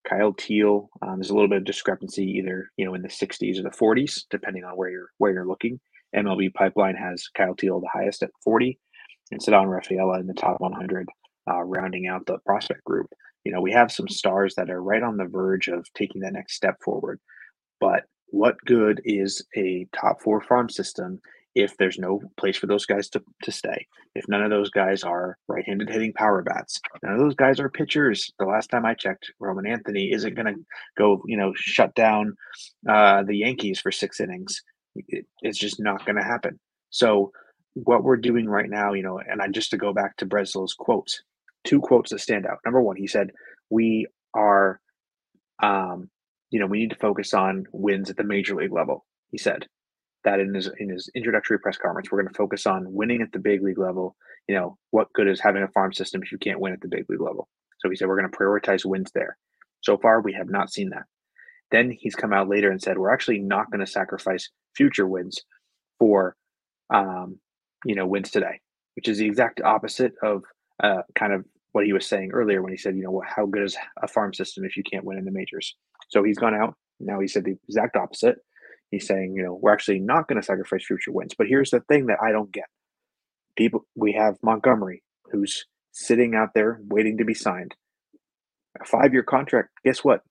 [0.10, 0.90] Kyle Teel.
[1.04, 3.72] um, there's a little bit of discrepancy either, you know, in the 60s or the
[3.72, 5.80] 40s, depending on where you're where you're looking.
[6.16, 8.80] MLB Pipeline has Kyle Teel the highest at 40,
[9.32, 11.10] and Ceddanne Rafaela in the top 100,
[11.50, 13.08] uh, rounding out the prospect group.
[13.44, 16.34] You know, we have some stars that are right on the verge of taking that
[16.34, 17.20] next step forward.
[17.80, 21.22] But what good is a top four farm system
[21.56, 25.04] if there's no place for those guys to, to stay, if none of those guys
[25.04, 28.32] are right handed hitting power bats, none of those guys are pitchers.
[28.38, 30.62] The last time I checked, Roman Anthony isn't going to
[31.00, 32.36] go, you know, shut down
[32.88, 34.62] uh, the Yankees for six innings.
[34.96, 36.60] It, it's just not going to happen.
[36.92, 37.32] So,
[37.84, 40.74] what we're doing right now, you know, and I just to go back to Breslow's
[40.74, 41.22] quotes,
[41.64, 42.60] two quotes that stand out.
[42.66, 43.32] Number one, he said,
[43.70, 44.80] We are,
[45.62, 46.10] um,
[46.50, 49.06] you know, we need to focus on wins at the major league level.
[49.32, 49.68] He said,
[50.28, 52.12] that in his in his introductory press conference.
[52.12, 54.16] We're going to focus on winning at the big league level.
[54.48, 56.90] You know, what good is having a farm system if you can't win at the
[56.90, 57.48] big league level?
[57.80, 59.38] So he said we're going to prioritize wins there.
[59.82, 61.04] So far, we have not seen that.
[61.72, 65.42] Then he's come out later and said we're actually not going to sacrifice future wins
[65.98, 66.36] for,
[66.94, 67.40] um,
[67.88, 68.60] you know, wins today,
[68.96, 70.44] which is the exact opposite of
[70.84, 73.64] uh, kind of what he was saying earlier when he said, you know, how good
[73.64, 75.76] is a farm system if you can't win in the majors?
[76.10, 77.20] So he's gone out now.
[77.20, 78.38] He said the exact opposite
[78.92, 81.34] He's saying, you know, we're actually not going to sacrifice future wins.
[81.38, 82.66] But here's the thing that I don't get.
[83.58, 87.76] People we have Montgomery who's sitting out there waiting to be signed.
[88.80, 89.70] A 5-year contract.
[89.84, 90.22] Guess what?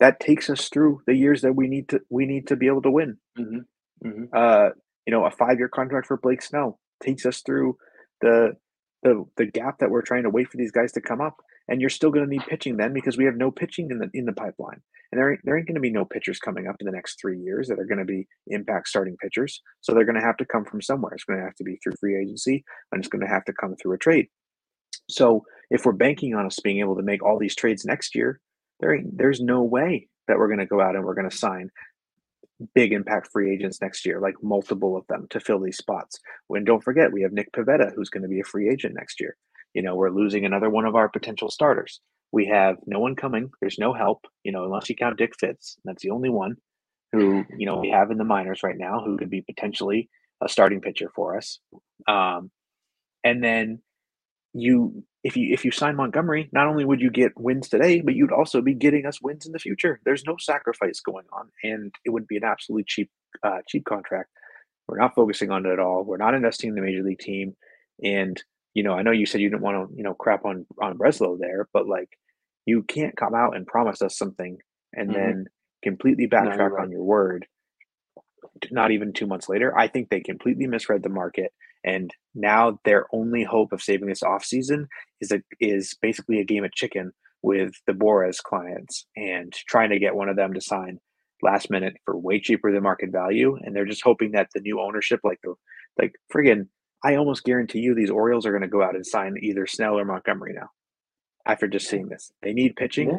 [0.00, 2.82] That takes us through the years that we need to we need to be able
[2.82, 3.16] to win.
[3.38, 4.08] Mm-hmm.
[4.08, 4.24] Mm-hmm.
[4.32, 4.70] Uh,
[5.06, 7.76] you know, a 5-year contract for Blake Snell takes us through
[8.20, 8.56] the
[9.02, 11.36] the the gap that we're trying to wait for these guys to come up
[11.68, 14.10] and you're still going to need pitching then because we have no pitching in the
[14.14, 14.80] in the pipeline.
[15.12, 17.20] And there ain't, there ain't going to be no pitchers coming up in the next
[17.20, 19.62] three years that are going to be impact starting pitchers.
[19.80, 21.12] So they're going to have to come from somewhere.
[21.14, 23.52] It's going to have to be through free agency, and it's going to have to
[23.52, 24.26] come through a trade.
[25.08, 28.40] So if we're banking on us being able to make all these trades next year,
[28.80, 31.70] there there's no way that we're going to go out and we're going to sign
[32.74, 36.18] big impact free agents next year, like multiple of them to fill these spots.
[36.48, 39.20] When don't forget, we have Nick Pivetta, who's going to be a free agent next
[39.20, 39.36] year.
[39.74, 42.00] You know, we're losing another one of our potential starters.
[42.32, 43.50] We have no one coming.
[43.60, 45.76] There's no help, you know, unless you count Dick Fitts.
[45.84, 46.56] That's the only one
[47.12, 50.08] who, you know, we have in the minors right now who could be potentially
[50.42, 51.60] a starting pitcher for us.
[52.08, 52.50] Um,
[53.22, 53.82] and then
[54.52, 58.14] you if you if you sign Montgomery, not only would you get wins today, but
[58.14, 59.98] you'd also be getting us wins in the future.
[60.04, 63.10] There's no sacrifice going on, and it would be an absolutely cheap
[63.42, 64.28] uh, cheap contract.
[64.86, 66.04] We're not focusing on it at all.
[66.04, 67.56] We're not investing in the major league team,
[68.02, 68.40] and
[68.74, 70.98] you know, I know you said you didn't want to, you know, crap on on
[70.98, 72.10] Breslow there, but like,
[72.66, 74.58] you can't come out and promise us something
[74.92, 75.18] and mm-hmm.
[75.18, 75.44] then
[75.82, 76.82] completely backtrack no, right.
[76.82, 77.46] on your word.
[78.70, 81.52] Not even two months later, I think they completely misread the market,
[81.84, 84.88] and now their only hope of saving this off season
[85.20, 87.12] is a is basically a game of chicken
[87.42, 90.98] with the Boras clients and trying to get one of them to sign
[91.42, 94.80] last minute for way cheaper than market value, and they're just hoping that the new
[94.80, 95.54] ownership, like the
[95.98, 96.68] like friggin'
[97.04, 99.98] I almost guarantee you these Orioles are going to go out and sign either Snell
[99.98, 100.70] or Montgomery now.
[101.46, 103.10] After just seeing this, they need pitching.
[103.10, 103.18] Yeah.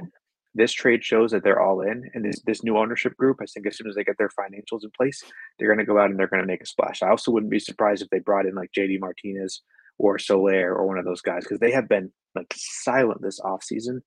[0.56, 3.38] This trade shows that they're all in, and this this new ownership group.
[3.41, 5.22] I think as soon as they get their financials in place,
[5.60, 7.03] they're going to go out and they're going to make a splash.
[7.03, 9.61] I also wouldn't be surprised if they brought in like JD Martinez
[9.98, 13.99] or Soler or one of those guys because they have been like silent this offseason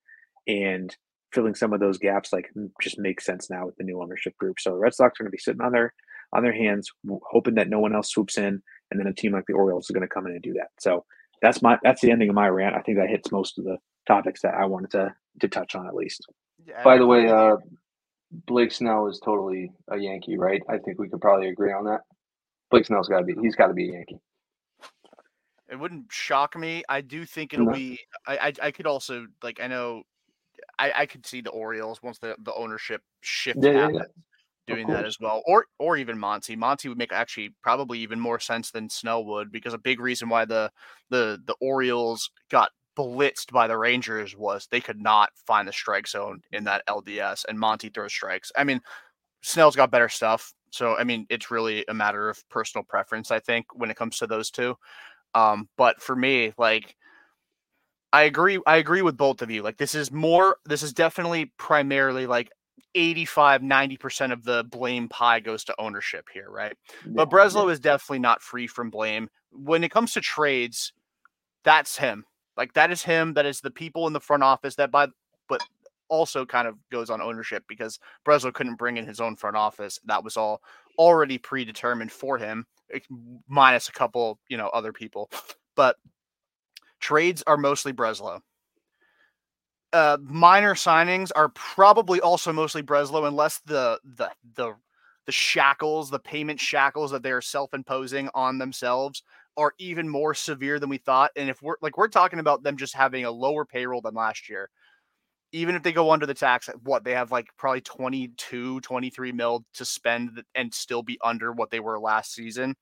[0.47, 0.97] and
[1.33, 2.51] filling some of those gaps like
[2.81, 4.59] just makes sense now with the new ownership group.
[4.59, 5.95] So the Red Sox are going to be sitting on their
[6.33, 6.91] on their hands,
[7.31, 9.95] hoping that no one else swoops in and then a team like the Orioles is
[9.95, 10.69] going to come in and do that.
[10.79, 11.05] So
[11.43, 12.77] that's my that's the ending of my rant.
[12.77, 15.87] I think that hits most of the topics that I wanted to to touch on
[15.87, 16.27] at least.
[16.67, 17.57] Yeah, By the way, uh,
[18.47, 20.63] Blake Snell is totally a Yankee, right?
[20.69, 22.03] I think we could probably agree on that.
[22.71, 24.21] Blake Snell's got to be he's got to be a Yankee.
[25.71, 26.83] It wouldn't shock me.
[26.89, 27.73] I do think it'll no.
[27.73, 28.01] be.
[28.27, 30.03] I, I I could also like I know
[30.79, 33.99] I, I could see the Orioles once the, the ownership shift yeah, happens.
[33.99, 36.55] Yeah, doing that as well, or or even Monty.
[36.55, 40.29] Monty would make actually probably even more sense than Snell would because a big reason
[40.29, 40.71] why the
[41.11, 46.09] the the Orioles got blitzed by the Rangers was they could not find the strike
[46.09, 48.51] zone in that LDS, and Monty throws strikes.
[48.57, 48.81] I mean,
[49.43, 53.31] Snell's got better stuff, so I mean it's really a matter of personal preference.
[53.31, 54.77] I think when it comes to those two,
[55.35, 56.95] um, but for me, like.
[58.11, 58.59] I agree.
[58.67, 59.61] I agree with both of you.
[59.61, 60.57] Like this is more.
[60.65, 62.51] This is definitely primarily like
[62.95, 67.73] 85 90% of the blame pie goes to ownership here right yeah, but breslow yeah.
[67.73, 70.95] is definitely not free from blame when it comes to trades
[71.65, 72.25] that's him
[72.59, 73.35] Like that is him.
[73.35, 74.75] That is the people in the front office.
[74.75, 75.07] That by
[75.49, 75.63] but
[76.09, 80.01] also kind of goes on ownership because Breslow couldn't bring in his own front office.
[80.05, 80.61] That was all
[80.99, 82.67] already predetermined for him,
[83.47, 85.31] minus a couple, you know, other people.
[85.77, 85.97] But
[86.99, 88.41] trades are mostly Breslow.
[89.93, 94.75] Uh, minor signings are probably also mostly Breslow, unless the the the
[95.27, 99.23] the shackles, the payment shackles that they're self-imposing on themselves
[99.59, 101.33] are even more severe than we thought.
[101.37, 104.49] And if we're like we're talking about them just having a lower payroll than last
[104.49, 104.71] year,
[105.53, 109.65] even if they go under the tax, what they have like probably 22, 23 mil
[109.75, 112.77] to spend and still be under what they were last season.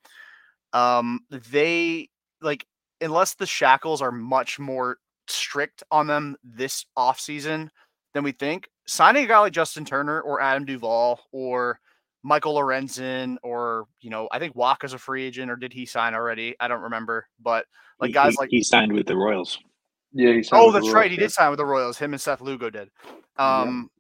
[0.74, 2.10] Um, they
[2.42, 2.66] like
[3.00, 4.98] unless the shackles are much more
[5.28, 7.70] strict on them this offseason
[8.14, 11.80] than we think, signing a guy like Justin Turner or Adam Duvall or
[12.26, 16.12] Michael Lorenzen or you know I think Wacha's a free agent or did he sign
[16.12, 16.56] already?
[16.58, 17.66] I don't remember, but
[18.00, 19.60] like guys he, like he signed with the Royals.
[20.12, 21.98] Yeah, he oh that's right, he did sign with the Royals.
[21.98, 22.90] Him and Seth Lugo did.
[23.38, 23.90] Um,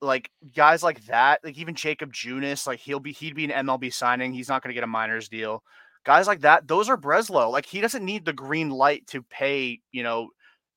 [0.00, 3.92] like guys like that, like even Jakob Junis, like he'll be he'd be an MLB
[3.92, 4.32] signing.
[4.32, 5.62] He's not going to get a minors deal.
[6.06, 7.52] Guys like that, those are Breslow.
[7.52, 10.30] Like he doesn't need the green light to pay, you know,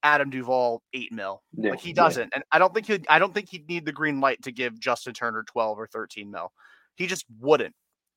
[0.03, 1.41] Adam Duvall eight mil.
[1.53, 2.35] Yeah, like he doesn't, yeah.
[2.35, 4.77] and I don't think he I don't think he'd need the green light to give
[4.77, 6.51] Justin Turner twelve or thirteen mil.
[6.95, 7.73] He just wouldn't.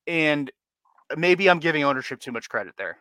[0.07, 0.51] And
[1.17, 2.99] maybe I'm giving ownership too much credit there.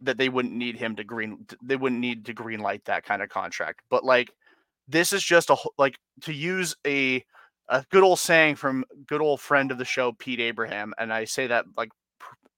[0.00, 3.22] That they wouldn't need him to green they wouldn't need to green light that kind
[3.22, 3.82] of contract.
[3.88, 4.32] But like
[4.88, 7.24] this is just a like to use a
[7.68, 11.24] a good old saying from good old friend of the show Pete Abraham and I
[11.24, 11.90] say that like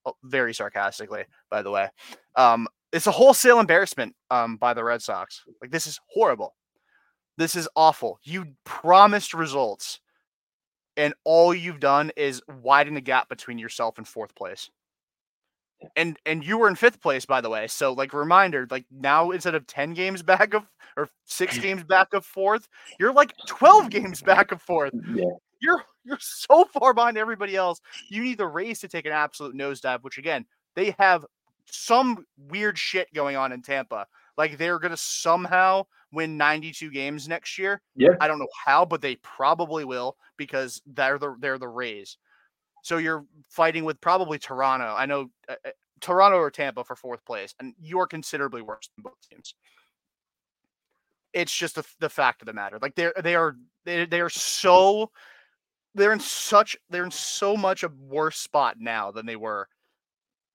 [0.07, 1.89] oh, very sarcastically by the way.
[2.35, 5.43] Um it's a wholesale embarrassment um by the Red Sox.
[5.61, 6.55] Like this is horrible.
[7.37, 8.21] This is awful.
[8.23, 10.01] You promised results
[10.97, 14.71] and all you've done is widen the gap between yourself and fourth place.
[15.97, 17.67] And and you were in fifth place, by the way.
[17.67, 20.65] So like reminder, like now instead of 10 games back of
[20.97, 22.69] or six games back of fourth,
[22.99, 24.93] you're like 12 games back of fourth.
[25.15, 25.25] Yeah.
[25.61, 27.81] You're you're so far behind everybody else.
[28.11, 30.45] You need the Rays to take an absolute nosedive, which again,
[30.77, 31.25] they have
[31.65, 34.07] some weird shit going on in Tampa.
[34.37, 35.85] Like they're gonna somehow
[36.15, 37.81] win 92 games next year.
[37.97, 38.11] Yeah.
[38.21, 42.19] I don't know how, but they probably will because they're the they're the Rays.
[42.83, 44.95] So you're fighting with probably Toronto.
[44.97, 45.71] I know uh, uh
[46.01, 49.55] Toronto or Tampa for fourth place, and you're considerably worse than both teams.
[51.33, 52.79] It's just the, the fact of the matter.
[52.81, 55.11] Like they're they are they, they are so
[55.95, 59.69] they're in such they're in so much a worse spot now than they were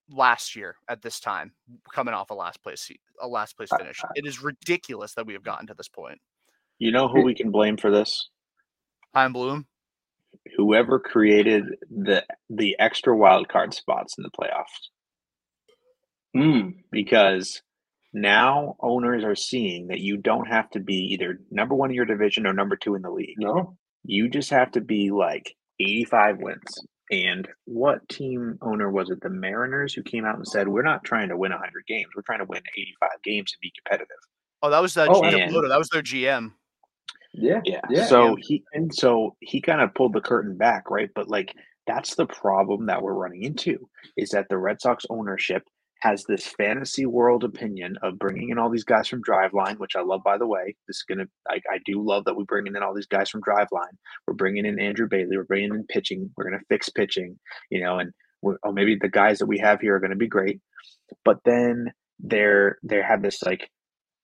[0.09, 1.51] last year at this time,
[1.93, 2.89] coming off a last place
[3.21, 4.01] a last place finish.
[4.15, 6.19] It is ridiculous that we have gotten to this point.
[6.77, 8.29] You know who we can blame for this?
[9.13, 9.65] Chaim Bloom.
[10.55, 14.89] Whoever created the the extra wild card spots in the playoffs.
[16.35, 16.75] Mm.
[16.91, 17.61] Because
[18.13, 22.05] now owners are seeing that you don't have to be either number one in your
[22.05, 23.35] division or number two in the league.
[23.37, 23.75] No.
[24.03, 26.87] You just have to be like 85 wins.
[27.11, 29.21] And what team owner was it?
[29.21, 32.07] The Mariners who came out and said, "We're not trying to win 100 games.
[32.15, 34.17] We're trying to win 85 games and be competitive."
[34.61, 35.09] Oh, that was that.
[35.09, 35.55] Oh, GM.
[35.55, 36.53] and- That was their GM.
[37.33, 37.61] Yeah.
[37.63, 37.81] Yeah.
[37.89, 38.05] Yeah.
[38.05, 41.09] so he and so he kind of pulled the curtain back, right?
[41.13, 41.55] But like
[41.87, 45.63] that's the problem that we're running into is that the Red Sox ownership
[45.99, 50.01] has this fantasy world opinion of bringing in all these guys from Driveline, which I
[50.01, 50.75] love, by the way.
[50.87, 53.41] This is gonna, I, I do love that we're bringing in all these guys from
[53.41, 53.95] Driveline.
[54.25, 55.35] We're bringing in Andrew Bailey.
[55.35, 56.31] We're bringing in pitching.
[56.37, 57.37] We're gonna fix pitching,
[57.69, 58.11] you know, and
[58.45, 60.61] oh, maybe the guys that we have here are gonna be great.
[61.25, 63.69] But then they're they have this like,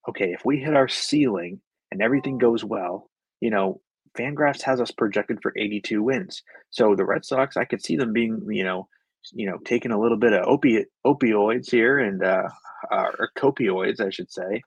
[0.10, 1.60] okay, if we hit our ceiling
[1.92, 3.10] and everything goes well,
[3.42, 3.82] you know,
[4.18, 6.42] Fangraphs has us projected for 82 wins.
[6.70, 8.88] So the Red Sox, I could see them being, you know,
[9.34, 12.48] you know, taking a little bit of opiate opioids here and uh,
[12.92, 14.62] uh or copioids, I should say.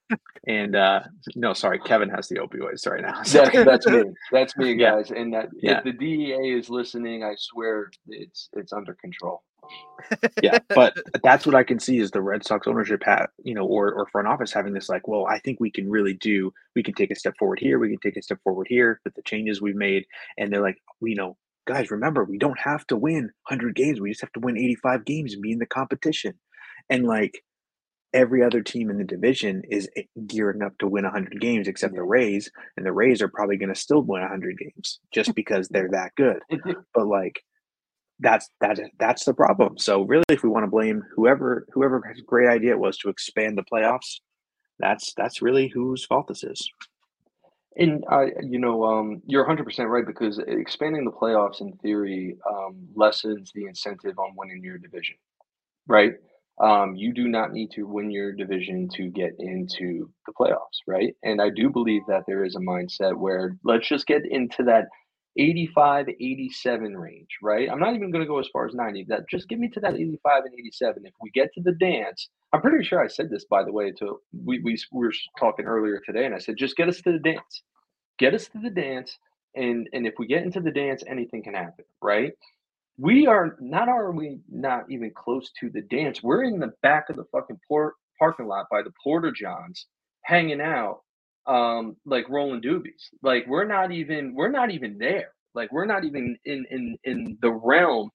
[0.47, 1.01] and uh
[1.37, 3.23] no, sorry, Kevin has the opioids right now.
[3.25, 4.05] That's, that's me.
[4.33, 4.97] That's me, Yeah.
[4.97, 5.11] guys.
[5.11, 5.79] And that Yeah.
[5.79, 9.43] if the DEA is listening, I swear it's it's under control.
[10.43, 13.67] yeah, but that's what I can see is the Red Sox ownership hat, you know,
[13.67, 16.83] or or front office having this like, well, I think we can really do, we
[16.83, 19.23] can take a step forward here, we can take a step forward here with the
[19.23, 20.07] changes we've made,
[20.39, 21.37] and they're like, you know,
[21.69, 25.05] guys, remember, we don't have to win 100 games, we just have to win 85
[25.05, 26.35] games and be in the competition,
[26.89, 27.43] and like
[28.15, 31.95] every other team in the division is eh, gearing up to win 100 games except
[31.95, 35.69] the Rays, and the Rays are probably going to still win 100 games just because
[35.69, 36.41] they're that good
[36.95, 37.43] but like
[38.21, 39.79] that's that that's the problem.
[39.79, 42.99] So really, if we want to blame whoever whoever has a great idea it was
[42.99, 44.21] to expand the playoffs,
[44.79, 46.69] that's that's really whose fault this is.
[47.79, 52.37] And I, you know, um, you're 100 percent right because expanding the playoffs in theory
[52.51, 55.17] um, lessens the incentive on winning your division,
[55.89, 56.15] right?
[56.63, 61.15] Um, you do not need to win your division to get into the playoffs, right?
[61.25, 64.87] And I do believe that there is a mindset where let's just get into that
[65.37, 67.69] 85, 87 range, right?
[67.71, 69.07] I'm not even going to go as far as 90.
[69.09, 71.07] That just give me to that 85 and 87.
[71.07, 73.93] If we get to the dance, I'm pretty sure I said this by the way
[73.93, 77.13] to we, we, we were talking earlier today, and I said just get us to
[77.13, 77.63] the dance,
[78.19, 79.17] get us to the dance,
[79.55, 82.33] and and if we get into the dance, anything can happen, right?
[82.99, 86.23] We are not are we not even close to the dance.
[86.23, 89.87] We're in the back of the fucking port, parking lot by the Porta Johns,
[90.23, 91.01] hanging out,
[91.49, 93.09] um, like rolling doobies.
[93.23, 95.33] Like we're not even we're not even there.
[95.55, 98.11] Like we're not even in in in the realm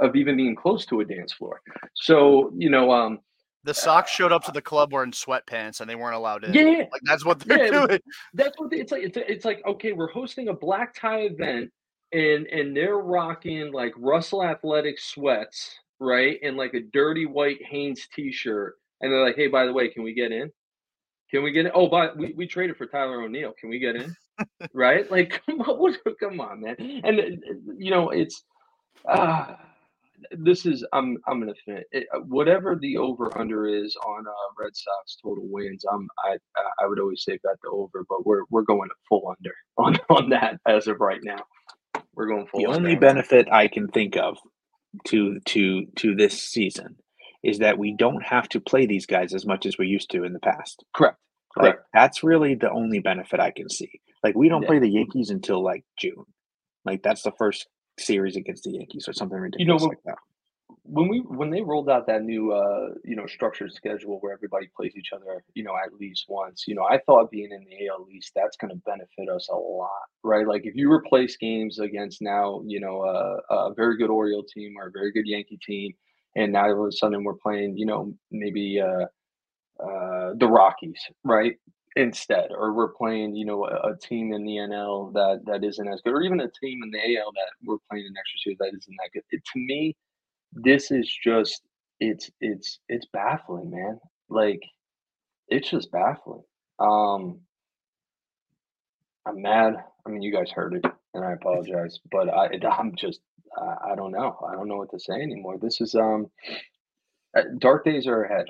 [0.00, 1.60] of even being close to a dance floor.
[1.94, 3.20] So you know, um,
[3.64, 6.54] the Sox showed up to the club wearing sweatpants and they weren't allowed in.
[6.54, 8.00] Yeah, like that's what they're yeah, doing.
[8.34, 9.02] That's what they, it's like.
[9.02, 11.70] It's, it's like okay, we're hosting a black tie event
[12.12, 18.08] and and they're rocking like Russell Athletic sweats, right, and like a dirty white Hanes
[18.14, 20.50] T-shirt, and they're like, "Hey, by the way, can we get in?
[21.30, 21.72] Can we get in?
[21.74, 23.54] Oh, but we, we traded for Tyler O'Neill.
[23.58, 24.16] Can we get in?
[24.72, 25.10] right?
[25.10, 26.76] Like, come on, come on, man.
[27.04, 27.24] And uh,
[27.76, 28.42] you know, it's
[29.08, 29.54] uh
[30.32, 34.62] this is I'm I'm gonna fin it, uh, whatever the over under is on uh,
[34.62, 35.84] Red Sox total wins.
[35.90, 36.36] I'm I
[36.82, 40.30] I would always say bet the over, but we're we're going full under on on
[40.30, 41.44] that as of right now.
[42.14, 42.60] We're going full.
[42.60, 44.38] The only benefit I can think of
[45.08, 46.96] to to to this season
[47.48, 50.24] is that we don't have to play these guys as much as we used to
[50.24, 50.84] in the past.
[50.94, 51.18] Correct.
[51.56, 51.82] Correct.
[51.94, 54.00] That's really the only benefit I can see.
[54.22, 54.68] Like we don't yeah.
[54.68, 56.24] play the Yankees until like June.
[56.84, 57.66] Like that's the first
[57.98, 60.18] series against the Yankees or something ridiculous you know, when, like that.
[60.82, 64.68] When we when they rolled out that new uh you know structured schedule where everybody
[64.76, 67.88] plays each other you know at least once you know I thought being in the
[67.88, 69.90] AL East that's going to benefit us a lot
[70.22, 74.44] right like if you replace games against now you know a, a very good Oriole
[74.44, 75.92] team or a very good Yankee team
[76.36, 79.06] and now all of a sudden we're playing you know maybe uh
[79.82, 81.56] uh the Rockies right
[81.98, 85.88] instead, or we're playing, you know, a, a, team in the NL that that isn't
[85.88, 88.58] as good, or even a team in the AL that we're playing in extra series
[88.58, 89.22] that isn't that good.
[89.30, 89.96] It, to me,
[90.52, 91.62] this is just
[92.00, 93.98] it's it's it's baffling, man.
[94.28, 94.62] Like
[95.48, 96.42] it's just baffling.
[96.78, 97.40] Um,
[99.26, 99.74] I'm mad.
[100.06, 100.84] I mean, you guys heard it,
[101.18, 103.20] and I apologize, but I I'm just
[103.56, 104.38] I, I don't know.
[104.48, 105.58] I don't know what to say anymore.
[105.60, 106.26] This is um,
[107.36, 108.46] uh, dark days are ahead.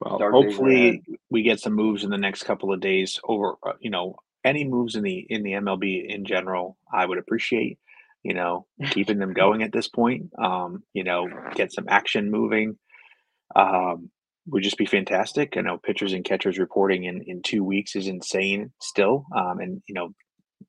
[0.00, 3.18] Well, Dark hopefully we get some moves in the next couple of days.
[3.24, 7.18] Over, uh, you know, any moves in the in the MLB in general, I would
[7.18, 7.78] appreciate.
[8.22, 10.30] You know, keeping them going at this point.
[10.38, 12.76] Um, you know, get some action moving.
[13.54, 14.10] Um,
[14.48, 15.56] would just be fantastic.
[15.56, 19.26] I know pitchers and catchers reporting in in two weeks is insane still.
[19.34, 20.10] Um, and you know,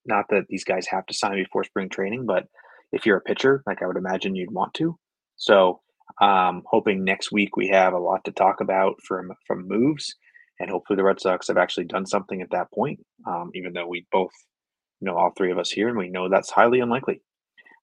[0.05, 2.45] not that these guys have to sign before spring training, but
[2.91, 4.97] if you're a pitcher, like I would imagine you'd want to.
[5.35, 5.81] So
[6.21, 10.15] um, hoping next week we have a lot to talk about from from moves,
[10.59, 12.99] and hopefully the Red Sox have actually done something at that point.
[13.25, 14.31] Um, even though we both
[15.01, 17.21] know all three of us here, and we know that's highly unlikely.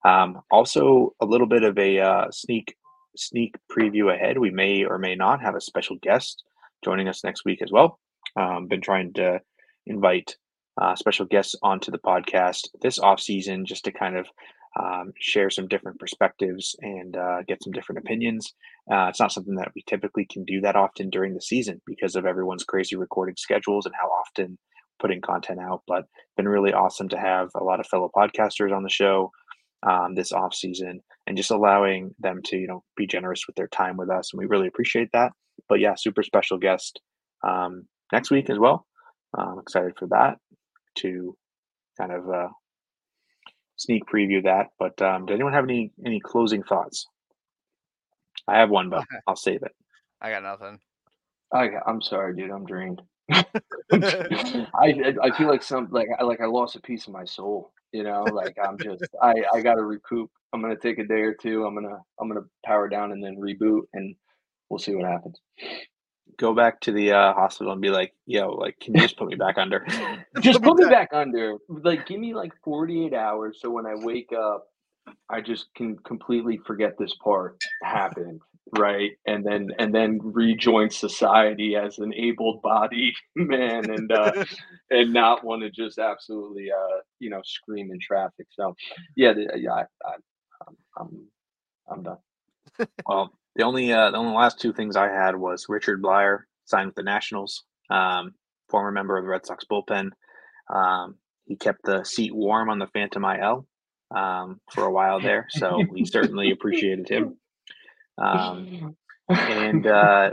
[0.04, 2.74] Um, also, a little bit of a uh, sneak
[3.16, 4.38] sneak preview ahead.
[4.38, 6.42] We may or may not have a special guest
[6.84, 7.98] joining us next week as well.
[8.36, 9.40] Um, been trying to
[9.86, 10.36] invite
[10.80, 14.26] uh, special guests onto the podcast this off season just to kind of
[14.80, 18.54] um, share some different perspectives and uh, get some different opinions.
[18.90, 22.16] Uh, it's not something that we typically can do that often during the season because
[22.16, 24.58] of everyone's crazy recording schedules and how often
[24.98, 25.82] putting content out.
[25.86, 26.06] But
[26.36, 29.30] been really awesome to have a lot of fellow podcasters on the show
[29.88, 33.68] um, this off season and just allowing them to you know be generous with their
[33.68, 35.30] time with us, and we really appreciate that.
[35.68, 37.00] But yeah, super special guest
[37.46, 38.86] um, next week as well.
[39.36, 40.38] I'm excited for that
[40.96, 41.36] to
[41.98, 42.48] kind of uh,
[43.76, 44.68] sneak preview that.
[44.78, 47.06] But um, does anyone have any any closing thoughts?
[48.46, 49.16] I have one, but okay.
[49.26, 49.72] I'll save it.
[50.20, 50.78] I got nothing.
[51.52, 52.50] I I'm sorry, dude.
[52.50, 53.02] I'm drained.
[53.32, 53.44] I
[53.92, 57.72] I feel like some like I like I lost a piece of my soul.
[57.92, 60.30] You know, like I'm just I I got to recoup.
[60.52, 61.64] I'm gonna take a day or two.
[61.64, 64.14] I'm gonna I'm gonna power down and then reboot, and
[64.68, 65.40] we'll see what happens
[66.38, 69.28] go back to the uh, hospital and be like, "Yo, like, can you just put
[69.28, 69.86] me back under?
[70.40, 71.56] just put me back under.
[71.68, 74.66] Like, give me like 48 hours so when I wake up,
[75.28, 78.40] I just can completely forget this part happened,
[78.76, 79.12] right?
[79.26, 84.44] And then and then rejoin society as an able-bodied man and uh,
[84.90, 88.46] and not want to just absolutely uh, you know scream in traffic.
[88.50, 88.74] So,
[89.16, 90.14] yeah, yeah, I, I,
[90.68, 91.26] I'm, I'm
[91.90, 92.18] I'm done.
[93.06, 96.86] well, the only uh, the only last two things I had was Richard Bleier signed
[96.86, 98.34] with the Nationals, um,
[98.68, 100.10] former member of the Red Sox bullpen.
[100.72, 101.16] Um,
[101.46, 103.66] he kept the seat warm on the Phantom IL
[104.14, 107.36] um, for a while there, so we certainly appreciated him.
[108.18, 108.96] Um,
[109.28, 110.30] and uh,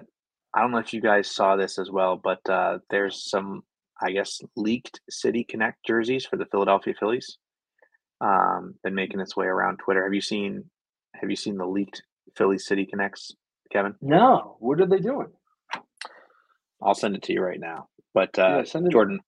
[0.53, 3.63] I don't know if you guys saw this as well, but uh, there's some,
[4.01, 7.37] I guess, leaked City Connect jerseys for the Philadelphia Phillies.
[8.19, 10.03] Um, been making its way around Twitter.
[10.03, 10.65] Have you seen?
[11.15, 12.03] Have you seen the leaked
[12.35, 13.33] Philly City Connects,
[13.71, 13.95] Kevin?
[14.01, 14.57] No.
[14.59, 15.27] What are they doing?
[16.81, 17.87] I'll send it to you right now.
[18.13, 19.19] But uh, Yeah, send it- Jordan,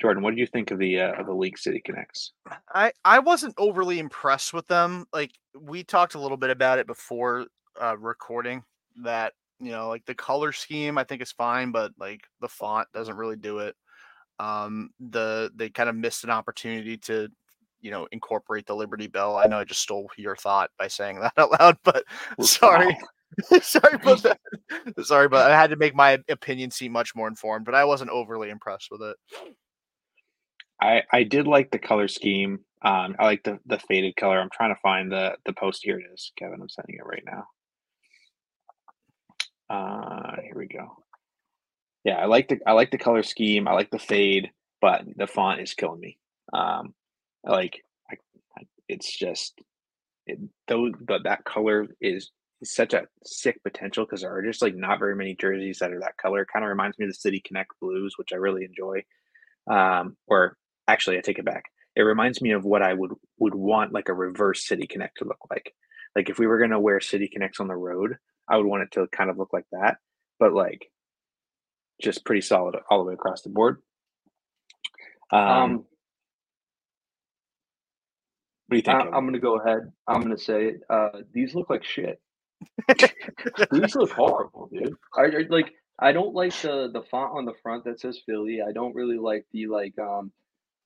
[0.00, 2.32] Jordan, what do you think of the uh, of the league City Connects?
[2.72, 5.06] I I wasn't overly impressed with them.
[5.12, 7.46] Like we talked a little bit about it before
[7.80, 8.62] uh, recording
[9.02, 12.86] that you know like the color scheme I think is fine, but like the font
[12.94, 13.74] doesn't really do it.
[14.38, 17.28] Um, the they kind of missed an opportunity to
[17.80, 19.36] you know incorporate the Liberty Bell.
[19.36, 22.04] I know I just stole your thought by saying that out loud, but
[22.40, 22.96] sorry.
[23.62, 24.40] sorry about that.
[25.02, 27.66] Sorry, but I had to make my opinion seem much more informed.
[27.66, 29.16] But I wasn't overly impressed with it.
[30.80, 32.60] I I did like the color scheme.
[32.82, 34.40] Um, I like the the faded color.
[34.40, 35.82] I'm trying to find the the post.
[35.84, 36.60] Here it is, Kevin.
[36.60, 37.44] I'm sending it right now.
[39.70, 41.04] Uh, here we go.
[42.04, 43.68] Yeah, I like the I like the color scheme.
[43.68, 44.50] I like the fade,
[44.80, 46.18] but the font is killing me.
[46.52, 46.94] Um,
[47.48, 48.16] like I,
[48.56, 49.60] I, it's just
[50.26, 52.30] it, though but that color is
[52.60, 55.92] is such a sick potential because there are just like not very many jerseys that
[55.92, 56.46] are that color.
[56.52, 59.04] Kind of reminds me of the City Connect blues, which I really enjoy.
[59.70, 60.56] Um, or
[60.86, 61.64] actually, I take it back.
[61.94, 65.24] It reminds me of what I would would want like a reverse City Connect to
[65.24, 65.72] look like.
[66.16, 68.16] Like if we were gonna wear City Connects on the road,
[68.48, 69.98] I would want it to kind of look like that,
[70.38, 70.90] but like
[72.00, 73.82] just pretty solid all the way across the board.
[75.30, 75.84] Um, Um,
[78.68, 79.02] what do you think?
[79.02, 79.92] I, I'm gonna go ahead.
[80.06, 80.82] I'm gonna say it.
[80.90, 82.20] Uh, these look like shit.
[83.72, 84.94] these look horrible, dude.
[85.16, 85.72] I, I like.
[86.00, 88.60] I don't like the the font on the front that says Philly.
[88.66, 90.32] I don't really like the like um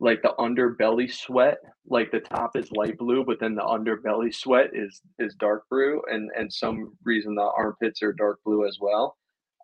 [0.00, 1.58] like the underbelly sweat.
[1.86, 6.02] Like the top is light blue, but then the underbelly sweat is is dark blue,
[6.10, 9.16] and and some reason the armpits are dark blue as well.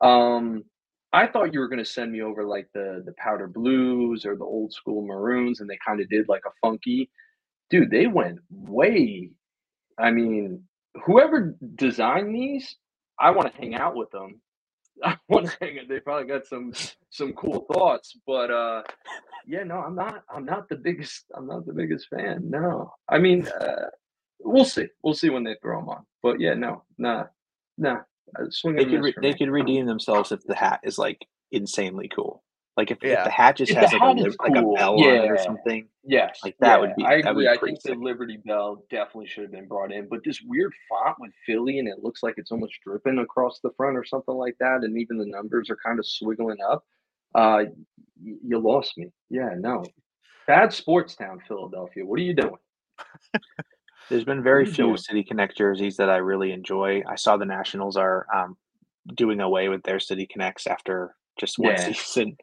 [0.03, 0.65] Um,
[1.13, 4.45] I thought you were gonna send me over like the the powder blues or the
[4.45, 7.11] old school maroons, and they kind of did like a funky.
[7.71, 9.31] Dude, they went way.
[9.99, 10.65] I mean,
[11.05, 12.77] whoever designed these,
[13.19, 14.41] I want to hang out with them.
[15.05, 15.89] I want to hang out.
[15.89, 16.73] They probably got some
[17.11, 18.83] some cool thoughts, but uh,
[19.47, 20.25] yeah, no, I'm not.
[20.35, 21.25] I'm not the biggest.
[21.37, 22.51] I'm not the biggest fan.
[22.51, 23.87] No, I mean, uh,
[24.41, 24.87] we'll see.
[25.03, 26.07] We'll see when they throw them on.
[26.23, 27.25] But yeah, no, nah,
[27.79, 27.99] nah.
[28.39, 29.39] uh, Swing they could re- they me.
[29.39, 32.43] could redeem themselves if the hat is like insanely cool.
[32.79, 34.57] Like if, if the hat just If the has like a, hat li- is like
[34.57, 35.87] a cool, bell on it or something.
[36.05, 37.49] Yes, Like, that would be- I that'd be agree.
[37.49, 38.03] I pretty think the.
[38.05, 41.89] Liberty Bell definitely should have been brought in, but this weird font with Philly and
[41.89, 45.19] it looks like it's almost dripping across the front or something like that, and even
[45.19, 46.85] the numbers are kind of swiggling up.
[47.35, 47.65] Uh,
[48.23, 49.11] you lost me.
[49.29, 49.85] Yeah, no,
[50.47, 52.07] bad sports town, Philadelphia.
[52.07, 52.55] What are you doing?
[54.09, 54.97] There's been very few doing?
[54.97, 57.03] City Connect jerseys that I really enjoy.
[57.07, 58.57] I saw the Nationals are um,
[59.15, 61.93] doing away with their City Connects after just one Yeah.
[61.93, 62.37] season,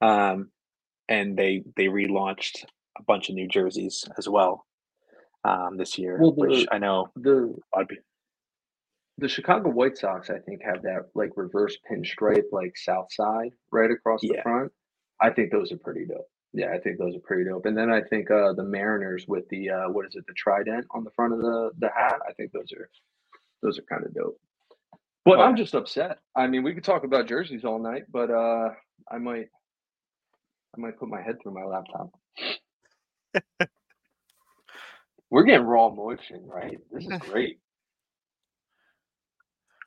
[0.00, 0.50] um,
[1.08, 2.64] and they they relaunched
[2.98, 4.66] a bunch of new jerseys as well
[5.44, 7.90] um, this year, Well, which I know The a lot of
[9.18, 13.90] the Chicago White Sox, I think, have that like reverse pinstripe, like south side right
[13.90, 14.72] across the front.
[15.20, 16.28] I think those are pretty dope.
[16.52, 17.66] Yeah, I think those are pretty dope.
[17.66, 20.86] And then I think uh, the Mariners with the uh, what is it, the trident
[20.92, 22.20] on the front of the the hat.
[22.28, 22.88] I think those are
[23.62, 24.40] those are kind of dope.
[25.24, 26.20] But I'm just upset.
[26.34, 28.70] I mean, we could talk about jerseys all night, but uh,
[29.10, 29.48] I might
[30.78, 32.10] I might put my head through my laptop.
[35.30, 36.78] We're getting raw motion, right?
[36.92, 37.58] This is great.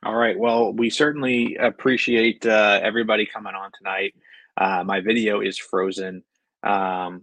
[0.04, 0.38] All right.
[0.38, 4.14] Well, we certainly appreciate uh, everybody coming on tonight.
[4.56, 6.22] Uh, my video is frozen,
[6.62, 7.22] um,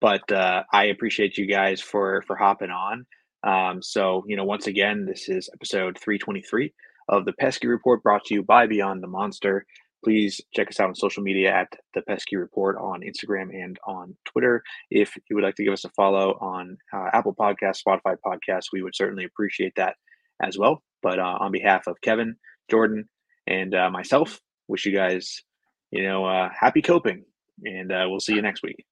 [0.00, 3.06] but uh, I appreciate you guys for for hopping on.
[3.42, 6.72] Um, so, you know, once again, this is episode 323
[7.08, 9.66] of the Pesky Report, brought to you by Beyond the Monster.
[10.04, 14.16] Please check us out on social media at the Pesky Report on Instagram and on
[14.24, 14.62] Twitter.
[14.90, 18.72] If you would like to give us a follow on uh, Apple Podcasts, Spotify Podcasts,
[18.72, 19.94] we would certainly appreciate that
[20.42, 20.82] as well.
[21.02, 22.36] But uh, on behalf of Kevin,
[22.70, 23.08] Jordan,
[23.46, 25.42] and uh, myself, wish you guys,
[25.90, 27.24] you know, uh, happy coping,
[27.64, 28.84] and uh, we'll see you next week.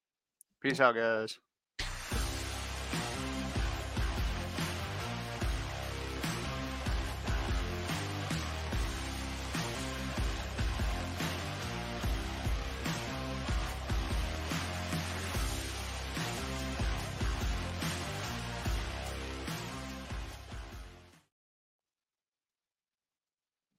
[0.63, 1.39] Peace out, guys.